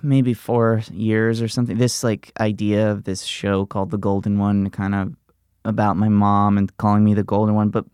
maybe 0.04 0.34
four 0.34 0.82
years 0.92 1.42
or 1.42 1.48
something. 1.48 1.78
This 1.78 2.04
like 2.04 2.32
idea 2.40 2.92
of 2.92 3.04
this 3.06 3.24
show 3.24 3.66
called 3.66 3.92
The 3.92 3.98
Golden 3.98 4.38
One, 4.40 4.70
kind 4.70 4.94
of 4.96 5.16
about 5.66 5.98
my 5.98 6.10
mom 6.10 6.58
and 6.58 6.76
calling 6.78 7.04
me 7.04 7.14
the 7.14 7.24
Golden 7.24 7.56
One, 7.56 7.70
but 7.70 7.86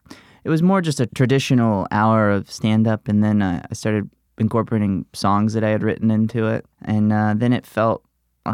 it 0.47 0.49
was 0.49 0.63
more 0.63 0.81
just 0.81 1.01
a 1.01 1.07
traditional 1.07 1.87
hour 1.91 2.31
of 2.31 2.49
stand 2.49 2.87
up, 2.87 3.09
and 3.09 3.21
then 3.21 3.41
uh, 3.41 3.67
I 3.69 3.73
started 3.73 4.09
incorporating 4.37 5.05
songs 5.11 5.53
that 5.53 5.63
I 5.65 5.71
had 5.71 5.83
written 5.83 6.09
into 6.09 6.47
it, 6.47 6.65
and 6.85 7.11
uh, 7.11 7.33
then 7.35 7.51
it 7.51 7.65
felt 7.65 8.01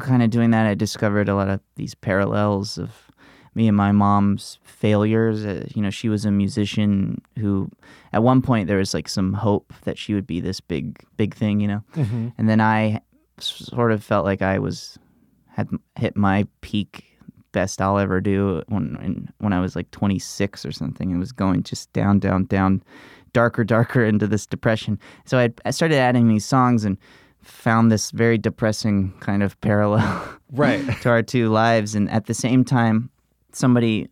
kind 0.01 0.23
of 0.23 0.31
doing 0.31 0.49
that. 0.49 0.65
I 0.65 0.73
discovered 0.73 1.29
a 1.29 1.35
lot 1.35 1.49
of 1.49 1.59
these 1.75 1.93
parallels 1.93 2.79
of 2.79 3.11
me 3.53 3.67
and 3.67 3.77
my 3.77 3.91
mom's 3.91 4.57
failures. 4.63 5.45
Uh, 5.45 5.67
you 5.75 5.83
know, 5.83 5.91
she 5.91 6.09
was 6.09 6.25
a 6.25 6.31
musician 6.31 7.21
who, 7.37 7.69
at 8.11 8.23
one 8.23 8.41
point, 8.41 8.67
there 8.67 8.79
was 8.79 8.95
like 8.95 9.07
some 9.07 9.33
hope 9.33 9.71
that 9.83 9.99
she 9.99 10.15
would 10.15 10.25
be 10.25 10.39
this 10.39 10.59
big, 10.59 11.05
big 11.15 11.35
thing. 11.35 11.59
You 11.59 11.67
know, 11.67 11.83
and 12.39 12.49
then 12.49 12.59
I 12.59 13.01
sort 13.37 13.91
of 13.91 14.03
felt 14.03 14.25
like 14.25 14.41
I 14.41 14.57
was 14.57 14.97
had 15.49 15.69
hit 15.95 16.17
my 16.17 16.47
peak 16.61 17.05
best 17.54 17.82
I'll 17.82 17.97
ever 17.97 18.20
do 18.20 18.62
when 18.68 19.30
when, 19.39 19.54
I 19.54 19.62
was 19.62 19.76
like 19.76 19.89
26 19.91 20.66
or 20.66 20.72
something 20.74 21.12
It 21.12 21.18
was 21.18 21.32
going 21.32 21.64
just 21.64 21.91
down 21.93 22.20
down 22.20 22.45
down 22.45 22.84
darker 23.32 23.64
darker 23.64 24.04
into 24.04 24.28
this 24.28 24.45
depression. 24.45 24.99
So 25.26 25.39
I, 25.39 25.49
I 25.66 25.72
started 25.72 25.97
adding 25.97 26.28
these 26.28 26.45
songs 26.45 26.84
and 26.84 26.97
found 27.41 27.91
this 27.91 28.12
very 28.12 28.38
depressing 28.38 29.14
kind 29.22 29.41
of 29.41 29.60
parallel 29.62 30.28
Right. 30.51 30.84
to 31.01 31.10
our 31.10 31.24
two 31.24 31.49
lives. 31.49 31.95
And 31.95 32.10
at 32.10 32.26
the 32.26 32.34
same 32.34 32.64
time 32.66 33.10
somebody 33.54 34.10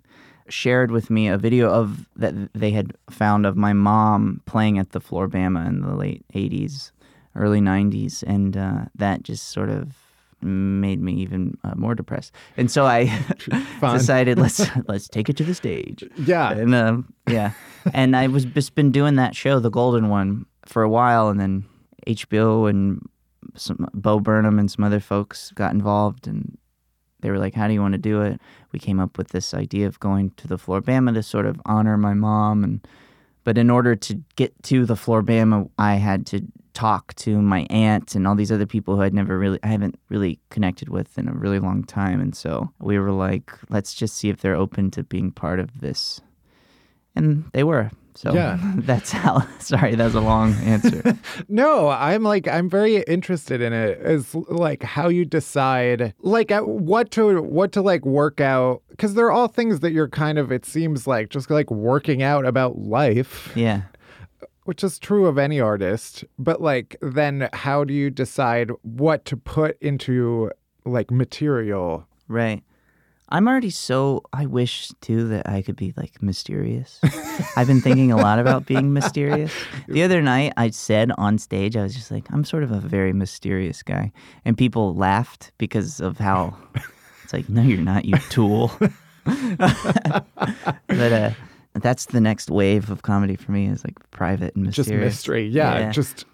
shared 0.49 0.91
with 0.91 1.09
me 1.09 1.27
a 1.27 1.37
video 1.37 1.69
of 1.71 2.07
that 2.15 2.33
they 2.53 2.71
had 2.71 2.93
found 3.09 3.45
of 3.45 3.55
my 3.55 3.73
mom 3.73 4.41
playing 4.45 4.77
at 4.79 4.91
the 4.91 4.99
Flora-Bama 4.99 5.67
in 5.67 5.81
the 5.81 5.95
late 5.95 6.25
80s 6.33 6.91
early 7.35 7.61
90s 7.61 8.23
and 8.23 8.57
uh, 8.57 8.81
that 8.95 9.23
just 9.23 9.49
sort 9.49 9.69
of 9.69 9.95
made 10.43 11.01
me 11.01 11.13
even 11.13 11.57
uh, 11.63 11.73
more 11.75 11.95
depressed. 11.95 12.33
And 12.57 12.69
so 12.69 12.85
I 12.85 13.11
decided 13.81 14.37
let's 14.39 14.65
let's 14.87 15.07
take 15.07 15.29
it 15.29 15.37
to 15.37 15.43
the 15.43 15.55
stage. 15.55 16.03
Yeah. 16.17 16.51
and 16.51 16.75
um, 16.75 17.13
yeah, 17.27 17.51
and 17.93 18.15
I 18.15 18.27
was 18.27 18.45
just 18.45 18.75
been 18.75 18.91
doing 18.91 19.15
that 19.15 19.35
show, 19.35 19.59
the 19.59 19.69
Golden 19.69 20.09
One, 20.09 20.45
for 20.65 20.83
a 20.83 20.89
while, 20.89 21.29
and 21.29 21.39
then 21.39 21.65
HBO 22.07 22.69
and 22.69 23.07
some 23.55 23.87
Bo 23.93 24.19
Burnham 24.19 24.59
and 24.59 24.69
some 24.69 24.83
other 24.83 24.99
folks 24.99 25.51
got 25.51 25.73
involved, 25.73 26.27
and 26.27 26.57
they 27.21 27.29
were 27.29 27.39
like, 27.39 27.53
"How 27.53 27.67
do 27.67 27.73
you 27.73 27.81
want 27.81 27.93
to 27.93 27.99
do 27.99 28.21
it?" 28.21 28.39
We 28.71 28.79
came 28.79 28.99
up 28.99 29.17
with 29.17 29.29
this 29.29 29.53
idea 29.53 29.87
of 29.87 29.99
going 29.99 30.31
to 30.37 30.47
the 30.47 30.57
Flora-Bama 30.57 31.13
to 31.13 31.23
sort 31.23 31.45
of 31.45 31.59
honor 31.65 31.97
my 31.97 32.13
mom, 32.13 32.63
and 32.63 32.87
but 33.43 33.57
in 33.57 33.69
order 33.69 33.95
to 33.95 34.21
get 34.35 34.53
to 34.63 34.85
the 34.85 34.95
Flora-Bama, 34.95 35.69
I 35.77 35.95
had 35.95 36.25
to 36.27 36.45
talk 36.73 37.13
to 37.15 37.41
my 37.41 37.67
aunt 37.69 38.15
and 38.15 38.27
all 38.27 38.35
these 38.35 38.51
other 38.51 38.65
people 38.65 38.95
who 38.95 39.01
I'd 39.01 39.13
never 39.13 39.37
really, 39.37 39.59
I 39.63 39.67
haven't 39.67 39.99
really 40.09 40.39
connected 40.49 40.89
with 40.89 41.17
in 41.17 41.27
a 41.27 41.33
really 41.33 41.59
long 41.59 41.83
time. 41.83 42.21
And 42.21 42.35
so 42.35 42.69
we 42.79 42.97
were 42.99 43.11
like, 43.11 43.51
let's 43.69 43.93
just 43.93 44.15
see 44.15 44.29
if 44.29 44.41
they're 44.41 44.55
open 44.55 44.91
to 44.91 45.03
being 45.03 45.31
part 45.31 45.59
of 45.59 45.81
this. 45.81 46.21
And 47.15 47.45
they 47.53 47.63
were. 47.63 47.91
So 48.15 48.33
Yeah. 48.33 48.57
that's 48.77 49.11
how. 49.11 49.47
Sorry, 49.59 49.95
that 49.95 50.03
was 50.03 50.15
a 50.15 50.21
long 50.21 50.53
answer. 50.55 51.17
No, 51.47 51.89
I'm 51.89 52.23
like 52.23 52.47
I'm 52.47 52.69
very 52.69 52.97
interested 53.03 53.61
in 53.61 53.73
it. 53.73 53.99
Is 53.99 54.33
like 54.33 54.83
how 54.83 55.09
you 55.09 55.25
decide 55.25 56.13
like 56.19 56.51
at 56.51 56.67
what 56.67 57.11
to 57.11 57.41
what 57.41 57.71
to 57.73 57.81
like 57.81 58.05
work 58.05 58.39
out 58.39 58.81
because 58.89 59.13
they're 59.13 59.31
all 59.31 59.47
things 59.47 59.81
that 59.81 59.91
you're 59.91 60.07
kind 60.07 60.37
of 60.37 60.51
it 60.51 60.65
seems 60.65 61.07
like 61.07 61.29
just 61.29 61.49
like 61.49 61.69
working 61.69 62.21
out 62.23 62.45
about 62.45 62.77
life, 62.77 63.51
yeah. 63.55 63.81
Which 64.63 64.83
is 64.83 64.99
true 64.99 65.25
of 65.25 65.37
any 65.37 65.59
artist. 65.59 66.23
But 66.37 66.61
like 66.61 66.95
then 67.01 67.49
how 67.53 67.83
do 67.83 67.93
you 67.93 68.09
decide 68.09 68.71
what 68.83 69.25
to 69.25 69.37
put 69.37 69.77
into 69.81 70.51
like 70.85 71.11
material? 71.11 72.07
Right. 72.27 72.63
I'm 73.33 73.47
already 73.47 73.69
so. 73.69 74.23
I 74.33 74.45
wish 74.45 74.89
too 74.99 75.29
that 75.29 75.47
I 75.47 75.61
could 75.61 75.77
be 75.77 75.93
like 75.95 76.21
mysterious. 76.21 76.99
I've 77.55 77.67
been 77.67 77.79
thinking 77.79 78.11
a 78.11 78.17
lot 78.17 78.39
about 78.39 78.65
being 78.65 78.91
mysterious. 78.91 79.53
The 79.87 80.03
other 80.03 80.21
night, 80.21 80.51
I 80.57 80.69
said 80.71 81.13
on 81.17 81.37
stage, 81.37 81.77
I 81.77 81.83
was 81.83 81.95
just 81.95 82.11
like, 82.11 82.25
I'm 82.31 82.43
sort 82.43 82.63
of 82.63 82.71
a 82.71 82.81
very 82.81 83.13
mysterious 83.13 83.83
guy. 83.83 84.11
And 84.43 84.57
people 84.57 84.95
laughed 84.95 85.53
because 85.57 86.01
of 86.01 86.17
how 86.17 86.57
it's 87.23 87.31
like, 87.31 87.47
no, 87.47 87.61
you're 87.61 87.77
not, 87.77 88.03
you 88.03 88.17
tool. 88.29 88.69
but 89.23 90.25
uh, 90.89 91.31
that's 91.73 92.05
the 92.05 92.21
next 92.21 92.49
wave 92.49 92.89
of 92.89 93.01
comedy 93.01 93.35
for 93.35 93.51
me 93.51 93.67
is 93.67 93.83
like 93.83 93.97
private 94.11 94.55
and 94.55 94.65
mysterious. 94.65 94.87
Just 94.87 94.99
mystery. 94.99 95.47
Yeah, 95.47 95.91
just 95.91 96.25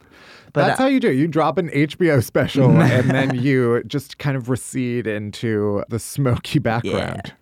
But, 0.53 0.67
that's 0.67 0.79
uh, 0.79 0.83
how 0.83 0.89
you 0.89 0.99
do 0.99 1.09
it. 1.09 1.13
You 1.13 1.27
drop 1.27 1.57
an 1.57 1.69
HBO 1.69 2.23
special 2.23 2.69
and 2.81 3.09
then 3.11 3.35
you 3.35 3.83
just 3.83 4.17
kind 4.17 4.35
of 4.35 4.49
recede 4.49 5.05
into 5.07 5.83
the 5.89 5.99
smoky 5.99 6.59
background. 6.59 7.33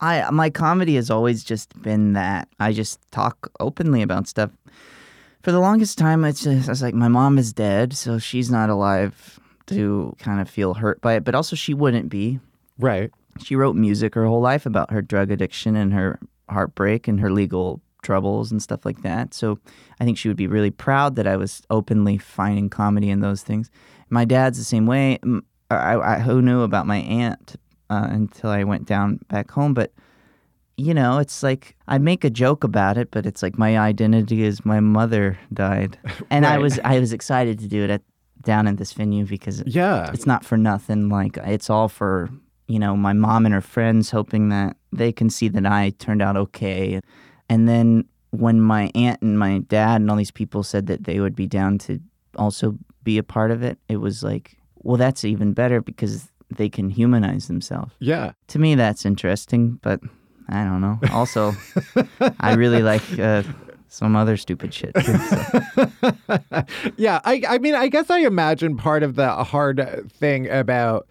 I 0.00 0.30
my 0.30 0.50
comedy 0.50 0.94
has 0.96 1.10
always 1.10 1.42
just 1.42 1.80
been 1.82 2.12
that 2.12 2.48
I 2.60 2.72
just 2.72 3.00
talk 3.10 3.50
openly 3.60 4.02
about 4.02 4.28
stuff. 4.28 4.50
For 5.42 5.52
the 5.52 5.60
longest 5.60 5.98
time, 5.98 6.24
it's 6.24 6.42
just 6.42 6.68
I 6.68 6.72
was 6.72 6.82
like, 6.82 6.94
my 6.94 7.08
mom 7.08 7.38
is 7.38 7.52
dead, 7.52 7.94
so 7.94 8.18
she's 8.18 8.50
not 8.50 8.70
alive 8.70 9.40
to 9.66 10.14
kind 10.18 10.40
of 10.40 10.48
feel 10.48 10.74
hurt 10.74 11.00
by 11.00 11.14
it, 11.14 11.24
but 11.24 11.34
also 11.34 11.56
she 11.56 11.74
wouldn't 11.74 12.08
be. 12.08 12.40
Right. 12.78 13.10
She 13.42 13.54
wrote 13.56 13.76
music 13.76 14.14
her 14.14 14.26
whole 14.26 14.40
life 14.40 14.66
about 14.66 14.90
her 14.90 15.02
drug 15.02 15.30
addiction 15.30 15.76
and 15.76 15.92
her 15.92 16.18
heartbreak 16.50 17.08
and 17.08 17.20
her 17.20 17.30
legal 17.30 17.80
troubles 18.02 18.50
and 18.52 18.62
stuff 18.62 18.84
like 18.84 19.02
that. 19.02 19.34
So 19.34 19.58
I 20.00 20.04
think 20.04 20.18
she 20.18 20.28
would 20.28 20.36
be 20.36 20.46
really 20.46 20.70
proud 20.70 21.16
that 21.16 21.26
I 21.26 21.36
was 21.36 21.62
openly 21.70 22.16
finding 22.18 22.70
comedy 22.70 23.10
in 23.10 23.20
those 23.20 23.42
things. 23.42 23.70
My 24.08 24.24
dad's 24.24 24.56
the 24.58 24.64
same 24.64 24.86
way. 24.86 25.18
I, 25.70 25.96
I, 25.98 26.18
who 26.20 26.40
knew 26.40 26.62
about 26.62 26.86
my 26.86 26.98
aunt 26.98 27.56
uh, 27.90 28.06
until 28.10 28.50
I 28.50 28.64
went 28.64 28.86
down 28.86 29.18
back 29.28 29.50
home, 29.50 29.74
but 29.74 29.92
you 30.76 30.94
know, 30.94 31.18
it's 31.18 31.42
like 31.42 31.74
I 31.88 31.98
make 31.98 32.22
a 32.24 32.30
joke 32.30 32.62
about 32.62 32.96
it, 32.98 33.10
but 33.10 33.26
it's 33.26 33.42
like 33.42 33.58
my 33.58 33.76
identity 33.78 34.44
is 34.44 34.64
my 34.64 34.78
mother 34.78 35.36
died, 35.52 35.98
and 36.30 36.46
I 36.46 36.58
was 36.58 36.78
I 36.84 37.00
was 37.00 37.12
excited 37.12 37.58
to 37.58 37.66
do 37.66 37.82
it 37.82 37.90
at 37.90 38.02
down 38.42 38.68
at 38.68 38.76
this 38.76 38.92
venue 38.92 39.26
because 39.26 39.60
Yeah. 39.66 40.08
it's 40.14 40.24
not 40.24 40.44
for 40.44 40.56
nothing. 40.56 41.08
Like 41.08 41.36
it's 41.38 41.68
all 41.68 41.88
for 41.88 42.30
you 42.68 42.78
know 42.78 42.96
my 42.96 43.12
mom 43.12 43.44
and 43.44 43.52
her 43.54 43.60
friends, 43.60 44.10
hoping 44.12 44.50
that 44.50 44.76
they 44.92 45.12
can 45.12 45.30
see 45.30 45.48
that 45.48 45.66
I 45.66 45.90
turned 45.98 46.22
out 46.22 46.36
okay. 46.36 47.00
And 47.48 47.68
then 47.68 48.04
when 48.30 48.60
my 48.60 48.90
aunt 48.94 49.22
and 49.22 49.38
my 49.38 49.58
dad 49.68 50.00
and 50.00 50.10
all 50.10 50.16
these 50.16 50.30
people 50.30 50.62
said 50.62 50.86
that 50.86 51.04
they 51.04 51.20
would 51.20 51.34
be 51.34 51.46
down 51.46 51.78
to 51.78 52.00
also 52.36 52.76
be 53.04 53.18
a 53.18 53.22
part 53.22 53.50
of 53.50 53.62
it, 53.62 53.78
it 53.88 53.98
was 53.98 54.22
like, 54.22 54.56
well, 54.76 54.96
that's 54.96 55.24
even 55.24 55.52
better 55.52 55.80
because 55.80 56.28
they 56.50 56.68
can 56.68 56.88
humanize 56.88 57.48
themselves. 57.48 57.92
Yeah. 57.98 58.32
To 58.48 58.58
me, 58.58 58.74
that's 58.74 59.04
interesting, 59.04 59.78
but 59.82 60.00
I 60.48 60.64
don't 60.64 60.80
know. 60.80 60.98
Also, 61.12 61.52
I 62.40 62.54
really 62.54 62.82
like 62.82 63.18
uh, 63.18 63.42
some 63.88 64.16
other 64.16 64.36
stupid 64.36 64.72
shit. 64.72 64.92
So. 65.02 65.12
yeah, 66.96 67.20
I 67.24 67.42
I 67.48 67.58
mean, 67.58 67.74
I 67.74 67.88
guess 67.88 68.08
I 68.08 68.20
imagine 68.20 68.76
part 68.76 69.02
of 69.02 69.14
the 69.14 69.30
hard 69.44 70.10
thing 70.10 70.48
about 70.48 71.06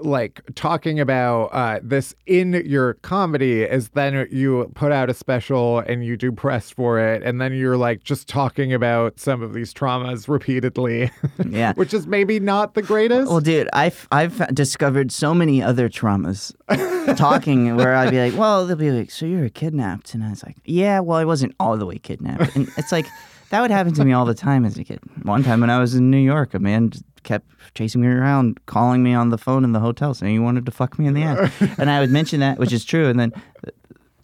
like 0.00 0.40
talking 0.54 0.98
about 1.00 1.46
uh, 1.52 1.80
this 1.82 2.14
in 2.26 2.52
your 2.66 2.94
comedy 2.94 3.62
is 3.62 3.90
then 3.90 4.26
you 4.30 4.70
put 4.74 4.92
out 4.92 5.10
a 5.10 5.14
special 5.14 5.80
and 5.80 6.04
you 6.04 6.16
do 6.16 6.32
press 6.32 6.70
for 6.70 6.98
it 6.98 7.22
and 7.22 7.40
then 7.40 7.52
you're 7.54 7.76
like 7.76 8.02
just 8.04 8.28
talking 8.28 8.72
about 8.72 9.18
some 9.18 9.42
of 9.42 9.52
these 9.54 9.72
traumas 9.74 10.28
repeatedly 10.28 11.10
Yeah. 11.48 11.72
which 11.74 11.92
is 11.94 12.06
maybe 12.06 12.40
not 12.40 12.74
the 12.74 12.82
greatest 12.82 13.28
Well, 13.30 13.40
dude, 13.40 13.68
I've 13.72 14.06
I've 14.10 14.54
discovered 14.54 15.12
so 15.12 15.34
many 15.34 15.62
other 15.62 15.88
traumas 15.88 16.54
talking 17.16 17.76
where 17.76 17.94
I'd 17.94 18.10
be 18.10 18.18
like, 18.30 18.38
well, 18.38 18.66
they'll 18.66 18.76
be 18.76 18.90
like, 18.90 19.10
so 19.10 19.26
you 19.26 19.38
were 19.40 19.48
kidnapped, 19.48 20.14
and 20.14 20.22
I 20.24 20.30
was 20.30 20.42
like, 20.44 20.56
yeah, 20.64 21.00
well, 21.00 21.18
I 21.18 21.24
wasn't 21.24 21.54
all 21.58 21.76
the 21.76 21.86
way 21.86 21.98
kidnapped, 21.98 22.54
and 22.56 22.68
it's 22.76 22.92
like 22.92 23.06
that 23.50 23.60
would 23.60 23.70
happen 23.70 23.92
to 23.94 24.04
me 24.04 24.12
all 24.12 24.24
the 24.24 24.34
time 24.34 24.64
as 24.64 24.78
a 24.78 24.84
kid. 24.84 25.00
One 25.24 25.42
time 25.42 25.60
when 25.60 25.68
I 25.70 25.78
was 25.78 25.94
in 25.94 26.10
New 26.10 26.16
York, 26.18 26.54
a 26.54 26.58
man 26.58 26.90
kept 27.22 27.46
chasing 27.74 28.00
me 28.00 28.08
around, 28.08 28.64
calling 28.66 29.02
me 29.02 29.14
on 29.14 29.30
the 29.30 29.38
phone 29.38 29.64
in 29.64 29.72
the 29.72 29.80
hotel, 29.80 30.14
saying 30.14 30.32
he 30.32 30.38
wanted 30.38 30.66
to 30.66 30.72
fuck 30.72 30.98
me 30.98 31.06
in 31.06 31.14
the 31.14 31.22
ass, 31.22 31.52
and 31.78 31.90
I 31.90 32.00
would 32.00 32.10
mention 32.10 32.40
that, 32.40 32.58
which 32.58 32.72
is 32.72 32.84
true, 32.84 33.08
and 33.08 33.18
then 33.18 33.32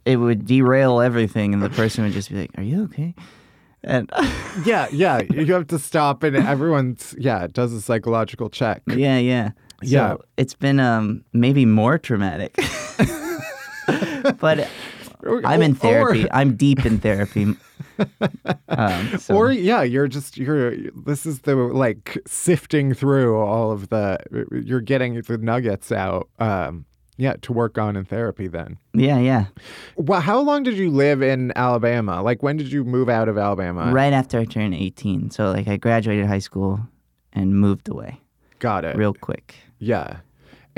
it 0.04 0.16
would 0.16 0.46
derail 0.46 1.00
everything, 1.00 1.52
and 1.54 1.62
the 1.62 1.70
person 1.70 2.04
would 2.04 2.12
just 2.12 2.30
be 2.30 2.36
like, 2.40 2.50
"Are 2.56 2.62
you 2.62 2.84
okay?" 2.84 3.14
And 3.84 4.10
yeah 4.64 4.88
yeah 4.90 5.22
you 5.30 5.52
have 5.52 5.68
to 5.68 5.78
stop 5.78 6.24
and 6.24 6.34
everyone's 6.36 7.14
yeah 7.16 7.44
it 7.44 7.52
does 7.52 7.72
a 7.72 7.80
psychological 7.80 8.50
check 8.50 8.82
Yeah, 8.88 9.18
yeah. 9.18 9.50
So 9.82 9.86
Yeah. 9.86 10.16
It's 10.36 10.54
been 10.54 10.80
um 10.80 11.22
maybe 11.32 11.64
more 11.64 11.96
traumatic. 11.96 12.56
but 14.40 14.68
I'm 15.26 15.62
in 15.62 15.72
Or- 15.72 15.74
therapy. 15.74 16.26
I'm 16.30 16.56
deep 16.56 16.84
in 16.86 16.98
therapy. 16.98 17.54
Um, 18.68 19.18
so- 19.18 19.34
Or 19.36 19.50
yeah, 19.52 19.82
you're 19.82 20.08
just 20.08 20.36
you're 20.36 20.76
this 21.04 21.26
is 21.26 21.40
the 21.40 21.54
like 21.56 22.18
sifting 22.26 22.94
through 22.94 23.38
all 23.38 23.72
of 23.72 23.88
the 23.88 24.18
you're 24.64 24.80
getting 24.80 25.20
the 25.20 25.38
nuggets 25.38 25.90
out 25.92 26.28
um 26.38 26.84
yeah, 27.16 27.34
to 27.42 27.52
work 27.52 27.78
on 27.78 27.96
in 27.96 28.04
therapy 28.04 28.46
then. 28.46 28.78
yeah, 28.94 29.18
yeah. 29.18 29.46
Well, 29.96 30.20
how 30.20 30.38
long 30.40 30.62
did 30.62 30.74
you 30.74 30.88
live 30.90 31.20
in 31.20 31.52
Alabama? 31.56 32.22
Like 32.22 32.44
when 32.44 32.56
did 32.56 32.70
you 32.70 32.84
move 32.84 33.08
out 33.08 33.28
of 33.28 33.36
Alabama? 33.36 33.90
right 33.92 34.12
after 34.12 34.38
I 34.38 34.44
turned 34.44 34.74
18. 34.74 35.30
So 35.30 35.50
like 35.50 35.66
I 35.66 35.76
graduated 35.78 36.26
high 36.26 36.38
school 36.38 36.78
and 37.32 37.56
moved 37.58 37.88
away 37.88 38.20
Got 38.60 38.84
it. 38.84 38.96
real 38.96 39.14
quick. 39.14 39.56
Yeah. 39.80 40.18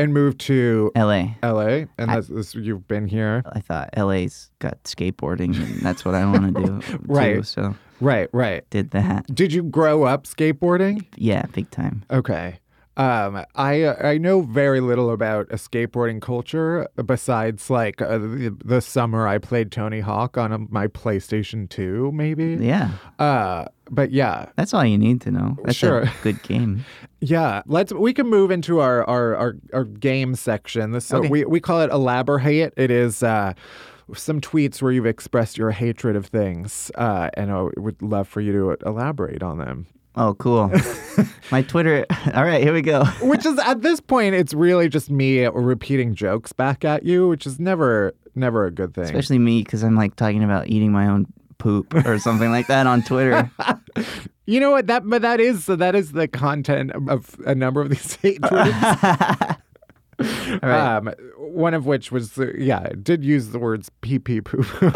And 0.01 0.15
moved 0.15 0.41
to 0.43 0.91
LA. 0.97 1.35
LA 1.43 1.85
and 1.99 2.09
that's 2.09 2.29
this, 2.29 2.55
you've 2.55 2.89
been 2.89 3.07
here. 3.07 3.43
I 3.53 3.61
thought 3.61 3.91
LA's 3.97 4.51
got 4.59 4.83
skateboarding 4.85 5.55
and 5.57 5.81
that's 5.81 6.05
what 6.05 6.15
I 6.15 6.25
want 6.25 6.55
to 6.57 6.63
do. 6.65 6.81
too, 6.81 6.99
Right. 7.07 7.45
so 7.47 7.75
Right, 8.01 8.29
right. 8.33 8.65
did 8.71 8.93
that. 8.93 9.27
Did 9.35 9.53
you 9.53 9.63
grow 9.63 10.05
up 10.05 10.25
skateboarding? 10.25 11.05
Yeah, 11.17 11.43
big 11.53 11.71
time. 11.71 12.03
Okay. 12.11 12.59
Um, 13.01 13.45
I 13.55 13.87
I 14.13 14.19
know 14.19 14.43
very 14.43 14.81
little 14.81 15.11
about 15.11 15.47
a 15.51 15.57
skateboarding 15.57 16.21
culture 16.21 16.87
besides 17.07 17.71
like 17.71 18.03
uh, 18.03 18.19
the, 18.19 18.55
the 18.65 18.81
summer 18.83 19.27
I 19.27 19.39
played 19.39 19.73
Tony 19.73 20.01
Hawk 20.01 20.37
on 20.37 20.53
a, 20.53 20.59
my 20.59 20.87
PlayStation 20.87 21.69
2 21.69 22.13
maybe. 22.13 22.59
Yeah. 22.61 22.91
Uh, 23.19 23.65
but 23.91 24.11
yeah, 24.11 24.47
That's 24.57 24.75
all 24.75 24.85
you 24.85 24.99
need 24.99 25.21
to 25.23 25.31
know. 25.31 25.57
That's 25.65 25.79
Sure. 25.79 26.03
a 26.03 26.13
good 26.23 26.43
game. 26.43 26.85
yeah. 27.21 27.63
Let's 27.67 27.93
we 27.93 28.13
can 28.13 28.29
move 28.29 28.51
into 28.51 28.81
our 28.81 29.03
our 29.09 29.35
our, 29.35 29.57
our 29.73 29.85
game 29.85 30.35
section. 30.35 30.91
This 30.93 31.07
so 31.07 31.19
Okay. 31.19 31.29
we 31.29 31.45
we 31.47 31.59
call 31.61 31.81
it 31.81 31.91
elaborate. 31.91 32.75
It 32.77 32.91
is 32.91 33.23
uh 33.23 33.55
some 34.15 34.41
tweets 34.41 34.83
where 34.83 34.93
you've 34.93 35.07
expressed 35.07 35.57
your 35.57 35.71
hatred 35.71 36.17
of 36.17 36.27
things, 36.27 36.91
uh, 36.97 37.31
and 37.35 37.51
I 37.53 37.69
would 37.77 38.03
love 38.03 38.27
for 38.29 38.41
you 38.41 38.53
to 38.53 38.77
elaborate 38.85 39.41
on 39.43 39.59
them. 39.59 39.87
Oh, 40.17 40.35
cool. 40.35 40.71
My 41.53 41.63
Twitter. 41.63 42.05
All 42.35 42.45
right, 42.45 42.63
here 42.63 42.73
we 42.75 42.83
go. 42.83 43.05
which 43.23 43.47
is 43.47 43.59
at 43.61 43.83
this 43.83 44.01
point 44.01 44.35
it's 44.35 44.53
really 44.55 44.89
just 44.89 45.11
me 45.11 45.47
repeating 45.47 46.15
jokes 46.15 46.53
back 46.53 46.85
at 46.85 47.05
you 47.05 47.29
which 47.29 47.47
is 47.47 47.59
never 47.61 48.13
never 48.35 48.67
a 48.67 48.71
good 48.71 48.95
thing 48.95 49.05
Especially 49.05 49.39
me, 49.39 49.63
because 49.63 49.83
I'm 49.83 49.97
like 49.97 50.17
talking 50.17 50.43
about 50.45 50.69
eating 50.69 50.93
my 50.93 51.07
own 51.07 51.27
poop 51.59 51.95
or 52.07 52.19
something 52.19 52.51
like 52.51 52.67
that 52.69 52.87
on 52.87 53.03
Twitter. 53.03 53.51
you 54.47 54.59
know 54.61 54.71
what 54.71 54.87
that 54.89 55.09
but 55.09 55.23
that 55.23 55.41
is 55.41 55.65
so 55.65 55.77
that 55.77 55.95
is 55.95 56.13
the 56.13 56.27
content 56.27 56.91
of 57.09 57.37
a 57.47 57.55
number 57.55 57.81
of 57.81 57.91
these 57.91 58.15
hate 58.17 58.41
tweets 58.41 59.57
All 60.21 60.59
right. 60.69 60.97
um 60.97 61.13
one 61.39 61.73
of 61.75 61.87
which 61.87 62.11
was 62.11 62.37
uh, 62.39 62.47
yeah 62.57 62.83
it 62.85 63.05
did 63.05 63.25
use 63.25 63.51
the 63.51 63.59
words 63.59 63.91
pee 64.01 64.19
pee 64.19 64.41
poo 64.41 64.63
poo 64.65 64.91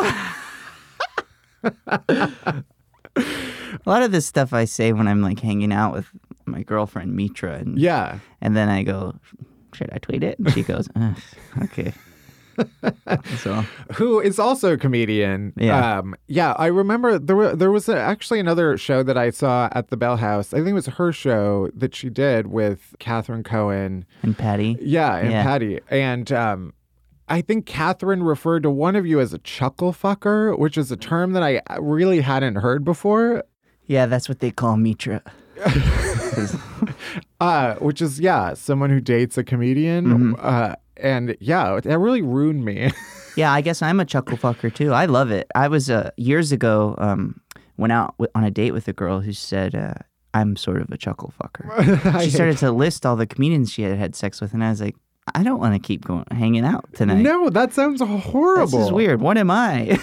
A 3.86 3.90
lot 3.90 4.02
of 4.02 4.12
this 4.12 4.26
stuff 4.26 4.52
I 4.52 4.64
say 4.64 4.92
when 4.92 5.08
I'm 5.08 5.22
like 5.22 5.40
hanging 5.40 5.72
out 5.72 5.92
with 5.92 6.06
my 6.46 6.62
girlfriend 6.62 7.14
Mitra, 7.14 7.54
and 7.54 7.78
yeah 7.78 8.18
and 8.40 8.56
then 8.56 8.68
I 8.68 8.82
go, 8.82 9.14
"Should 9.72 9.90
I 9.92 9.98
tweet 9.98 10.22
it?" 10.22 10.38
And 10.38 10.52
she 10.52 10.62
goes, 10.62 10.88
"Ugh, 10.96 11.16
"Okay." 11.62 11.92
so 13.38 13.64
who 13.94 14.20
is 14.20 14.38
also 14.38 14.74
a 14.74 14.76
comedian. 14.76 15.52
Yeah. 15.56 15.98
Um, 15.98 16.14
yeah, 16.28 16.52
I 16.52 16.66
remember 16.66 17.18
there 17.18 17.36
were 17.36 17.56
there 17.56 17.70
was 17.70 17.88
a, 17.88 17.98
actually 17.98 18.40
another 18.40 18.76
show 18.76 19.02
that 19.02 19.16
I 19.18 19.30
saw 19.30 19.68
at 19.72 19.88
the 19.88 19.96
Bell 19.96 20.16
House. 20.16 20.52
I 20.54 20.58
think 20.58 20.68
it 20.68 20.74
was 20.74 20.86
her 20.86 21.12
show 21.12 21.68
that 21.74 21.94
she 21.94 22.08
did 22.10 22.48
with 22.48 22.94
Catherine 22.98 23.42
Cohen. 23.42 24.06
and 24.22 24.36
Patty. 24.36 24.76
Yeah, 24.80 25.16
and 25.16 25.30
Yeah. 25.32 25.42
Patty. 25.42 25.80
And 25.90 26.30
um, 26.32 26.74
I 27.28 27.40
think 27.40 27.66
Catherine 27.66 28.22
referred 28.22 28.62
to 28.64 28.70
one 28.70 28.96
of 28.96 29.06
you 29.06 29.20
as 29.20 29.32
a 29.32 29.38
chuckle 29.38 29.92
fucker, 29.92 30.58
which 30.58 30.76
is 30.76 30.92
a 30.92 30.96
term 30.96 31.32
that 31.32 31.42
I 31.42 31.60
really 31.80 32.20
hadn't 32.20 32.56
heard 32.56 32.84
before. 32.84 33.42
Yeah, 33.86 34.06
that's 34.06 34.28
what 34.28 34.40
they 34.40 34.50
call 34.50 34.76
Mitra. 34.76 35.22
Uh, 37.40 37.74
which 37.76 38.00
is 38.00 38.18
yeah, 38.20 38.54
someone 38.54 38.90
who 38.90 39.00
dates 39.00 39.36
a 39.38 39.44
comedian. 39.44 40.06
Mm-hmm. 40.06 40.34
Uh, 40.38 40.74
and 40.96 41.36
yeah, 41.40 41.78
that 41.82 41.98
really 41.98 42.22
ruined 42.22 42.64
me. 42.64 42.90
Yeah, 43.36 43.52
I 43.52 43.62
guess 43.62 43.82
I'm 43.82 43.98
a 43.98 44.04
chuckle 44.04 44.36
fucker 44.36 44.72
too. 44.72 44.92
I 44.92 45.06
love 45.06 45.32
it. 45.32 45.48
I 45.56 45.66
was 45.66 45.90
uh, 45.90 46.10
years 46.16 46.52
ago 46.52 46.94
um, 46.98 47.40
went 47.76 47.92
out 47.92 48.14
w- 48.16 48.30
on 48.36 48.44
a 48.44 48.50
date 48.50 48.70
with 48.70 48.86
a 48.86 48.92
girl 48.92 49.18
who 49.18 49.32
said 49.32 49.74
uh, 49.74 49.94
I'm 50.34 50.54
sort 50.54 50.80
of 50.80 50.88
a 50.90 50.96
chuckle 50.96 51.34
fucker. 51.42 52.20
she 52.22 52.30
started 52.30 52.58
to 52.58 52.70
list 52.70 53.04
all 53.04 53.16
the 53.16 53.26
comedians 53.26 53.72
she 53.72 53.82
had 53.82 53.98
had 53.98 54.14
sex 54.14 54.40
with, 54.40 54.54
and 54.54 54.62
I 54.62 54.70
was 54.70 54.80
like, 54.80 54.94
I 55.34 55.42
don't 55.42 55.58
want 55.58 55.74
to 55.74 55.80
keep 55.80 56.04
going 56.04 56.24
hanging 56.30 56.64
out 56.64 56.84
tonight. 56.94 57.22
no, 57.22 57.50
that 57.50 57.72
sounds 57.72 58.00
horrible. 58.00 58.66
this 58.66 58.86
is 58.86 58.92
weird. 58.92 59.20
What 59.20 59.36
am 59.36 59.50
I? 59.50 59.98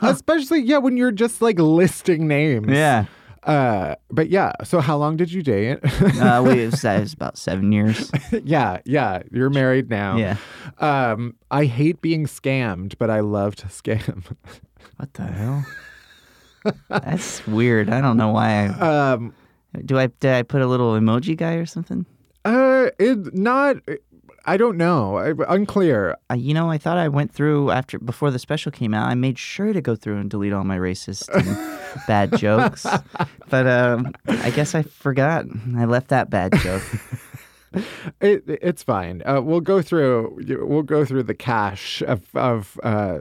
Especially 0.00 0.60
yeah, 0.60 0.78
when 0.78 0.96
you're 0.96 1.10
just 1.10 1.42
like 1.42 1.58
listing 1.58 2.28
names. 2.28 2.68
yeah. 2.68 3.06
Uh, 3.46 3.94
but 4.10 4.28
yeah. 4.28 4.52
So 4.64 4.80
how 4.80 4.96
long 4.96 5.16
did 5.16 5.32
you 5.32 5.42
date? 5.42 5.78
Uh, 5.82 6.42
we 6.46 6.62
it 6.62 6.72
was, 6.72 6.84
it 6.84 7.00
was 7.00 7.12
about 7.12 7.38
seven 7.38 7.72
years. 7.72 8.10
yeah, 8.44 8.80
yeah. 8.84 9.22
You're 9.30 9.50
married 9.50 9.88
now. 9.88 10.16
Yeah. 10.16 10.36
Um, 10.78 11.36
I 11.50 11.64
hate 11.64 12.02
being 12.02 12.26
scammed, 12.26 12.94
but 12.98 13.08
I 13.08 13.20
love 13.20 13.56
to 13.56 13.66
scam. 13.66 14.24
What 14.96 15.12
the 15.12 15.24
hell? 15.24 15.66
That's 16.88 17.46
weird. 17.46 17.90
I 17.90 18.00
don't 18.00 18.16
know 18.16 18.30
why. 18.30 18.68
I, 18.68 19.10
um, 19.10 19.34
do 19.84 19.98
I 19.98 20.06
did 20.06 20.32
I 20.32 20.42
put 20.42 20.62
a 20.62 20.66
little 20.66 20.94
emoji 20.94 21.36
guy 21.36 21.56
or 21.56 21.66
something? 21.66 22.06
uh, 22.46 22.90
it 22.98 23.34
not. 23.34 23.76
I 24.46 24.56
don't 24.56 24.76
know. 24.76 25.16
I, 25.16 25.32
unclear. 25.52 26.16
Uh, 26.30 26.34
you 26.34 26.54
know, 26.54 26.70
I 26.70 26.78
thought 26.78 26.96
I 26.96 27.08
went 27.08 27.32
through 27.32 27.70
after 27.72 27.98
before 27.98 28.30
the 28.30 28.38
special 28.38 28.70
came 28.72 28.94
out. 28.94 29.08
I 29.08 29.14
made 29.14 29.38
sure 29.38 29.72
to 29.72 29.80
go 29.80 29.96
through 29.96 30.18
and 30.18 30.30
delete 30.30 30.52
all 30.52 30.64
my 30.64 30.78
racist 30.78 31.28
and 31.34 32.00
bad 32.06 32.36
jokes, 32.38 32.86
but 33.50 33.66
um, 33.66 34.12
I 34.28 34.50
guess 34.50 34.74
I 34.74 34.82
forgot. 34.82 35.46
I 35.76 35.84
left 35.84 36.08
that 36.08 36.30
bad 36.30 36.54
joke. 36.60 36.82
It, 38.22 38.44
it's 38.46 38.82
fine. 38.82 39.22
Uh, 39.26 39.42
we'll 39.42 39.60
go 39.60 39.82
through. 39.82 40.38
We'll 40.66 40.82
go 40.82 41.04
through 41.04 41.24
the 41.24 41.34
cache 41.34 42.00
of 42.00 42.22
of 42.34 42.80
uh, 42.82 43.18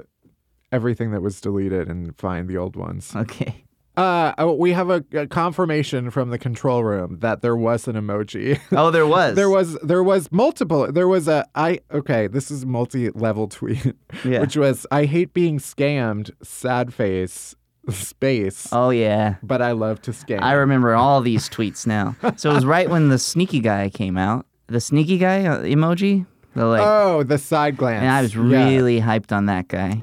everything 0.72 1.12
that 1.12 1.22
was 1.22 1.42
deleted 1.42 1.90
and 1.90 2.16
find 2.16 2.48
the 2.48 2.56
old 2.56 2.78
ones. 2.78 3.14
Okay. 3.14 3.65
Uh, 3.98 4.34
oh, 4.38 4.54
we 4.54 4.72
have 4.74 4.90
a, 4.90 5.04
a 5.14 5.28
confirmation 5.28 6.10
from 6.12 6.30
the 6.30 6.38
control 6.38 6.84
room 6.84 7.20
that 7.22 7.42
there 7.42 7.56
was 7.56 7.88
an 7.88 7.96
emoji. 7.96 8.60
Oh, 8.72 8.92
there 8.92 9.08
was. 9.08 9.36
there 9.36 9.50
was 9.50 9.76
there 9.80 10.04
was 10.04 10.32
multiple. 10.32 10.92
There 10.92 11.08
was 11.08 11.28
a 11.28 11.46
I 11.56 11.80
okay. 11.92 12.28
This 12.28 12.52
is 12.52 12.66
multi-level 12.66 13.48
tweet, 13.58 13.96
Yeah. 14.24 14.42
which 14.42 14.58
was 14.58 14.86
I 14.92 15.06
hate 15.06 15.34
being 15.34 15.60
scammed. 15.60 16.32
Sad 16.44 16.94
face 16.94 17.56
space. 17.90 18.68
Oh 18.72 18.90
yeah. 18.90 19.36
But 19.44 19.62
I 19.62 19.72
love 19.74 20.02
to 20.04 20.12
scam. 20.12 20.42
I 20.42 20.54
remember 20.54 20.96
all 20.96 21.22
these 21.22 21.48
tweets 21.50 21.86
now. 21.86 22.16
So 22.38 22.50
it 22.52 22.54
was 22.56 22.66
right 22.66 22.90
when 22.90 23.10
the 23.10 23.20
sneaky 23.20 23.60
guy 23.60 23.90
came 23.90 24.18
out. 24.18 24.46
The 24.68 24.82
sneaky 24.82 25.18
guy 25.20 25.46
uh, 25.46 25.60
emoji. 25.62 26.26
The 26.56 26.66
like. 26.66 26.82
oh, 26.84 27.24
the 27.24 27.38
side 27.38 27.78
glance. 27.78 28.02
And 28.02 28.10
I 28.12 28.22
was 28.22 28.34
Yeah. 28.34 28.42
really 28.70 29.00
hyped 29.02 29.32
on 29.32 29.46
that 29.48 29.68
guy. 29.68 30.02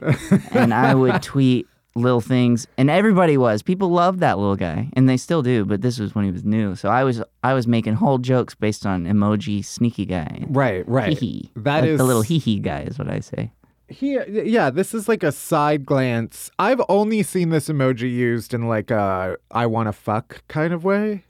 and 0.53 0.73
I 0.73 0.95
would 0.95 1.23
tweet 1.23 1.67
little 1.95 2.21
things 2.21 2.67
and 2.79 2.89
everybody 2.91 3.37
was. 3.37 3.63
People 3.63 3.91
loved 3.91 4.21
that 4.21 4.39
little 4.39 4.57
guy 4.57 4.89
and 4.95 5.09
they 5.09 5.17
still 5.17 5.43
do, 5.43 5.65
but 5.65 5.83
this 5.83 5.99
was 5.99 6.15
when 6.15 6.25
he 6.25 6.31
was 6.31 6.45
new. 6.45 6.75
So 6.75 6.89
I 6.89 7.05
was 7.05 7.23
I 7.43 7.53
was 7.55 7.67
making 7.67 7.95
whole 7.95 8.19
jokes 8.19 8.55
based 8.55 8.87
on 8.87 9.05
emoji 9.05 9.65
sneaky 9.65 10.07
guy. 10.07 10.45
right, 10.49 10.89
right. 10.89 11.19
Hee. 11.19 11.51
That 11.57 11.81
Like 11.83 11.91
is 11.91 11.99
the 11.99 12.05
little 12.05 12.23
hee 12.23 12.39
hee 12.39 12.59
guy 12.61 12.83
is 12.83 12.99
what 12.99 13.09
I 13.11 13.21
say. 13.21 13.53
He, 13.89 14.19
yeah, 14.27 14.71
this 14.71 14.95
is 14.95 15.07
like 15.07 15.23
a 15.23 15.31
side 15.33 15.85
glance. 15.85 16.51
I've 16.59 16.81
only 16.89 17.23
seen 17.23 17.51
this 17.51 17.69
emoji 17.69 18.11
used 18.11 18.55
in 18.55 18.67
like 18.69 18.91
a 18.91 19.37
I 19.51 19.67
want 19.67 19.89
to 19.89 19.93
fuck 19.93 20.43
kind 20.49 20.73
of 20.73 20.85
way. 20.85 21.25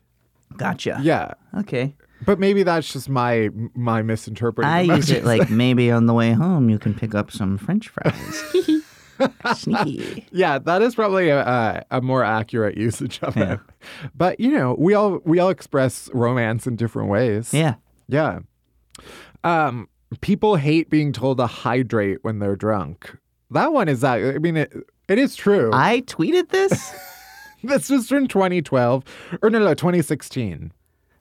Gotcha. 0.57 1.01
Yeah, 1.03 1.33
Okay. 1.59 1.97
but 2.25 2.39
maybe 2.39 2.63
that's 2.63 2.93
just 2.93 3.09
my 3.09 3.49
my 3.75 4.03
misinterpretation 4.03 4.71
I 4.91 4.95
use 4.97 5.11
it 5.11 5.25
like 5.25 5.51
maybe 5.65 5.91
on 5.91 6.07
the 6.07 6.15
way 6.15 6.33
home 6.35 6.71
you 6.71 6.79
can 6.79 6.95
pick 6.95 7.17
up 7.17 7.33
some 7.33 7.59
french 7.59 7.89
fries. 7.89 8.45
Sneaky. 9.55 10.27
yeah, 10.33 10.59
that 10.59 10.83
is 10.83 10.95
probably 10.95 11.29
a, 11.29 11.41
a, 11.41 11.85
a 11.91 12.01
more 12.01 12.23
accurate 12.25 12.77
usage 12.77 13.19
of 13.23 13.37
Yeah. 13.37 13.55
it. 13.55 13.61
But 14.15 14.41
you 14.41 14.51
know, 14.51 14.75
we 14.79 14.95
all 14.95 15.21
we 15.25 15.39
all 15.39 15.51
express 15.51 16.09
romance 16.15 16.67
in 16.67 16.77
different 16.77 17.09
ways. 17.09 17.53
Yeah. 17.53 17.75
yeah. 18.09 18.41
Um, 19.45 19.89
people 20.21 20.57
hate 20.57 20.91
being 20.91 21.13
told 21.13 21.39
to 21.39 21.47
hydrate 21.47 22.19
when 22.23 22.39
they're 22.39 22.57
drunk. 22.57 23.17
That 23.51 23.73
one 23.73 23.89
is 23.89 24.01
that. 24.01 24.17
I 24.19 24.39
mean, 24.39 24.57
it, 24.57 24.73
it 25.09 25.19
is 25.19 25.35
true. 25.37 25.71
I 25.73 26.03
tweeted 26.03 26.49
this? 26.51 26.93
this 27.65 27.91
was 27.91 28.09
from 28.09 28.29
2012 28.29 29.05
or 29.43 29.51
no, 29.51 29.59
no, 29.59 29.75
2016. 29.75 30.73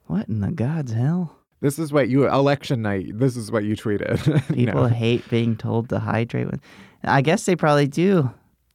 what 0.06 0.28
in 0.28 0.40
the 0.40 0.50
God's 0.50 0.92
hell? 0.92 1.36
This 1.60 1.78
is 1.78 1.92
what 1.92 2.08
you 2.08 2.26
election 2.26 2.82
night. 2.82 3.06
This 3.18 3.36
is 3.36 3.52
what 3.52 3.62
you 3.64 3.76
tweeted. 3.76 4.18
People 4.54 4.82
No. 4.82 4.88
hate 4.88 5.28
being 5.30 5.56
told 5.56 5.88
to 5.90 5.98
hydrate. 6.00 6.46
When... 6.50 6.60
I 7.04 7.22
guess 7.22 7.46
they 7.46 7.56
probably 7.56 7.88
do. 7.88 8.30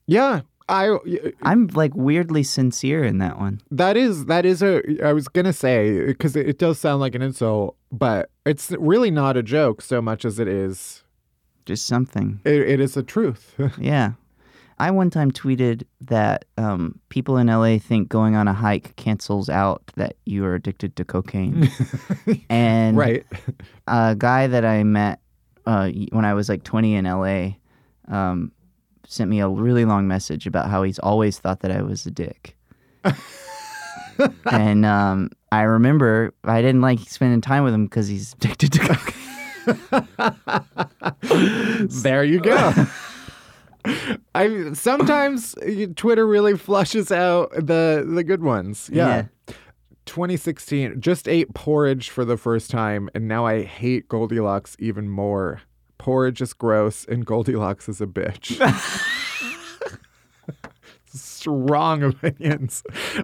Yeah, 0.06 0.42
I. 0.70 0.98
I'm 1.44 1.68
like 1.68 1.94
weirdly 1.96 2.44
sincere 2.44 3.04
in 3.04 3.20
that 3.20 3.40
one. 3.40 3.62
That 3.72 3.98
is 3.98 4.26
that 4.26 4.46
is 4.46 4.62
a. 4.62 4.82
I 5.04 5.14
was 5.14 5.28
gonna 5.28 5.54
say 5.54 6.06
because 6.06 6.36
it, 6.36 6.48
it 6.48 6.58
does 6.60 6.80
sound 6.80 7.00
like 7.00 7.16
an 7.16 7.22
insult, 7.22 7.76
but 7.92 8.30
it's 8.46 8.72
really 8.72 9.12
not 9.12 9.38
a 9.38 9.44
joke 9.44 9.82
so 9.82 10.02
much 10.02 10.26
as 10.26 10.40
it 10.40 10.48
is. 10.48 11.04
Just 11.66 11.86
something. 11.86 12.40
It, 12.46 12.62
it 12.62 12.80
is 12.80 12.96
a 12.96 13.04
truth. 13.04 13.54
Yeah. 13.78 14.14
I 14.80 14.92
one 14.92 15.10
time 15.10 15.32
tweeted 15.32 15.84
that 16.02 16.46
um, 16.58 17.00
people 17.10 17.38
in 17.38 17.48
LA 17.48 17.80
think 17.80 18.10
going 18.10 18.36
on 18.36 18.48
a 18.48 18.54
hike 18.54 18.96
cancels 18.96 19.50
out 19.50 19.82
that 19.96 20.16
you 20.26 20.46
are 20.46 20.54
addicted 20.54 20.96
to 20.98 21.04
cocaine. 21.04 21.72
and 22.50 22.96
right. 22.96 23.26
a 23.88 24.16
guy 24.16 24.46
that 24.46 24.64
I 24.64 24.84
met 24.84 25.20
uh, 25.66 25.90
when 26.12 26.26
I 26.26 26.36
was 26.36 26.48
like 26.48 26.64
20 26.64 26.94
in 26.94 27.06
LA 27.06 27.56
um, 28.08 28.52
sent 29.06 29.30
me 29.30 29.40
a 29.40 29.48
really 29.48 29.86
long 29.86 30.08
message 30.08 30.48
about 30.48 30.70
how 30.70 30.84
he's 30.84 31.00
always 31.00 31.40
thought 31.40 31.62
that 31.62 31.72
I 31.72 31.82
was 31.82 32.06
a 32.06 32.12
dick. 32.12 32.56
and 34.52 34.86
um, 34.86 35.32
I 35.52 35.62
remember 35.62 36.34
I 36.44 36.62
didn't 36.62 36.82
like 36.82 37.00
spending 37.00 37.42
time 37.42 37.64
with 37.64 37.74
him 37.74 37.86
because 37.86 38.08
he's 38.08 38.34
addicted 38.34 38.74
to 38.74 38.80
cocaine. 38.80 39.14
There 42.02 42.24
you 42.24 42.40
go. 42.40 42.74
I 44.34 44.74
sometimes 44.74 45.56
Twitter 45.96 46.26
really 46.26 46.58
flushes 46.58 47.12
out 47.12 47.52
the 47.52 48.06
the 48.08 48.24
good 48.24 48.42
ones. 48.42 48.90
Yeah. 48.92 49.26
2016, 50.06 51.02
just 51.02 51.28
ate 51.28 51.54
porridge 51.54 52.10
for 52.10 52.24
the 52.24 52.38
first 52.38 52.72
time, 52.72 53.10
and 53.14 53.28
now 53.28 53.46
I 53.46 53.64
hate 53.64 54.08
Goldilocks 54.08 54.78
even 54.80 55.10
more. 55.10 55.62
Porridge 55.98 56.42
is 56.42 56.54
gross, 56.54 57.06
and 57.06 57.26
Goldilocks 57.26 57.90
is 57.90 58.02
a 58.02 58.08
bitch. 58.08 58.58
Strong 61.10 62.04
opinions 62.04 62.84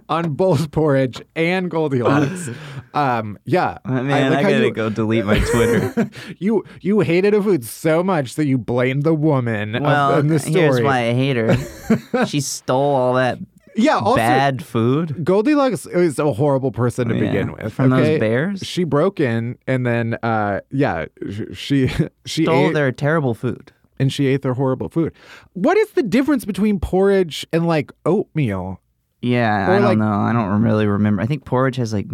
on 0.09 0.33
both 0.33 0.71
porridge 0.71 1.21
and 1.35 1.69
Goldilocks. 1.69 2.49
Um, 2.95 3.39
yeah, 3.45 3.79
Man, 3.87 4.11
I, 4.11 4.29
like 4.29 4.43
how 4.45 4.51
gotta 4.51 4.65
you- 4.65 4.71
go 4.71 4.87
delete 4.91 5.25
my 5.25 5.39
Twitter. 5.39 6.11
you 6.37 6.63
you 6.79 6.99
hated 6.99 7.33
a 7.33 7.41
food 7.41 7.65
so 7.65 8.03
much 8.03 8.35
that 8.35 8.45
you 8.45 8.59
blamed 8.59 9.01
the 9.01 9.15
woman 9.15 9.73
of- 9.73 9.81
well, 9.81 10.21
the 10.21 10.37
story. 10.37 10.53
here's 10.53 10.79
why 10.79 11.07
I 11.09 11.13
hate 11.13 11.35
her. 11.35 12.25
she 12.27 12.39
stole 12.39 12.93
all 12.95 13.13
that 13.15 13.39
yeah, 13.75 13.97
also 13.97 14.15
bad 14.17 14.63
food. 14.63 15.23
Goldilocks 15.25 15.85
is 15.85 16.19
a 16.19 16.33
horrible 16.33 16.71
person 16.71 17.09
to 17.09 17.15
Yeah, 17.15 17.21
begin 17.21 17.51
with. 17.53 17.73
from 17.73 17.89
those 17.89 18.19
bears? 18.19 18.61
She 18.65 18.83
broke 18.83 19.19
in 19.19 19.57
and 19.67 19.85
then 19.85 20.15
uh 20.23 20.61
yeah, 20.71 21.05
she 21.53 21.87
she 22.25 22.43
Stole 22.45 22.67
ate 22.69 22.73
their 22.73 22.91
terrible 22.91 23.33
food. 23.33 23.71
and 23.99 24.11
she 24.11 24.27
ate 24.27 24.41
their 24.41 24.53
horrible 24.53 24.89
food. 24.89 25.13
What 25.53 25.77
is 25.77 25.91
the 25.91 26.03
difference 26.03 26.45
between 26.45 26.79
porridge 26.79 27.45
and 27.53 27.67
like 27.67 27.91
oatmeal? 28.05 28.79
Yeah, 29.21 29.69
Or 29.69 29.75
I 29.75 29.79
don't 29.79 29.99
know. 29.99 30.11
I 30.19 30.33
don't 30.33 30.61
really 30.61 30.85
remember. 30.87 31.21
I 31.21 31.25
think 31.25 31.45
porridge 31.45 31.77
has 31.77 31.93
like 31.93 32.07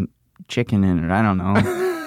chicken 0.47 0.84
in 0.84 1.03
it. 1.03 1.12
I 1.12 1.22
don't 1.22 1.38
know. 1.38 1.95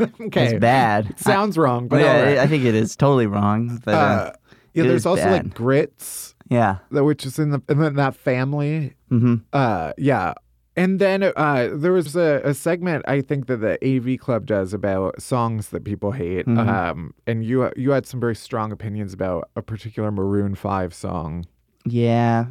Okay. 0.00 0.46
It's 0.46 0.58
bad. 0.60 1.16
Sounds 1.20 1.56
wrong, 1.56 1.86
but 1.86 2.00
yeah, 2.00 2.22
right. 2.22 2.38
I 2.38 2.46
think 2.48 2.64
it 2.64 2.74
is 2.74 2.96
totally 2.96 3.26
wrong. 3.26 3.80
But 3.84 3.94
uh, 3.94 3.96
uh, 3.98 4.32
yeah, 4.74 4.82
there's 4.84 5.06
also 5.06 5.22
bad. 5.24 5.44
like 5.44 5.54
grits, 5.54 6.31
yeah, 6.48 6.78
that- 6.90 7.04
which 7.04 7.24
is 7.26 7.38
in 7.38 7.50
the 7.50 7.62
in 7.68 7.94
that 7.96 8.14
family. 8.16 8.94
hmm 9.08 9.36
Uh, 9.52 9.92
yeah. 9.98 10.34
And 10.74 10.98
then 10.98 11.22
uh, 11.22 11.68
there 11.74 11.92
was 11.92 12.16
a, 12.16 12.40
a 12.44 12.54
segment 12.54 13.04
I 13.06 13.20
think 13.20 13.46
that 13.48 13.58
the 13.58 13.76
AV 13.84 14.18
Club 14.18 14.46
does 14.46 14.72
about 14.72 15.20
songs 15.20 15.68
that 15.68 15.84
people 15.84 16.12
hate. 16.12 16.46
Mhm. 16.46 16.66
Um, 16.66 17.12
and 17.26 17.44
you 17.44 17.70
you 17.76 17.90
had 17.90 18.06
some 18.06 18.20
very 18.20 18.34
strong 18.34 18.72
opinions 18.72 19.12
about 19.12 19.50
a 19.54 19.60
particular 19.60 20.10
Maroon 20.10 20.54
Five 20.54 20.94
song. 20.94 21.44
yeah. 21.84 22.46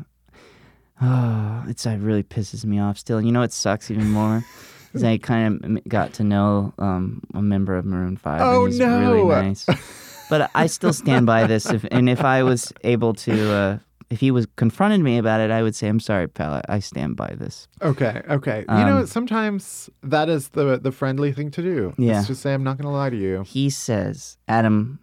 Oh, 1.01 1.63
it's 1.67 1.85
it 1.87 1.99
really 1.99 2.23
pisses 2.23 2.63
me 2.65 2.79
off. 2.79 2.97
Still, 2.97 3.21
you 3.21 3.31
know 3.31 3.41
it 3.41 3.51
sucks 3.53 3.89
even 3.89 4.09
more 4.11 4.43
is 4.93 5.03
I 5.03 5.17
kind 5.17 5.63
of 5.77 5.83
got 5.87 6.13
to 6.13 6.23
know 6.23 6.73
um, 6.77 7.23
a 7.33 7.41
member 7.41 7.75
of 7.75 7.85
Maroon 7.85 8.17
Five. 8.17 8.41
Oh, 8.41 8.65
and 8.65 8.71
he's 8.73 8.79
no. 8.79 8.99
Really 8.99 9.23
nice. 9.47 9.65
but 10.31 10.49
I 10.55 10.65
still 10.67 10.93
stand 10.93 11.25
by 11.27 11.45
this. 11.45 11.69
If, 11.69 11.85
and 11.91 12.09
if 12.09 12.23
I 12.23 12.41
was 12.41 12.71
able 12.83 13.13
to, 13.25 13.35
uh, 13.53 13.77
if 14.09 14.19
he 14.19 14.31
was 14.31 14.47
confronted 14.55 15.01
me 15.01 15.17
about 15.19 15.39
it, 15.41 15.51
I 15.51 15.61
would 15.61 15.75
say, 15.75 15.87
"I'm 15.87 15.99
sorry, 15.99 16.27
pal. 16.27 16.61
I- 16.67 16.79
stand 16.79 17.15
by 17.15 17.35
this." 17.37 17.67
Okay, 17.81 18.21
okay. 18.37 18.59
you 18.67 18.85
know, 18.89 18.97
Um, 18.99 19.05
sometimes 19.07 19.89
that 20.03 20.27
is 20.29 20.49
the 20.49 20.79
the 20.79 20.91
friendly 20.91 21.31
thing 21.33 21.51
to 21.51 21.61
do. 21.61 21.93
Yeah. 21.97 22.19
Is 22.21 22.27
just 22.27 22.41
say, 22.41 22.53
I'm 22.53 22.63
not 22.63 22.77
going 22.77 22.89
to 22.91 22.97
lie 22.97 23.09
to 23.11 23.17
you. 23.17 23.43
He 23.45 23.69
says, 23.69 24.37
"Adam 24.47 24.99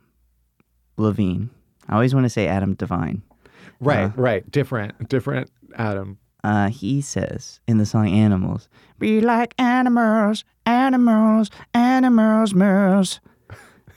Levine." 0.96 1.50
I 1.88 1.94
always 1.94 2.14
want 2.14 2.24
to 2.24 2.30
say 2.30 2.48
Adam 2.48 2.74
Devine. 2.74 3.22
Right, 3.80 4.06
Uh, 4.06 4.10
right. 4.16 4.50
Different, 4.50 5.08
different 5.08 5.50
Adam. 5.76 6.18
Uh, 6.44 6.68
he 6.68 7.00
says 7.00 7.60
in 7.66 7.78
the 7.78 7.86
song 7.86 8.08
"Animals," 8.08 8.68
"Be 8.98 9.20
like 9.20 9.54
animals, 9.58 10.44
animals, 10.66 11.50
animals, 11.74 12.54
mouse." 12.54 13.20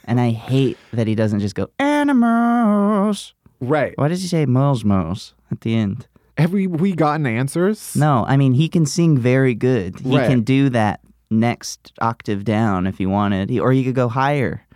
And 0.04 0.20
I 0.20 0.30
hate 0.30 0.78
that 0.92 1.06
he 1.06 1.14
doesn't 1.14 1.40
just 1.40 1.54
go 1.54 1.68
animals. 1.78 3.34
Right. 3.60 3.94
Why 3.96 4.08
does 4.08 4.22
he 4.22 4.28
say 4.28 4.46
moles, 4.46 4.84
moles 4.84 5.34
at 5.50 5.60
the 5.60 5.74
end? 5.76 6.06
Have 6.38 6.52
we, 6.52 6.66
we 6.66 6.92
gotten 6.92 7.26
answers? 7.26 7.94
No, 7.94 8.24
I 8.26 8.36
mean 8.36 8.54
he 8.54 8.68
can 8.68 8.86
sing 8.86 9.16
very 9.18 9.54
good. 9.54 10.00
He 10.00 10.16
Right. 10.16 10.28
can 10.28 10.40
do 10.42 10.68
that 10.70 11.00
next 11.30 11.92
octave 12.00 12.44
down 12.44 12.86
if 12.86 12.98
he 12.98 13.06
wanted, 13.06 13.50
he, 13.50 13.60
or 13.60 13.72
he 13.72 13.84
could 13.84 13.94
go 13.94 14.08
higher. 14.08 14.66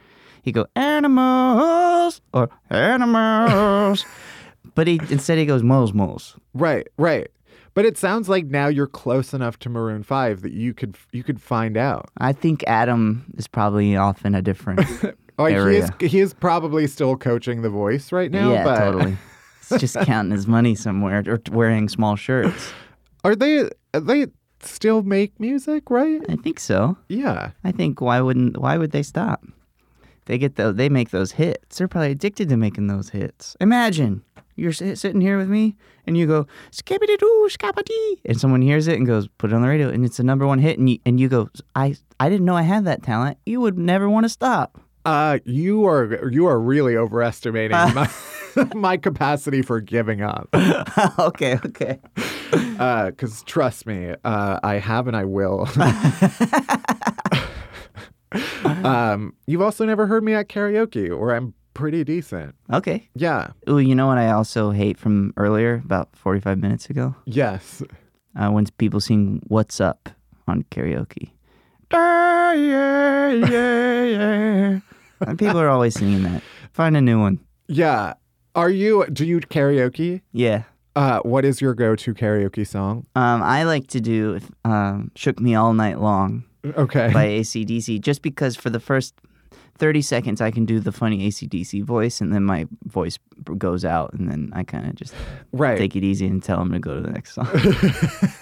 He 0.43 0.53
go 0.53 0.67
animals 0.77 2.21
or 2.33 2.49
animals, 2.71 4.05
but 4.77 4.87
he 4.87 5.01
instead 5.11 5.39
he 5.39 5.47
goes 5.47 5.63
moles, 5.65 5.93
moles. 5.93 6.37
Right, 6.55 6.87
right. 6.99 7.29
But 7.77 7.85
it 7.85 7.97
sounds 7.99 8.29
like 8.29 8.47
now 8.47 8.67
you're 8.69 8.87
close 8.89 9.33
enough 9.35 9.59
to 9.61 9.69
Maroon 9.69 10.03
Five 10.03 10.41
that 10.41 10.53
you 10.53 10.73
could 10.75 10.97
you 11.13 11.23
could 11.23 11.41
find 11.41 11.77
out. 11.77 12.09
I 12.19 12.33
think 12.33 12.65
Adam 12.67 13.33
is 13.37 13.47
probably 13.47 13.95
off 13.95 14.25
in 14.25 14.35
a 14.35 14.43
different 14.43 14.81
Oh, 15.39 15.45
he 15.45 15.55
area. 15.55 15.85
is 16.01 16.11
he 16.11 16.21
is 16.21 16.33
probably 16.33 16.87
still 16.87 17.17
coaching 17.19 17.61
the 17.61 17.69
voice 17.69 18.11
right 18.13 18.31
now. 18.31 18.51
yeah, 18.51 18.65
but 18.65 18.79
totally. 18.79 19.17
He's 19.69 19.79
just 19.81 19.97
counting 20.07 20.33
his 20.33 20.47
money 20.47 20.75
somewhere 20.75 21.23
or 21.27 21.39
wearing 21.53 21.89
small 21.91 22.17
shirts. 22.17 22.73
Are 23.23 23.37
they 23.37 23.69
they 23.93 24.29
still 24.61 25.03
make 25.03 25.39
music, 25.39 25.91
right? 25.91 26.23
I 26.31 26.37
think 26.37 26.59
so. 26.59 26.97
Yeah. 27.11 27.51
I 27.63 27.73
think 27.73 28.01
why 28.01 28.23
wouldn't 28.23 28.57
why 28.57 28.79
would 28.79 28.93
they 28.93 29.03
stop? 29.03 29.45
They 30.25 30.39
get 30.39 30.57
those 30.57 30.77
they 30.77 30.89
make 30.89 31.11
those 31.11 31.33
hits. 31.33 31.77
They're 31.77 31.89
probably 31.89 32.13
addicted 32.13 32.49
to 32.49 32.57
making 32.57 32.87
those 32.87 33.11
hits. 33.11 33.55
Imagine 33.61 34.23
you're 34.57 34.73
sitting 34.73 35.21
here 35.21 35.39
with 35.39 35.49
me 35.49 35.77
and 36.07 36.17
you 36.17 36.27
go 36.27 36.47
skibbity 36.71 37.19
doo 37.19 37.49
and 38.25 38.41
someone 38.41 38.63
hears 38.63 38.89
it 38.89 38.97
and 38.97 39.07
goes 39.07 39.29
put 39.39 39.53
it 39.53 39.55
on 39.55 39.63
the 39.63 39.69
radio 39.69 39.89
and 39.89 40.05
it's 40.05 40.17
the 40.17 40.25
number 40.25 40.47
one 40.47 40.59
hit 40.59 40.79
and 40.79 40.91
you, 40.91 40.99
and 41.07 41.21
you 41.21 41.29
go 41.29 41.49
I 41.75 41.95
I 42.19 42.29
didn't 42.29 42.47
know 42.47 42.57
I 42.57 42.63
had 42.63 42.85
that 42.87 43.03
talent. 43.03 43.39
You 43.47 43.61
would 43.61 43.79
never 43.79 44.09
want 44.09 44.25
to 44.25 44.31
stop. 44.31 44.81
Uh, 45.05 45.39
you 45.45 45.87
are 45.87 46.31
you 46.31 46.47
are 46.47 46.59
really 46.59 46.97
overestimating 46.97 47.77
my 47.77 48.11
my 48.75 48.97
capacity 48.97 49.63
for 49.63 49.81
giving 49.81 50.21
up. 50.21 50.49
okay, 51.19 51.61
okay. 51.65 52.01
Because 52.51 53.45
trust 53.45 53.87
me, 53.87 54.15
uh, 54.25 54.61
I 54.65 54.75
have 54.75 55.07
and 55.07 55.17
I 55.17 55.25
will. 55.25 55.69
um, 58.85 59.35
you've 59.47 59.63
also 59.63 59.85
never 59.85 60.09
heard 60.09 60.25
me 60.25 60.35
at 60.35 60.49
karaoke, 60.49 61.17
where 61.17 61.37
I'm 61.37 61.55
pretty 61.77 62.03
decent. 62.05 62.55
Okay. 62.73 63.09
Yeah. 63.15 63.49
Ooh, 63.69 63.79
you 63.79 63.95
know 63.95 64.07
what 64.07 64.19
I 64.19 64.31
also 64.31 64.71
hate 64.71 64.99
from 64.99 65.33
earlier, 65.37 65.83
about 65.85 66.09
45 66.17 66.59
minutes 66.59 66.89
ago? 66.91 67.15
Yes. 67.27 67.83
uh, 68.35 68.49
when 68.51 68.65
people 68.79 69.01
sing 69.01 69.41
"What's 69.47 69.81
Up" 69.81 70.09
on 70.49 70.65
karaoke. 70.71 71.31
Ah, 71.93 72.53
yeah, 72.53 73.31
yeah, 73.33 74.05
yeah. 74.05 74.81
and 75.21 75.39
people 75.39 75.59
are 75.61 75.69
always 75.69 75.95
singing 75.95 76.23
that. 76.25 76.43
Find 76.73 76.97
a 76.97 77.01
new 77.01 77.21
one. 77.21 77.39
Yeah. 77.69 78.15
Are 78.55 78.71
you? 78.71 79.05
Do 79.13 79.25
you 79.27 79.41
karaoke? 79.41 80.23
Yeah. 80.33 80.63
Uh, 80.97 81.21
what 81.21 81.45
is 81.45 81.61
your 81.61 81.75
go-to 81.75 82.15
karaoke 82.15 82.67
song? 82.67 83.05
Um, 83.15 83.43
I 83.43 83.65
like 83.65 83.87
to 83.89 84.01
do 84.01 84.41
um, 84.65 85.11
"Shook 85.15 85.39
Me 85.41 85.55
All 85.55 85.75
Night 85.75 86.01
Long" 86.01 86.45
Okay. 86.65 87.11
by 87.13 87.25
AC/DC, 87.27 88.01
just 88.01 88.23
because 88.23 88.57
for 88.57 88.71
the 88.71 88.81
first 88.81 89.15
thirty 89.79 90.03
seconds 90.03 90.41
I 90.41 90.51
can 90.51 90.65
do 90.65 90.81
the 90.81 90.93
funny 90.93 91.25
AC/DC 91.27 91.83
voice, 91.85 92.21
and 92.21 92.33
then 92.33 92.45
my 92.45 92.67
voice 92.85 93.19
goes 93.59 93.85
out, 93.85 94.13
and 94.15 94.29
then 94.31 94.51
I 94.55 94.63
kind 94.65 94.87
of 94.89 94.95
just 94.95 95.15
right. 95.53 95.79
take 95.79 95.95
it 95.97 96.05
easy 96.05 96.27
and 96.27 96.43
tell 96.43 96.59
them 96.59 96.73
to 96.73 96.79
go 96.79 96.95
to 96.95 97.01
the 97.01 97.11
next 97.11 97.35
song. 97.35 97.49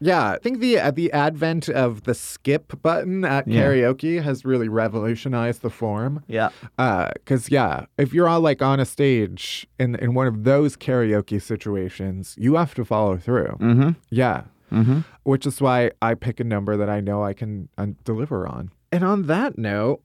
Yeah, 0.00 0.32
I 0.32 0.38
think 0.38 0.60
the 0.60 0.78
uh, 0.78 0.90
the 0.90 1.10
advent 1.12 1.68
of 1.70 2.02
the 2.04 2.14
skip 2.14 2.80
button 2.82 3.24
at 3.24 3.48
Yeah. 3.48 3.62
karaoke 3.62 4.22
has 4.22 4.44
really 4.44 4.68
revolutionized 4.68 5.62
the 5.62 5.70
form. 5.70 6.22
yeah. 6.28 6.50
Because 6.76 7.50
yeah, 7.50 7.86
if 7.98 8.12
you're 8.12 8.28
all 8.28 8.40
like 8.42 8.60
on 8.62 8.78
a 8.80 8.84
stage 8.84 9.66
in 9.78 9.94
in 9.96 10.12
one 10.14 10.26
of 10.26 10.44
those 10.44 10.76
karaoke 10.76 11.40
situations, 11.40 12.36
you 12.38 12.54
have 12.56 12.74
to 12.74 12.84
follow 12.84 13.16
through. 13.16 13.56
Mm-hmm. 13.60 13.90
Yeah, 14.10 14.42
Mm-hmm. 14.70 15.00
which 15.24 15.46
is 15.46 15.60
why 15.60 15.90
I 16.00 16.14
pick 16.14 16.38
a 16.38 16.44
number 16.44 16.76
that 16.76 16.88
I 16.90 17.00
know 17.00 17.24
I 17.24 17.32
can 17.32 17.68
uh, 17.76 17.86
deliver 18.04 18.46
on. 18.46 18.70
And 18.92 19.02
on 19.02 19.22
that 19.26 19.58
note, 19.58 20.00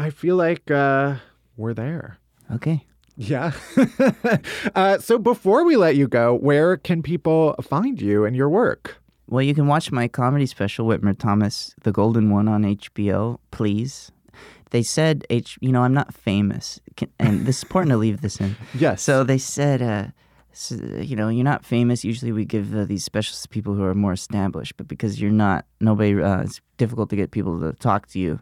I 0.00 0.08
feel 0.08 0.36
like 0.36 0.70
uh, 0.70 1.16
we're 1.58 1.74
there. 1.74 2.16
Okay. 2.50 2.86
Yeah. 3.18 3.52
uh, 4.74 4.96
so 4.96 5.18
before 5.18 5.62
we 5.62 5.76
let 5.76 5.94
you 5.94 6.08
go, 6.08 6.34
where 6.34 6.78
can 6.78 7.02
people 7.02 7.54
find 7.60 8.00
you 8.00 8.24
and 8.24 8.34
your 8.34 8.48
work? 8.48 8.96
Well, 9.28 9.42
you 9.42 9.54
can 9.54 9.66
watch 9.66 9.92
my 9.92 10.08
comedy 10.08 10.46
special, 10.46 10.86
Whitmer 10.86 11.18
Thomas, 11.18 11.74
the 11.82 11.92
golden 11.92 12.30
one 12.30 12.48
on 12.48 12.62
HBO, 12.62 13.40
please. 13.50 14.10
They 14.70 14.82
said, 14.82 15.26
H, 15.28 15.58
you 15.60 15.70
know, 15.70 15.82
I'm 15.82 15.92
not 15.92 16.14
famous. 16.14 16.80
Can, 16.96 17.10
and 17.18 17.44
this 17.44 17.58
is 17.58 17.64
important 17.64 17.90
to 17.90 17.98
leave 17.98 18.22
this 18.22 18.40
in. 18.40 18.56
Yes. 18.74 19.02
So 19.02 19.22
they 19.22 19.38
said, 19.38 19.82
uh, 19.82 20.06
you 20.70 21.16
know, 21.16 21.28
you're 21.28 21.44
not 21.44 21.64
famous. 21.64 22.04
Usually 22.04 22.32
we 22.32 22.44
give 22.44 22.74
uh, 22.74 22.84
these 22.84 23.04
specials 23.04 23.42
to 23.42 23.48
people 23.48 23.74
who 23.74 23.84
are 23.84 23.94
more 23.94 24.12
established, 24.12 24.76
but 24.76 24.88
because 24.88 25.20
you're 25.20 25.30
not, 25.30 25.64
nobody, 25.80 26.20
uh, 26.20 26.42
it's 26.42 26.60
difficult 26.76 27.10
to 27.10 27.16
get 27.16 27.30
people 27.30 27.60
to 27.60 27.72
talk 27.74 28.06
to 28.08 28.18
you 28.18 28.40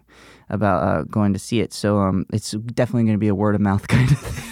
about 0.48 0.82
uh, 0.82 1.02
going 1.04 1.32
to 1.32 1.38
see 1.38 1.60
it. 1.60 1.72
So 1.72 1.98
um, 1.98 2.26
it's 2.32 2.52
definitely 2.52 3.04
going 3.04 3.14
to 3.14 3.18
be 3.18 3.28
a 3.28 3.34
word 3.34 3.54
of 3.54 3.60
mouth 3.60 3.86
kind 3.88 4.10
of 4.10 4.18
thing. 4.18 4.44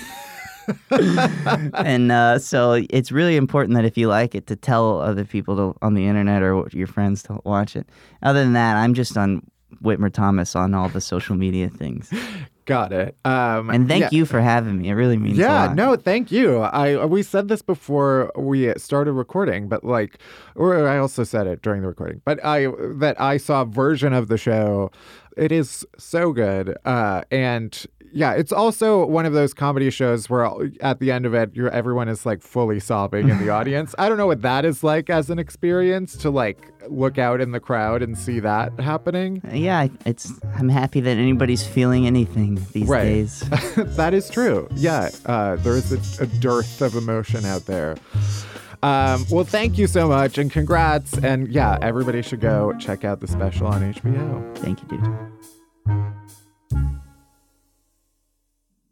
and 1.75 2.13
uh, 2.13 2.39
so 2.39 2.85
it's 2.91 3.13
really 3.13 3.37
important 3.37 3.75
that 3.75 3.85
if 3.85 3.97
you 3.97 4.09
like 4.09 4.35
it, 4.35 4.47
to 4.49 4.57
tell 4.57 5.01
other 5.01 5.25
people 5.25 5.57
to, 5.57 5.79
on 5.83 5.95
the 5.95 6.07
internet 6.07 6.43
or 6.43 6.69
your 6.73 6.87
friends 6.87 7.23
to 7.25 7.41
watch 7.45 7.77
it. 7.77 7.89
Other 8.23 8.43
than 8.43 8.53
that, 8.55 8.77
I'm 8.77 8.95
just 8.95 9.17
on 9.17 9.43
Whitmer 9.83 10.13
Thomas 10.13 10.57
on 10.57 10.75
all 10.75 10.89
the 10.89 11.01
social 11.01 11.37
media 11.37 11.69
things. 11.69 12.13
Got 12.67 12.93
it. 12.93 13.17
Um, 13.25 13.71
And 13.71 13.89
thank 13.89 14.03
yeah. 14.03 14.09
you 14.11 14.27
for 14.27 14.41
having 14.41 14.79
me. 14.79 14.89
It 14.89 14.95
really 14.95 15.17
means 15.17 15.39
a 15.39 15.43
Yeah, 15.43 15.73
no, 15.73 15.95
thank 15.95 16.33
you. 16.33 16.59
I 16.59 17.05
we 17.07 17.23
said 17.23 17.47
this 17.49 17.63
before 17.63 18.33
we 18.37 18.75
started 18.77 19.13
recording, 19.13 19.69
but 19.69 19.85
like, 19.85 20.19
or 20.57 20.87
I 20.87 20.99
also 20.99 21.23
said 21.23 21.47
it 21.47 21.63
during 21.63 21.83
the 21.83 21.89
recording, 21.89 22.23
but 22.25 22.45
I 22.45 22.67
that 22.99 23.21
I 23.21 23.37
saw 23.37 23.63
a 23.63 23.65
version 23.65 24.13
of 24.13 24.27
the 24.27 24.37
show. 24.37 24.91
It 25.37 25.53
is 25.53 25.87
so 25.97 26.33
good, 26.33 26.77
uh, 26.85 27.23
and 27.31 27.87
yeah, 28.13 28.33
it's 28.33 28.53
also 28.53 29.05
one 29.07 29.27
of 29.27 29.33
those 29.33 29.53
comedy 29.55 29.91
shows 29.91 30.29
where 30.31 30.49
at 30.81 31.01
the 31.01 31.11
end 31.13 31.27
of 31.27 31.35
it, 31.35 31.51
you're 31.55 31.71
everyone 31.71 32.09
is 32.09 32.25
like 32.27 32.43
fully 32.43 32.81
sobbing 32.81 33.29
in 33.29 33.39
the 33.39 33.51
audience. 33.51 33.95
I 33.99 34.09
don't 34.09 34.19
know 34.19 34.27
what 34.27 34.43
that 34.43 34.65
is 34.65 34.83
like 34.85 35.11
as 35.11 35.31
an 35.31 35.39
experience 35.39 36.17
to 36.19 36.31
like 36.31 36.59
look 36.89 37.19
out 37.19 37.41
in 37.41 37.51
the 37.53 37.61
crowd 37.61 38.03
and 38.03 38.17
see 38.17 38.41
that 38.41 38.79
happening. 38.81 39.41
Yeah, 39.53 39.89
it's. 40.05 40.33
I'm 40.57 40.69
happy 40.69 41.01
that 41.01 41.17
anybody's 41.17 41.67
feeling 41.67 42.07
anything 42.07 42.59
these 42.73 42.89
Right. 42.89 43.03
days. 43.05 43.41
that 43.77 44.15
is 44.15 44.29
true. 44.31 44.69
Yeah, 44.75 45.11
uh, 45.27 45.57
there 45.57 45.77
is 45.77 45.93
a, 45.93 46.23
a 46.23 46.27
dearth 46.27 46.81
of 46.83 46.95
emotion 46.95 47.45
out 47.45 47.67
there. 47.67 47.97
Um, 48.83 49.25
well, 49.31 49.45
thank 49.45 49.79
you 49.79 49.87
so 49.87 50.07
much 50.07 50.39
and 50.39 50.53
congrats. 50.53 51.17
And 51.19 51.49
yeah, 51.49 51.79
everybody 51.83 52.23
should 52.23 52.41
go 52.41 52.73
check 52.79 53.05
out 53.05 53.21
the 53.21 53.27
special 53.27 53.67
on 53.67 53.93
HBO. 53.95 54.57
Thank 54.59 54.83
you, 54.83 54.89
dude. 54.89 55.07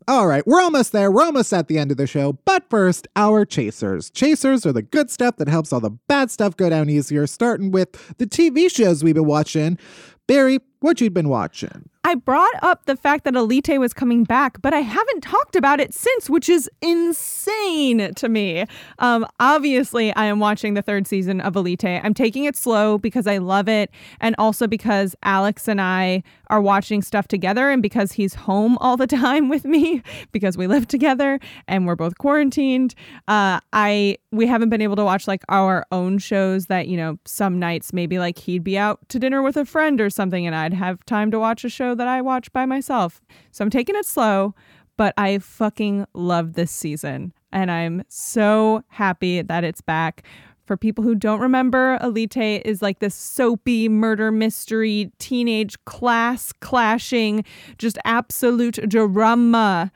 All 0.07 0.26
right, 0.26 0.46
we're 0.46 0.61
almost 0.61 0.92
there. 0.92 1.11
We're 1.11 1.24
almost 1.24 1.50
at 1.55 1.68
the 1.68 1.78
end 1.78 1.90
of 1.90 1.96
the 1.96 2.07
show. 2.07 2.34
But 2.44 2.68
first, 2.68 3.09
our 3.16 3.46
chasers. 3.46 4.11
Chasers 4.11 4.66
are 4.66 4.72
the 4.72 4.82
good 4.82 5.11
stuff 5.11 5.36
that 5.36 5.48
helps 5.48 5.72
all 5.72 5.80
the 5.80 5.92
bad 6.09 6.30
stuff 6.30 6.59
go 6.59 6.68
down 6.68 6.90
easier, 6.90 7.26
starting 7.26 7.70
with 7.70 8.16
the 8.18 8.26
TV 8.26 8.70
shows 8.70 9.02
we've 9.02 9.14
been 9.14 9.24
watching. 9.24 9.78
Barry, 10.26 10.59
what 10.80 11.00
you've 11.00 11.14
been 11.14 11.30
watching? 11.30 11.88
I 12.07 12.14
brought 12.14 12.55
up 12.62 12.84
the 12.84 12.96
fact 12.96 13.24
that 13.24 13.34
Elite 13.34 13.78
was 13.78 13.94
coming 13.94 14.24
back, 14.24 14.61
but 14.61 14.74
I 14.74 14.80
haven't 14.80 15.22
talked 15.22 15.57
about 15.57 15.80
it 15.80 15.94
since, 15.94 16.28
which 16.28 16.50
is 16.50 16.68
insane 16.82 18.12
to 18.14 18.28
me. 18.28 18.66
Um, 18.98 19.26
obviously, 19.40 20.14
I 20.14 20.26
am 20.26 20.38
watching 20.38 20.74
the 20.74 20.82
third 20.82 21.07
season 21.07 21.40
of 21.40 21.57
Elite. 21.57 21.84
I'm 21.84 22.12
taking 22.12 22.44
it 22.44 22.57
slow 22.57 22.98
because 22.98 23.26
I 23.26 23.38
love 23.38 23.68
it, 23.68 23.90
and 24.20 24.34
also 24.38 24.66
because 24.66 25.16
Alex 25.22 25.66
and 25.66 25.80
I 25.80 26.22
are 26.55 26.61
watching 26.61 27.02
stuff 27.02 27.26
together, 27.26 27.68
and 27.68 27.82
because 27.82 28.12
he's 28.12 28.32
home 28.34 28.78
all 28.78 28.96
the 28.96 29.07
time 29.24 29.48
with 29.48 29.64
me 29.64 30.02
because 30.30 30.57
we 30.57 30.68
live 30.68 30.86
together 30.86 31.40
and 31.66 31.84
we're 31.84 31.96
both 31.96 32.16
quarantined. 32.18 32.94
Uh, 33.26 33.59
I 33.72 34.18
we 34.30 34.46
haven't 34.46 34.68
been 34.68 34.80
able 34.80 34.94
to 34.96 35.05
watch 35.05 35.26
like 35.26 35.42
our 35.48 35.84
own 35.90 36.18
shows 36.18 36.66
that 36.66 36.86
you 36.86 36.96
know 36.96 37.18
some 37.24 37.59
nights 37.59 37.92
maybe 37.92 38.20
like 38.20 38.38
he'd 38.38 38.62
be 38.62 38.78
out 38.78 39.00
to 39.09 39.18
dinner 39.18 39.42
with 39.42 39.57
a 39.57 39.64
friend 39.64 40.00
or 40.00 40.11
something, 40.11 40.46
and 40.46 40.55
I'd 40.55 40.74
have 40.74 41.05
time 41.07 41.32
to 41.32 41.40
watch 41.40 41.64
a 41.64 41.68
show 41.68 41.96
that 41.96 42.07
I 42.07 42.20
watch 42.20 42.52
by 42.52 42.66
myself. 42.66 43.20
So 43.50 43.64
I'm 43.64 43.70
taking 43.70 43.96
it 43.96 44.07
slow, 44.07 44.55
but 44.96 45.12
I 45.16 45.38
fucking 45.38 46.07
love 46.14 46.52
this 46.52 46.70
season. 46.70 47.32
And 47.50 47.70
I'm 47.70 48.05
so 48.09 48.84
happy 48.88 49.42
that 49.42 49.64
it's 49.64 49.80
back. 49.80 50.24
For 50.65 50.77
people 50.77 51.05
who 51.05 51.15
don't 51.15 51.41
remember, 51.41 51.99
Elite 52.03 52.37
is 52.37 52.81
like 52.81 53.01
this 53.01 53.15
soapy 53.15 53.89
murder 53.89 54.33
mystery, 54.33 55.12
teenage 55.19 55.83
class 55.85 56.53
clashing, 56.53 57.45
just 57.79 57.99
absolute 58.05 58.89
drama 58.89 59.93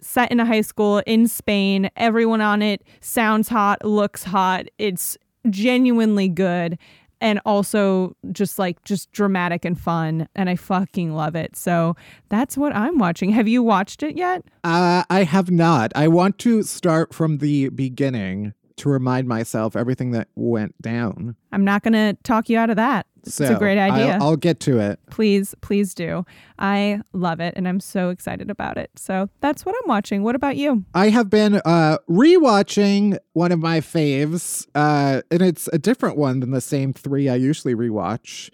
set 0.00 0.32
in 0.32 0.40
a 0.40 0.46
high 0.46 0.62
school 0.62 1.02
in 1.06 1.28
Spain. 1.28 1.90
Everyone 1.96 2.40
on 2.40 2.62
it 2.62 2.82
sounds 3.00 3.48
hot, 3.48 3.84
looks 3.84 4.24
hot. 4.24 4.66
It's 4.78 5.16
genuinely 5.48 6.28
good 6.28 6.78
and 7.20 7.40
also 7.44 8.16
just 8.32 8.58
like 8.58 8.82
just 8.84 9.12
dramatic 9.12 9.64
and 9.64 9.78
fun 9.78 10.26
and 10.34 10.48
I 10.48 10.56
fucking 10.56 11.14
love 11.14 11.36
it. 11.36 11.54
So 11.54 11.94
that's 12.30 12.56
what 12.56 12.74
I'm 12.74 12.98
watching. 12.98 13.30
Have 13.30 13.46
you 13.46 13.62
watched 13.62 14.02
it 14.02 14.16
yet? 14.16 14.42
Uh, 14.64 15.04
I 15.10 15.24
have 15.24 15.50
not. 15.50 15.92
I 15.94 16.08
want 16.08 16.38
to 16.38 16.62
start 16.62 17.14
from 17.14 17.38
the 17.38 17.68
beginning 17.68 18.54
to 18.80 18.88
remind 18.88 19.28
myself 19.28 19.76
everything 19.76 20.10
that 20.12 20.28
went 20.34 20.80
down. 20.82 21.36
I'm 21.52 21.64
not 21.64 21.82
going 21.82 21.92
to 21.94 22.16
talk 22.22 22.48
you 22.48 22.58
out 22.58 22.70
of 22.70 22.76
that. 22.76 23.06
So 23.24 23.44
it's 23.44 23.52
a 23.52 23.58
great 23.58 23.76
idea. 23.78 24.14
I'll, 24.14 24.22
I'll 24.22 24.36
get 24.36 24.60
to 24.60 24.78
it. 24.78 24.98
please, 25.10 25.54
please 25.60 25.92
do. 25.92 26.24
I 26.58 27.02
love 27.12 27.38
it 27.40 27.52
and 27.54 27.68
I'm 27.68 27.78
so 27.78 28.08
excited 28.08 28.50
about 28.50 28.78
it. 28.78 28.90
So 28.96 29.28
that's 29.40 29.66
what 29.66 29.74
I'm 29.82 29.88
watching. 29.88 30.22
What 30.22 30.34
about 30.36 30.56
you? 30.56 30.84
I 30.94 31.10
have 31.10 31.28
been 31.28 31.60
uh 31.66 31.98
rewatching 32.08 33.18
one 33.34 33.52
of 33.52 33.58
my 33.58 33.80
faves, 33.80 34.66
uh, 34.74 35.20
and 35.30 35.42
it's 35.42 35.68
a 35.72 35.78
different 35.78 36.16
one 36.16 36.40
than 36.40 36.50
the 36.50 36.60
same 36.62 36.92
three 36.94 37.28
I 37.28 37.34
usually 37.34 37.74
rewatch. 37.74 38.48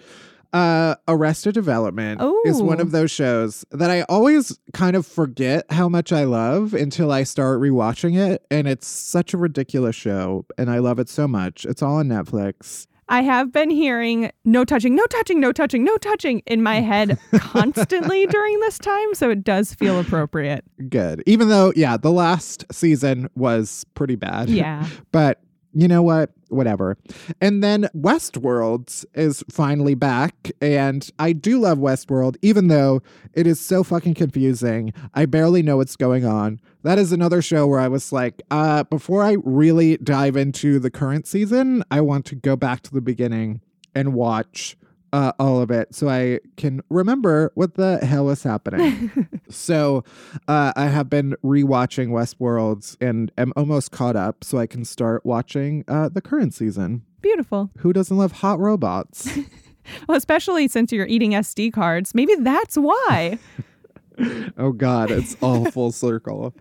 Uh, 0.53 0.95
Arrested 1.09 1.55
Development 1.55 2.21
is 2.45 2.63
one 2.63 2.81
of 2.81 2.91
those 2.91 3.11
shows 3.11 3.65
that 3.71 3.91
I 3.91 4.03
always 4.03 4.59
kind 4.73 4.97
of 4.97 5.07
forget 5.07 5.65
how 5.71 5.89
much 5.89 6.13
I 6.13 6.25
love 6.25 6.75
until 6.75 7.13
I 7.13 7.25
start 7.25 7.61
rewatching 7.61 8.17
it, 8.17 8.45
and 8.51 8.67
it's 8.67 8.87
such 8.87 9.35
a 9.35 9.37
ridiculous 9.37 9.97
show, 9.97 10.47
and 10.59 10.71
I 10.71 10.79
love 10.79 10.99
it 10.99 11.09
so 11.09 11.29
much. 11.29 11.65
It's 11.65 11.83
all 11.83 11.97
on 11.97 12.09
Netflix. 12.09 12.87
I 13.09 13.23
have 13.23 13.53
been 13.53 13.71
hearing 13.71 14.31
no 14.45 14.65
touching, 14.65 14.97
no 14.97 15.07
touching, 15.07 15.39
no 15.39 15.53
touching, 15.53 15.85
no 15.85 15.97
touching 15.99 16.41
in 16.47 16.63
my 16.63 16.81
head 16.81 17.19
constantly 17.37 18.27
during 18.27 18.59
this 18.61 18.79
time. 18.79 19.15
So 19.15 19.31
it 19.31 19.45
does 19.45 19.73
feel 19.75 20.01
appropriate. 20.01 20.65
Good, 20.89 21.23
even 21.27 21.49
though 21.49 21.73
yeah, 21.77 21.97
the 21.97 22.11
last 22.11 22.65
season 22.73 23.29
was 23.37 23.85
pretty 23.95 24.17
bad. 24.17 24.49
Yeah. 24.49 24.87
but 25.13 25.41
you 25.77 25.89
know 25.89 26.03
what? 26.03 26.31
Whatever. 26.49 26.97
And 27.39 27.63
then 27.63 27.91
Westworld 27.95 29.05
is 29.15 29.45
finally 29.51 29.95
back. 29.95 30.51
And 30.63 31.09
I 31.19 31.35
do 31.35 31.61
love 31.61 31.77
Westworld, 31.77 32.37
even 32.41 32.69
though 32.69 33.03
it 33.35 33.47
is 33.47 33.61
so 33.61 33.85
fucking 33.85 34.15
confusing. 34.15 34.95
I 35.13 35.27
barely 35.27 35.63
know 35.63 35.77
what's 35.77 35.95
going 35.95 36.25
on. 36.25 36.63
That 36.83 36.99
is 36.99 37.13
another 37.13 37.43
show 37.43 37.67
where 37.67 37.81
I 37.81 37.89
was 37.89 38.11
like, 38.11 38.41
uh, 38.51 38.85
before 38.85 39.23
I 39.23 39.37
really 39.45 39.99
dive 39.99 40.35
into 40.35 40.79
the 40.79 40.91
current 40.91 41.27
season, 41.27 41.85
I 41.91 42.01
want 42.01 42.25
to 42.27 42.37
go 42.37 42.57
back 42.57 42.81
to 42.85 42.95
the 42.95 43.03
beginning 43.03 43.61
and 43.95 44.15
watch 44.15 44.79
uh, 45.13 45.33
all 45.39 45.61
of 45.61 45.71
it 45.71 45.95
so 45.95 46.09
I 46.09 46.41
can 46.57 46.83
remember 46.91 47.53
what 47.55 47.75
the 47.75 47.99
hell 47.99 48.31
is 48.31 48.43
happening. 48.43 49.29
so 49.49 50.05
uh, 50.49 50.73
I 50.77 50.87
have 50.87 51.09
been 51.09 51.37
rewatching 51.45 52.09
Westworld 52.09 52.97
and 53.01 53.33
am 53.39 53.53
almost 53.57 53.91
caught 53.91 54.17
up 54.17 54.45
so 54.45 54.59
I 54.59 54.67
can 54.67 54.85
start 54.85 55.25
watching 55.25 55.85
uh, 55.89 56.09
the 56.09 56.21
current 56.21 56.55
season. 56.55 57.03
Beautiful. 57.21 57.71
Who 57.79 57.93
doesn't 57.93 58.17
love 58.17 58.33
hot 58.33 58.59
robots? 58.59 59.29
Well, 60.09 60.17
especially 60.17 60.69
since 60.69 60.93
you're 60.93 61.07
eating 61.07 61.33
SD 61.33 61.73
cards. 61.73 62.15
Maybe 62.15 62.35
that's 62.37 62.77
why. 62.77 63.39
oh 64.59 64.73
God, 64.73 65.11
it's 65.11 65.37
all 65.41 65.71
full 65.71 65.93
circle. 65.93 66.55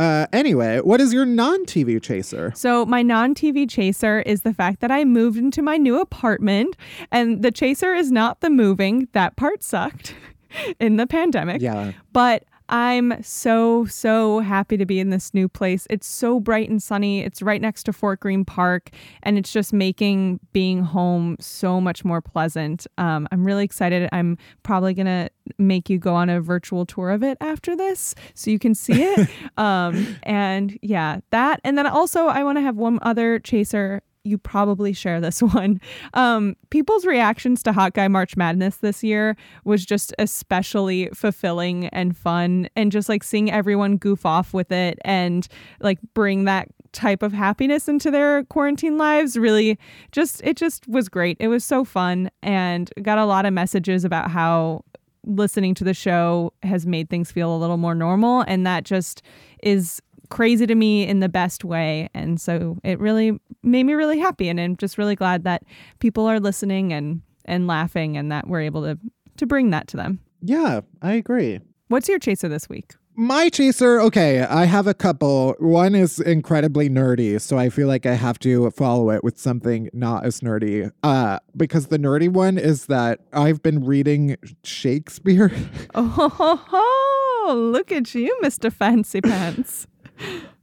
Uh, 0.00 0.26
anyway, 0.32 0.78
what 0.78 0.98
is 0.98 1.12
your 1.12 1.26
non-TV 1.26 2.02
chaser? 2.02 2.52
So, 2.54 2.86
my 2.86 3.02
non 3.02 3.34
TV 3.34 3.68
chaser 3.68 4.20
is 4.20 4.40
the 4.40 4.54
fact 4.54 4.80
that 4.80 4.90
I 4.90 5.04
moved 5.04 5.36
into 5.36 5.60
my 5.60 5.76
new 5.76 6.00
apartment, 6.00 6.74
and 7.12 7.42
the 7.42 7.50
chaser 7.50 7.94
is 7.94 8.10
not 8.10 8.40
the 8.40 8.48
moving. 8.48 9.08
That 9.12 9.36
part 9.36 9.62
sucked 9.62 10.14
in 10.80 10.96
the 10.96 11.06
pandemic. 11.06 11.60
Yeah. 11.60 11.92
But 12.14 12.44
I'm 12.70 13.20
so, 13.22 13.84
so 13.86 14.38
happy 14.38 14.76
to 14.76 14.86
be 14.86 15.00
in 15.00 15.10
this 15.10 15.34
new 15.34 15.48
place. 15.48 15.88
It's 15.90 16.06
so 16.06 16.38
bright 16.38 16.70
and 16.70 16.80
sunny. 16.80 17.20
It's 17.20 17.42
right 17.42 17.60
next 17.60 17.82
to 17.84 17.92
Fort 17.92 18.20
Greene 18.20 18.44
Park, 18.44 18.90
and 19.24 19.36
it's 19.36 19.52
just 19.52 19.72
making 19.72 20.38
being 20.52 20.84
home 20.84 21.36
so 21.40 21.80
much 21.80 22.04
more 22.04 22.22
pleasant. 22.22 22.86
Um, 22.96 23.26
I'm 23.32 23.44
really 23.44 23.64
excited. 23.64 24.08
I'm 24.12 24.38
probably 24.62 24.94
going 24.94 25.06
to 25.06 25.28
make 25.58 25.90
you 25.90 25.98
go 25.98 26.14
on 26.14 26.30
a 26.30 26.40
virtual 26.40 26.86
tour 26.86 27.10
of 27.10 27.24
it 27.24 27.36
after 27.40 27.74
this 27.76 28.14
so 28.34 28.52
you 28.52 28.58
can 28.60 28.76
see 28.76 29.02
it. 29.02 29.28
um, 29.56 30.16
and 30.22 30.78
yeah, 30.80 31.18
that. 31.30 31.60
And 31.64 31.76
then 31.76 31.88
also, 31.88 32.26
I 32.26 32.44
want 32.44 32.56
to 32.58 32.62
have 32.62 32.76
one 32.76 33.00
other 33.02 33.40
chaser 33.40 34.00
you 34.24 34.38
probably 34.38 34.92
share 34.92 35.20
this 35.20 35.42
one. 35.42 35.80
Um, 36.14 36.56
people's 36.70 37.06
reactions 37.06 37.62
to 37.64 37.72
Hot 37.72 37.94
Guy 37.94 38.08
March 38.08 38.36
Madness 38.36 38.78
this 38.78 39.02
year 39.02 39.36
was 39.64 39.84
just 39.84 40.14
especially 40.18 41.08
fulfilling 41.14 41.86
and 41.88 42.16
fun, 42.16 42.68
and 42.76 42.92
just 42.92 43.08
like 43.08 43.22
seeing 43.22 43.50
everyone 43.50 43.96
goof 43.96 44.26
off 44.26 44.52
with 44.52 44.72
it 44.72 44.98
and 45.04 45.48
like 45.80 45.98
bring 46.14 46.44
that 46.44 46.68
type 46.92 47.22
of 47.22 47.32
happiness 47.32 47.88
into 47.88 48.10
their 48.10 48.42
quarantine 48.44 48.98
lives 48.98 49.36
really 49.36 49.78
just 50.10 50.40
it 50.42 50.56
just 50.56 50.88
was 50.88 51.08
great 51.08 51.36
it 51.38 51.46
was 51.46 51.64
so 51.64 51.84
fun 51.84 52.28
and 52.42 52.90
got 53.02 53.16
a 53.16 53.24
lot 53.24 53.46
of 53.46 53.52
messages 53.52 54.04
about 54.04 54.28
how 54.28 54.84
listening 55.24 55.74
to 55.74 55.84
the 55.84 55.94
show 55.94 56.52
has 56.62 56.86
made 56.86 57.08
things 57.08 57.30
feel 57.30 57.54
a 57.54 57.58
little 57.58 57.76
more 57.76 57.94
normal 57.94 58.40
and 58.42 58.66
that 58.66 58.84
just 58.84 59.22
is 59.62 60.02
crazy 60.30 60.66
to 60.66 60.74
me 60.74 61.06
in 61.06 61.20
the 61.20 61.28
best 61.28 61.64
way 61.64 62.08
and 62.14 62.40
so 62.40 62.78
it 62.82 62.98
really 62.98 63.38
made 63.62 63.84
me 63.84 63.92
really 63.94 64.18
happy 64.18 64.48
and 64.48 64.58
I'm 64.58 64.76
just 64.76 64.96
really 64.96 65.16
glad 65.16 65.44
that 65.44 65.62
people 65.98 66.26
are 66.26 66.40
listening 66.40 66.92
and 66.92 67.20
and 67.44 67.66
laughing 67.66 68.16
and 68.16 68.30
that 68.32 68.46
we're 68.46 68.62
able 68.62 68.82
to 68.82 68.98
to 69.36 69.46
bring 69.46 69.70
that 69.70 69.88
to 69.88 69.96
them. 69.96 70.20
Yeah, 70.42 70.80
I 71.02 71.12
agree. 71.14 71.60
What's 71.88 72.08
your 72.08 72.18
chaser 72.18 72.48
this 72.48 72.68
week? 72.68 72.94
My 73.16 73.48
chaser, 73.50 74.00
okay, 74.00 74.40
I 74.42 74.64
have 74.64 74.86
a 74.86 74.94
couple. 74.94 75.54
One 75.58 75.94
is 75.94 76.20
incredibly 76.20 76.88
nerdy, 76.88 77.38
so 77.40 77.58
I 77.58 77.68
feel 77.68 77.88
like 77.88 78.06
I 78.06 78.14
have 78.14 78.38
to 78.38 78.70
follow 78.70 79.10
it 79.10 79.22
with 79.24 79.38
something 79.38 79.90
not 79.92 80.24
as 80.24 80.40
nerdy. 80.40 80.90
Uh, 81.02 81.38
because 81.56 81.88
the 81.88 81.98
nerdy 81.98 82.28
one 82.30 82.56
is 82.56 82.86
that 82.86 83.20
I've 83.32 83.62
been 83.62 83.84
reading 83.84 84.36
Shakespeare. 84.62 85.52
Oh, 85.94 86.06
ho, 86.06 86.56
ho, 86.56 87.54
look 87.54 87.90
at 87.90 88.14
you, 88.14 88.38
Mr. 88.42 88.72
Fancy 88.72 89.20
Pants. 89.20 89.88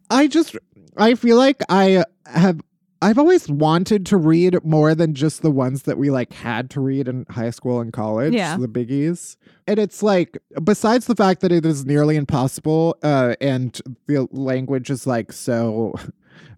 I 0.10 0.28
just 0.28 0.56
I 0.96 1.16
feel 1.16 1.38
like 1.38 1.62
I 1.70 2.04
have 2.26 2.62
I've 3.02 3.20
always 3.20 3.48
wanted 3.48 4.08
to 4.08 4.18
read 4.18 4.58
more 4.64 4.96
than 4.96 5.14
just 5.14 5.44
the 5.44 5.52
ones 5.52 5.84
that 5.84 6.00
we 6.00 6.10
like 6.10 6.34
had 6.34 6.70
to 6.72 6.82
read 6.82 7.08
in 7.08 7.28
high 7.30 7.52
school 7.52 7.80
and 7.80 7.94
college, 7.94 8.34
Yeah. 8.34 8.58
the 8.58 8.68
biggies. 8.68 9.36
And 9.68 9.78
it's 9.78 10.02
like 10.02 10.40
besides 10.64 11.06
the 11.06 11.16
fact 11.16 11.42
that 11.42 11.52
it 11.52 11.66
is 11.66 11.86
nearly 11.86 12.16
impossible 12.16 12.98
uh 13.04 13.36
and 13.42 13.80
the 14.08 14.28
language 14.32 14.90
is 14.90 15.06
like 15.06 15.32
so 15.32 15.94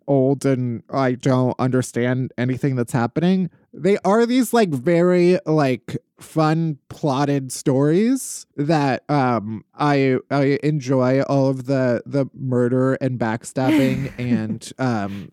old 0.07 0.45
and 0.45 0.81
I 0.89 1.13
don't 1.13 1.55
understand 1.59 2.31
anything 2.37 2.75
that's 2.75 2.93
happening. 2.93 3.49
They 3.73 3.97
are 4.05 4.25
these 4.25 4.53
like 4.53 4.69
very 4.69 5.39
like 5.45 5.97
fun 6.19 6.77
plotted 6.89 7.51
stories 7.51 8.45
that 8.55 9.09
um 9.09 9.63
I 9.75 10.17
I 10.29 10.59
enjoy 10.63 11.21
all 11.23 11.47
of 11.47 11.65
the 11.65 12.01
the 12.05 12.27
murder 12.33 12.95
and 12.95 13.19
backstabbing 13.19 14.11
and 14.17 14.71
um 14.77 15.31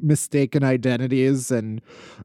mistaken 0.00 0.62
identities 0.62 1.50
and 1.50 1.80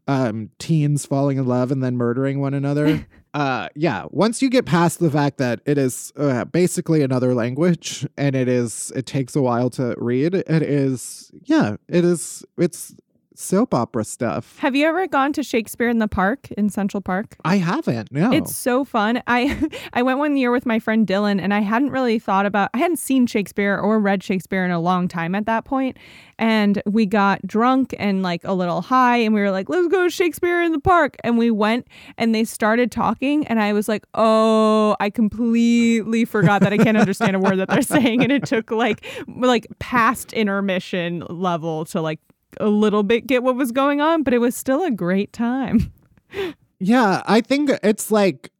um 0.07 0.51
teens 0.59 1.05
falling 1.05 1.37
in 1.37 1.45
love 1.45 1.71
and 1.71 1.83
then 1.83 1.97
murdering 1.97 2.39
one 2.39 2.53
another. 2.53 3.05
uh 3.33 3.69
yeah, 3.75 4.05
once 4.11 4.41
you 4.41 4.49
get 4.49 4.65
past 4.65 4.99
the 4.99 5.09
fact 5.09 5.37
that 5.37 5.61
it 5.65 5.77
is 5.77 6.13
uh, 6.17 6.45
basically 6.45 7.01
another 7.01 7.33
language 7.33 8.05
and 8.17 8.35
it 8.35 8.47
is 8.47 8.91
it 8.95 9.05
takes 9.05 9.35
a 9.35 9.41
while 9.41 9.69
to 9.71 9.95
read, 9.97 10.35
it 10.35 10.61
is 10.61 11.31
yeah, 11.43 11.77
it 11.87 12.05
is 12.05 12.45
it's 12.57 12.93
soap 13.35 13.73
opera 13.73 14.03
stuff. 14.03 14.57
Have 14.59 14.75
you 14.75 14.85
ever 14.85 15.07
gone 15.07 15.33
to 15.33 15.43
Shakespeare 15.43 15.89
in 15.89 15.99
the 15.99 16.07
Park 16.07 16.51
in 16.51 16.69
Central 16.69 17.01
Park? 17.01 17.35
I 17.43 17.57
haven't. 17.57 18.11
No. 18.11 18.31
It's 18.31 18.55
so 18.55 18.83
fun. 18.83 19.21
I 19.27 19.69
I 19.93 20.01
went 20.01 20.19
one 20.19 20.37
year 20.37 20.51
with 20.51 20.65
my 20.65 20.79
friend 20.79 21.07
Dylan 21.07 21.41
and 21.41 21.53
I 21.53 21.59
hadn't 21.61 21.91
really 21.91 22.19
thought 22.19 22.45
about 22.45 22.69
I 22.73 22.77
hadn't 22.77 22.97
seen 22.97 23.27
Shakespeare 23.27 23.77
or 23.77 23.99
read 23.99 24.23
Shakespeare 24.23 24.65
in 24.65 24.71
a 24.71 24.79
long 24.79 25.07
time 25.07 25.35
at 25.35 25.45
that 25.45 25.65
point. 25.65 25.97
And 26.39 26.81
we 26.85 27.05
got 27.05 27.45
drunk 27.45 27.95
and 27.99 28.23
like 28.23 28.43
a 28.43 28.53
little 28.53 28.81
high 28.81 29.17
and 29.17 29.33
we 29.33 29.41
were 29.41 29.51
like, 29.51 29.69
let's 29.69 29.87
go 29.87 30.03
to 30.03 30.09
Shakespeare 30.09 30.61
in 30.61 30.71
the 30.71 30.79
park. 30.79 31.15
And 31.23 31.37
we 31.37 31.51
went 31.51 31.87
and 32.17 32.33
they 32.33 32.43
started 32.43 32.91
talking 32.91 33.45
and 33.47 33.59
I 33.59 33.73
was 33.73 33.87
like, 33.87 34.05
oh, 34.13 34.95
I 34.99 35.09
completely 35.09 36.25
forgot 36.25 36.61
that 36.61 36.73
I 36.73 36.77
can't 36.77 36.97
understand 36.97 37.35
a 37.35 37.39
word 37.39 37.57
that 37.57 37.69
they're 37.69 37.81
saying. 37.81 38.23
And 38.23 38.31
it 38.31 38.45
took 38.45 38.71
like 38.71 39.05
like 39.27 39.67
past 39.79 40.33
intermission 40.33 41.23
level 41.29 41.85
to 41.85 42.01
like 42.01 42.19
a 42.59 42.67
little 42.67 43.03
bit 43.03 43.27
get 43.27 43.43
what 43.43 43.55
was 43.55 43.71
going 43.71 44.01
on, 44.01 44.23
but 44.23 44.33
it 44.33 44.39
was 44.39 44.55
still 44.55 44.83
a 44.83 44.91
great 44.91 45.33
time. 45.33 45.91
Yeah, 46.79 47.21
I 47.25 47.39
think 47.39 47.71
it's 47.81 48.11
like 48.11 48.51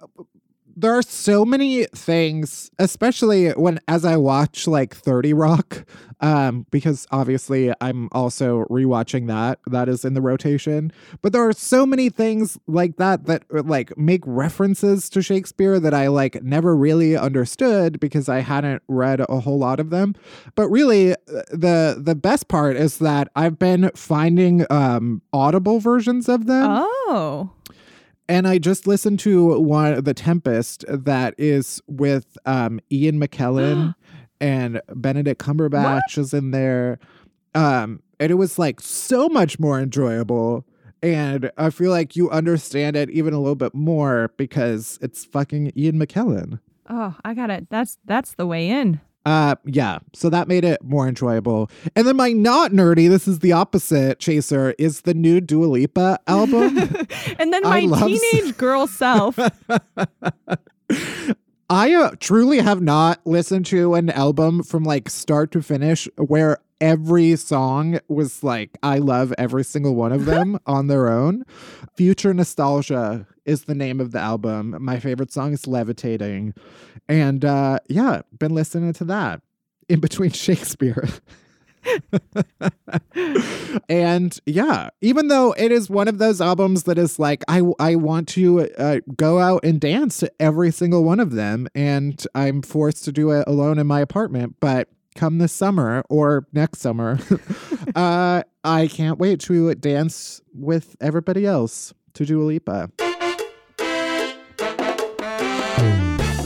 there 0.76 0.94
are 0.94 1.02
so 1.02 1.46
many 1.46 1.86
things, 1.86 2.72
especially 2.80 3.50
when 3.52 3.80
as 3.88 4.06
I 4.06 4.18
watch 4.18 4.68
like 4.68 4.96
30 4.96 5.34
Rock, 5.34 5.86
um, 6.20 6.66
because 6.72 7.06
obviously 7.12 7.72
I'm 7.82 8.10
also 8.12 8.66
rewatching 8.70 9.28
that. 9.28 9.60
That 9.68 9.90
is 9.90 10.06
in 10.06 10.14
the 10.14 10.22
rotation. 10.22 10.92
But 11.22 11.34
there 11.34 11.48
are 11.48 11.54
so 11.54 11.86
many 11.86 12.10
things 12.10 12.58
like 12.68 12.98
that 12.98 13.26
that 13.26 13.44
uh, 13.54 13.64
like 13.64 13.98
make 13.98 14.22
references 14.26 15.10
to 15.10 15.22
Shakespeare 15.22 15.80
that 15.80 15.94
I 15.94 16.08
like 16.08 16.42
never 16.44 16.76
really 16.76 17.16
understood 17.18 18.00
because 18.00 18.30
I 18.30 18.40
hadn't 18.40 18.84
read 18.88 19.20
a 19.22 19.40
whole 19.40 19.60
lot 19.60 19.80
of 19.80 19.90
them. 19.90 20.16
But 20.56 20.70
really, 20.70 21.14
uh, 21.14 21.16
the 21.52 21.98
the 22.00 22.16
best 22.16 22.48
part 22.48 22.76
is 22.78 23.00
that 23.00 23.30
I've 23.36 23.60
been 23.60 23.92
finding 23.96 24.66
um 24.70 25.22
audible 25.34 25.80
versions 25.80 26.30
of 26.30 26.46
them 26.48 26.68
Oh. 26.70 27.52
And 28.28 28.48
I 28.48 28.58
just 28.58 28.88
listened 28.88 29.20
to 29.20 29.60
one 29.60 30.04
the 30.04 30.14
Tempest 30.14 30.86
that 30.88 31.36
is 31.38 31.82
with 31.88 32.38
um 32.46 32.80
Ian 32.92 33.20
McKellen 33.20 33.96
and 34.40 34.82
Benedict 34.94 35.42
Cumberbatch 35.42 36.18
is 36.18 36.34
in 36.34 36.52
there. 36.52 37.00
Um 37.56 38.02
and 38.20 38.32
it 38.32 38.36
was 38.36 38.58
like 38.58 38.80
so 38.80 39.28
much 39.28 39.60
more 39.60 39.80
enjoyable. 39.80 40.66
And 41.02 41.52
I 41.58 41.70
feel 41.70 41.92
like 41.92 42.16
you 42.16 42.30
understand 42.30 42.96
it 42.96 43.10
even 43.10 43.34
a 43.34 43.40
little 43.40 43.56
bit 43.56 43.74
more 43.74 44.32
because 44.38 44.98
it's 45.02 45.26
fucking 45.26 45.74
Ian 45.76 46.00
McKellen. 46.00 46.60
Oh, 46.90 47.16
I 47.26 47.34
got 47.34 47.50
it. 47.50 47.68
That's 47.70 47.98
that's 48.06 48.36
the 48.36 48.48
way 48.48 48.70
in. 48.70 49.02
Uh 49.26 49.56
yeah, 49.66 50.00
so 50.14 50.30
that 50.30 50.48
made 50.50 50.66
it 50.66 50.84
more 50.84 51.08
enjoyable. 51.08 51.70
And 51.96 52.06
then 52.06 52.18
my 52.18 52.34
not 52.34 52.72
nerdy, 52.72 53.08
this 53.10 53.28
is 53.28 53.40
the 53.40 53.54
opposite 53.54 54.20
chaser, 54.20 54.76
is 54.78 55.02
the 55.02 55.14
new 55.14 55.40
Dua 55.40 55.66
Lipa 55.66 56.20
album. 56.28 56.78
And 57.40 57.54
then 57.54 57.64
my 57.64 57.82
s- 57.82 58.22
teenage 58.22 58.58
girl 58.58 58.88
self. 58.88 59.40
I 61.70 61.94
uh, 61.94 62.12
truly 62.20 62.60
have 62.60 62.82
not 62.82 63.26
listened 63.26 63.66
to 63.68 63.96
an 63.96 64.10
album 64.10 64.64
from 64.64 64.84
like 64.84 65.10
start 65.10 65.52
to 65.54 65.62
finish 65.62 66.08
where 66.18 66.58
every 66.84 67.36
song 67.38 67.98
was 68.10 68.44
like 68.44 68.78
I 68.84 68.98
love 68.98 69.34
every 69.38 69.64
single 69.64 69.96
one 69.96 70.12
of 70.12 70.26
them 70.26 70.60
on 70.68 70.88
their 70.88 71.10
own. 71.10 71.46
Future 71.96 72.34
Nostalgia 72.34 73.26
is 73.46 73.64
the 73.64 73.74
name 73.74 74.02
of 74.02 74.12
the 74.12 74.20
album. 74.20 74.76
My 74.82 75.00
favorite 75.00 75.32
song 75.32 75.54
is 75.54 75.66
Levitating. 75.66 76.54
And 77.08 77.46
uh 77.46 77.80
yeah, 77.88 78.24
been 78.38 78.54
listening 78.54 78.92
to 78.94 79.06
that 79.06 79.42
in 79.88 80.02
between 80.02 80.32
Shakespeare. 80.34 81.08
and 83.90 84.40
yeah, 84.46 84.90
even 85.02 85.30
though 85.30 85.54
it 85.58 85.72
is 85.72 85.90
one 85.90 86.10
of 86.10 86.18
those 86.18 86.42
albums 86.42 86.84
that 86.84 86.98
is 86.98 87.18
like 87.18 87.44
I 87.48 87.62
I 87.80 87.96
want 87.96 88.28
to 88.30 88.70
uh, 88.78 89.00
go 89.16 89.40
out 89.40 89.64
and 89.64 89.80
dance 89.80 90.18
to 90.18 90.32
every 90.40 90.72
single 90.72 91.04
one 91.04 91.20
of 91.20 91.32
them, 91.32 91.68
and 91.76 92.26
I'm 92.36 92.62
forced 92.62 93.04
to 93.06 93.12
do 93.12 93.32
it 93.32 93.46
alone 93.48 93.80
in 93.80 93.88
my 93.88 94.00
apartment. 94.00 94.56
But 94.62 94.88
come 95.16 95.38
this 95.38 95.54
summer 95.54 96.04
or 96.10 96.48
next 96.54 96.80
summer, 96.80 97.20
uh, 97.96 98.44
I 98.64 98.88
can't 98.88 99.20
wait 99.20 99.40
to 99.42 99.74
dance 99.76 100.42
with 100.54 100.96
everybody 101.02 101.46
else 101.46 101.94
to 102.14 102.26
Dua 102.26 102.44
Lipa. 102.44 102.92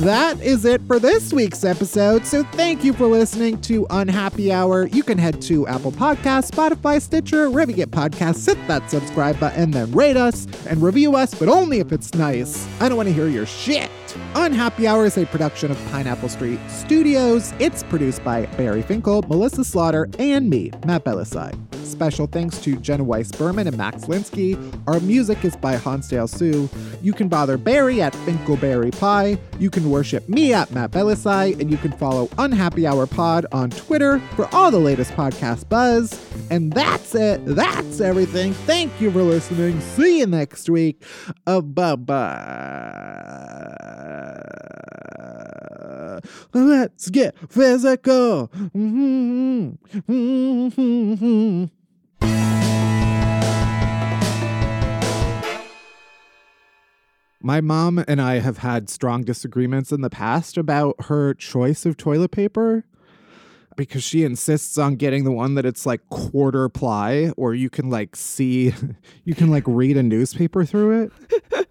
That 0.02 0.40
is 0.42 0.64
it 0.64 0.82
for 0.84 1.00
this 1.00 1.34
week's 1.34 1.64
episode. 1.64 2.26
So 2.26 2.44
thank 2.44 2.84
you 2.84 2.94
for 2.94 3.08
listening 3.08 3.60
to 3.62 3.88
Unhappy 3.90 4.54
Hour. 4.54 4.86
You 4.88 5.02
can 5.02 5.18
head 5.18 5.42
to 5.42 5.66
Apple 5.68 5.92
Podcasts, 5.92 6.52
Spotify, 6.52 7.02
Stitcher, 7.02 7.50
wherever 7.50 7.72
you 7.72 7.78
get 7.78 7.90
podcasts, 7.90 8.46
hit 8.46 8.68
that 8.68 8.90
subscribe 8.92 9.40
button, 9.40 9.72
then 9.72 9.92
rate 9.92 10.16
us 10.16 10.46
and 10.68 10.84
review 10.84 11.16
us, 11.16 11.34
but 11.34 11.50
only 11.50 11.80
if 11.80 11.92
it's 11.92 12.14
nice. 12.14 12.68
I 12.80 12.90
don't 12.90 12.96
want 12.96 13.10
to 13.10 13.14
hear 13.14 13.28
your 13.28 13.48
shit. 13.48 13.90
Unhappy 14.36 14.88
Hour 14.88 15.06
is 15.06 15.18
a 15.18 15.26
production 15.26 15.72
of 15.72 15.78
Pineapple 15.92 16.30
Street 16.30 16.60
Studios. 16.70 17.54
It's 17.60 17.84
produced 17.84 18.24
by 18.24 18.46
Barry 18.58 18.82
Finkel, 18.82 19.24
Melissa 19.24 19.64
Slaughter, 19.66 20.10
and 20.20 20.50
me, 20.50 20.72
Matt 20.86 21.04
Bellassai. 21.04 21.54
Special 21.86 22.28
thanks 22.28 22.60
to 22.62 22.76
Jenna 22.78 23.04
Weiss 23.04 23.32
Berman 23.32 23.66
and 23.68 23.78
Max 23.78 24.06
Linsky. 24.06 24.58
Our 24.88 25.00
music 25.00 25.44
is 25.46 25.56
by 25.56 25.78
Hansdale 25.78 26.28
Hsu. 26.28 26.70
You 27.02 27.14
can 27.14 27.30
bother 27.30 27.58
Barry 27.58 28.02
at 28.02 28.14
Finkelberry 28.14 28.92
Pie. 29.00 29.38
You 29.58 29.70
can 29.70 29.90
worship 29.90 30.28
me 30.28 30.54
at 30.54 30.70
Matt 30.72 30.92
Bellassai, 30.92 31.60
and 31.60 31.72
you 31.72 31.78
can 31.78 31.94
follow 31.94 32.30
Unhappy 32.38 32.86
Hour 32.86 33.08
Pod 33.08 33.46
on 33.52 33.70
Twitter 33.70 34.20
for 34.36 34.54
all 34.54 34.70
the 34.70 34.80
latest 34.80 35.12
podcast 35.14 35.70
buzz. 35.70 36.22
And 36.50 36.74
that's 36.74 37.16
it. 37.16 37.42
That's 37.46 38.02
everything. 38.02 38.54
Thank 38.54 39.00
you 39.02 39.10
for 39.12 39.24
listening. 39.24 39.80
See 39.82 40.20
you 40.20 40.28
next 40.28 40.70
week. 40.70 41.02
Uh, 41.46 41.62
bye 41.62 41.96
bye. 41.96 42.18
Uh, 44.08 46.20
let's 46.54 47.10
get 47.10 47.36
physical. 47.50 48.50
My 57.42 57.62
mom 57.62 58.04
and 58.08 58.22
I 58.22 58.40
have 58.40 58.60
had 58.60 58.90
strong 58.90 59.24
disagreements 59.24 59.92
in 59.92 60.02
the 60.02 60.10
past 60.10 60.58
about 60.58 61.06
her 61.06 61.34
choice 61.34 61.86
of 61.86 61.96
toilet 61.96 62.32
paper 62.32 62.86
because 63.78 64.04
she 64.04 64.24
insists 64.24 64.78
on 64.78 64.96
getting 64.96 65.24
the 65.24 65.32
one 65.32 65.56
that 65.56 65.66
it's 65.66 65.86
like 65.86 66.02
quarter 66.10 66.68
ply 66.68 67.32
or 67.38 67.54
you 67.54 67.70
can 67.70 67.90
like 67.90 68.16
see 68.16 68.74
you 69.24 69.36
can 69.36 69.50
like 69.50 69.64
read 69.66 69.96
a 69.96 70.04
newspaper 70.04 70.66
through 70.66 71.04
it. 71.04 71.67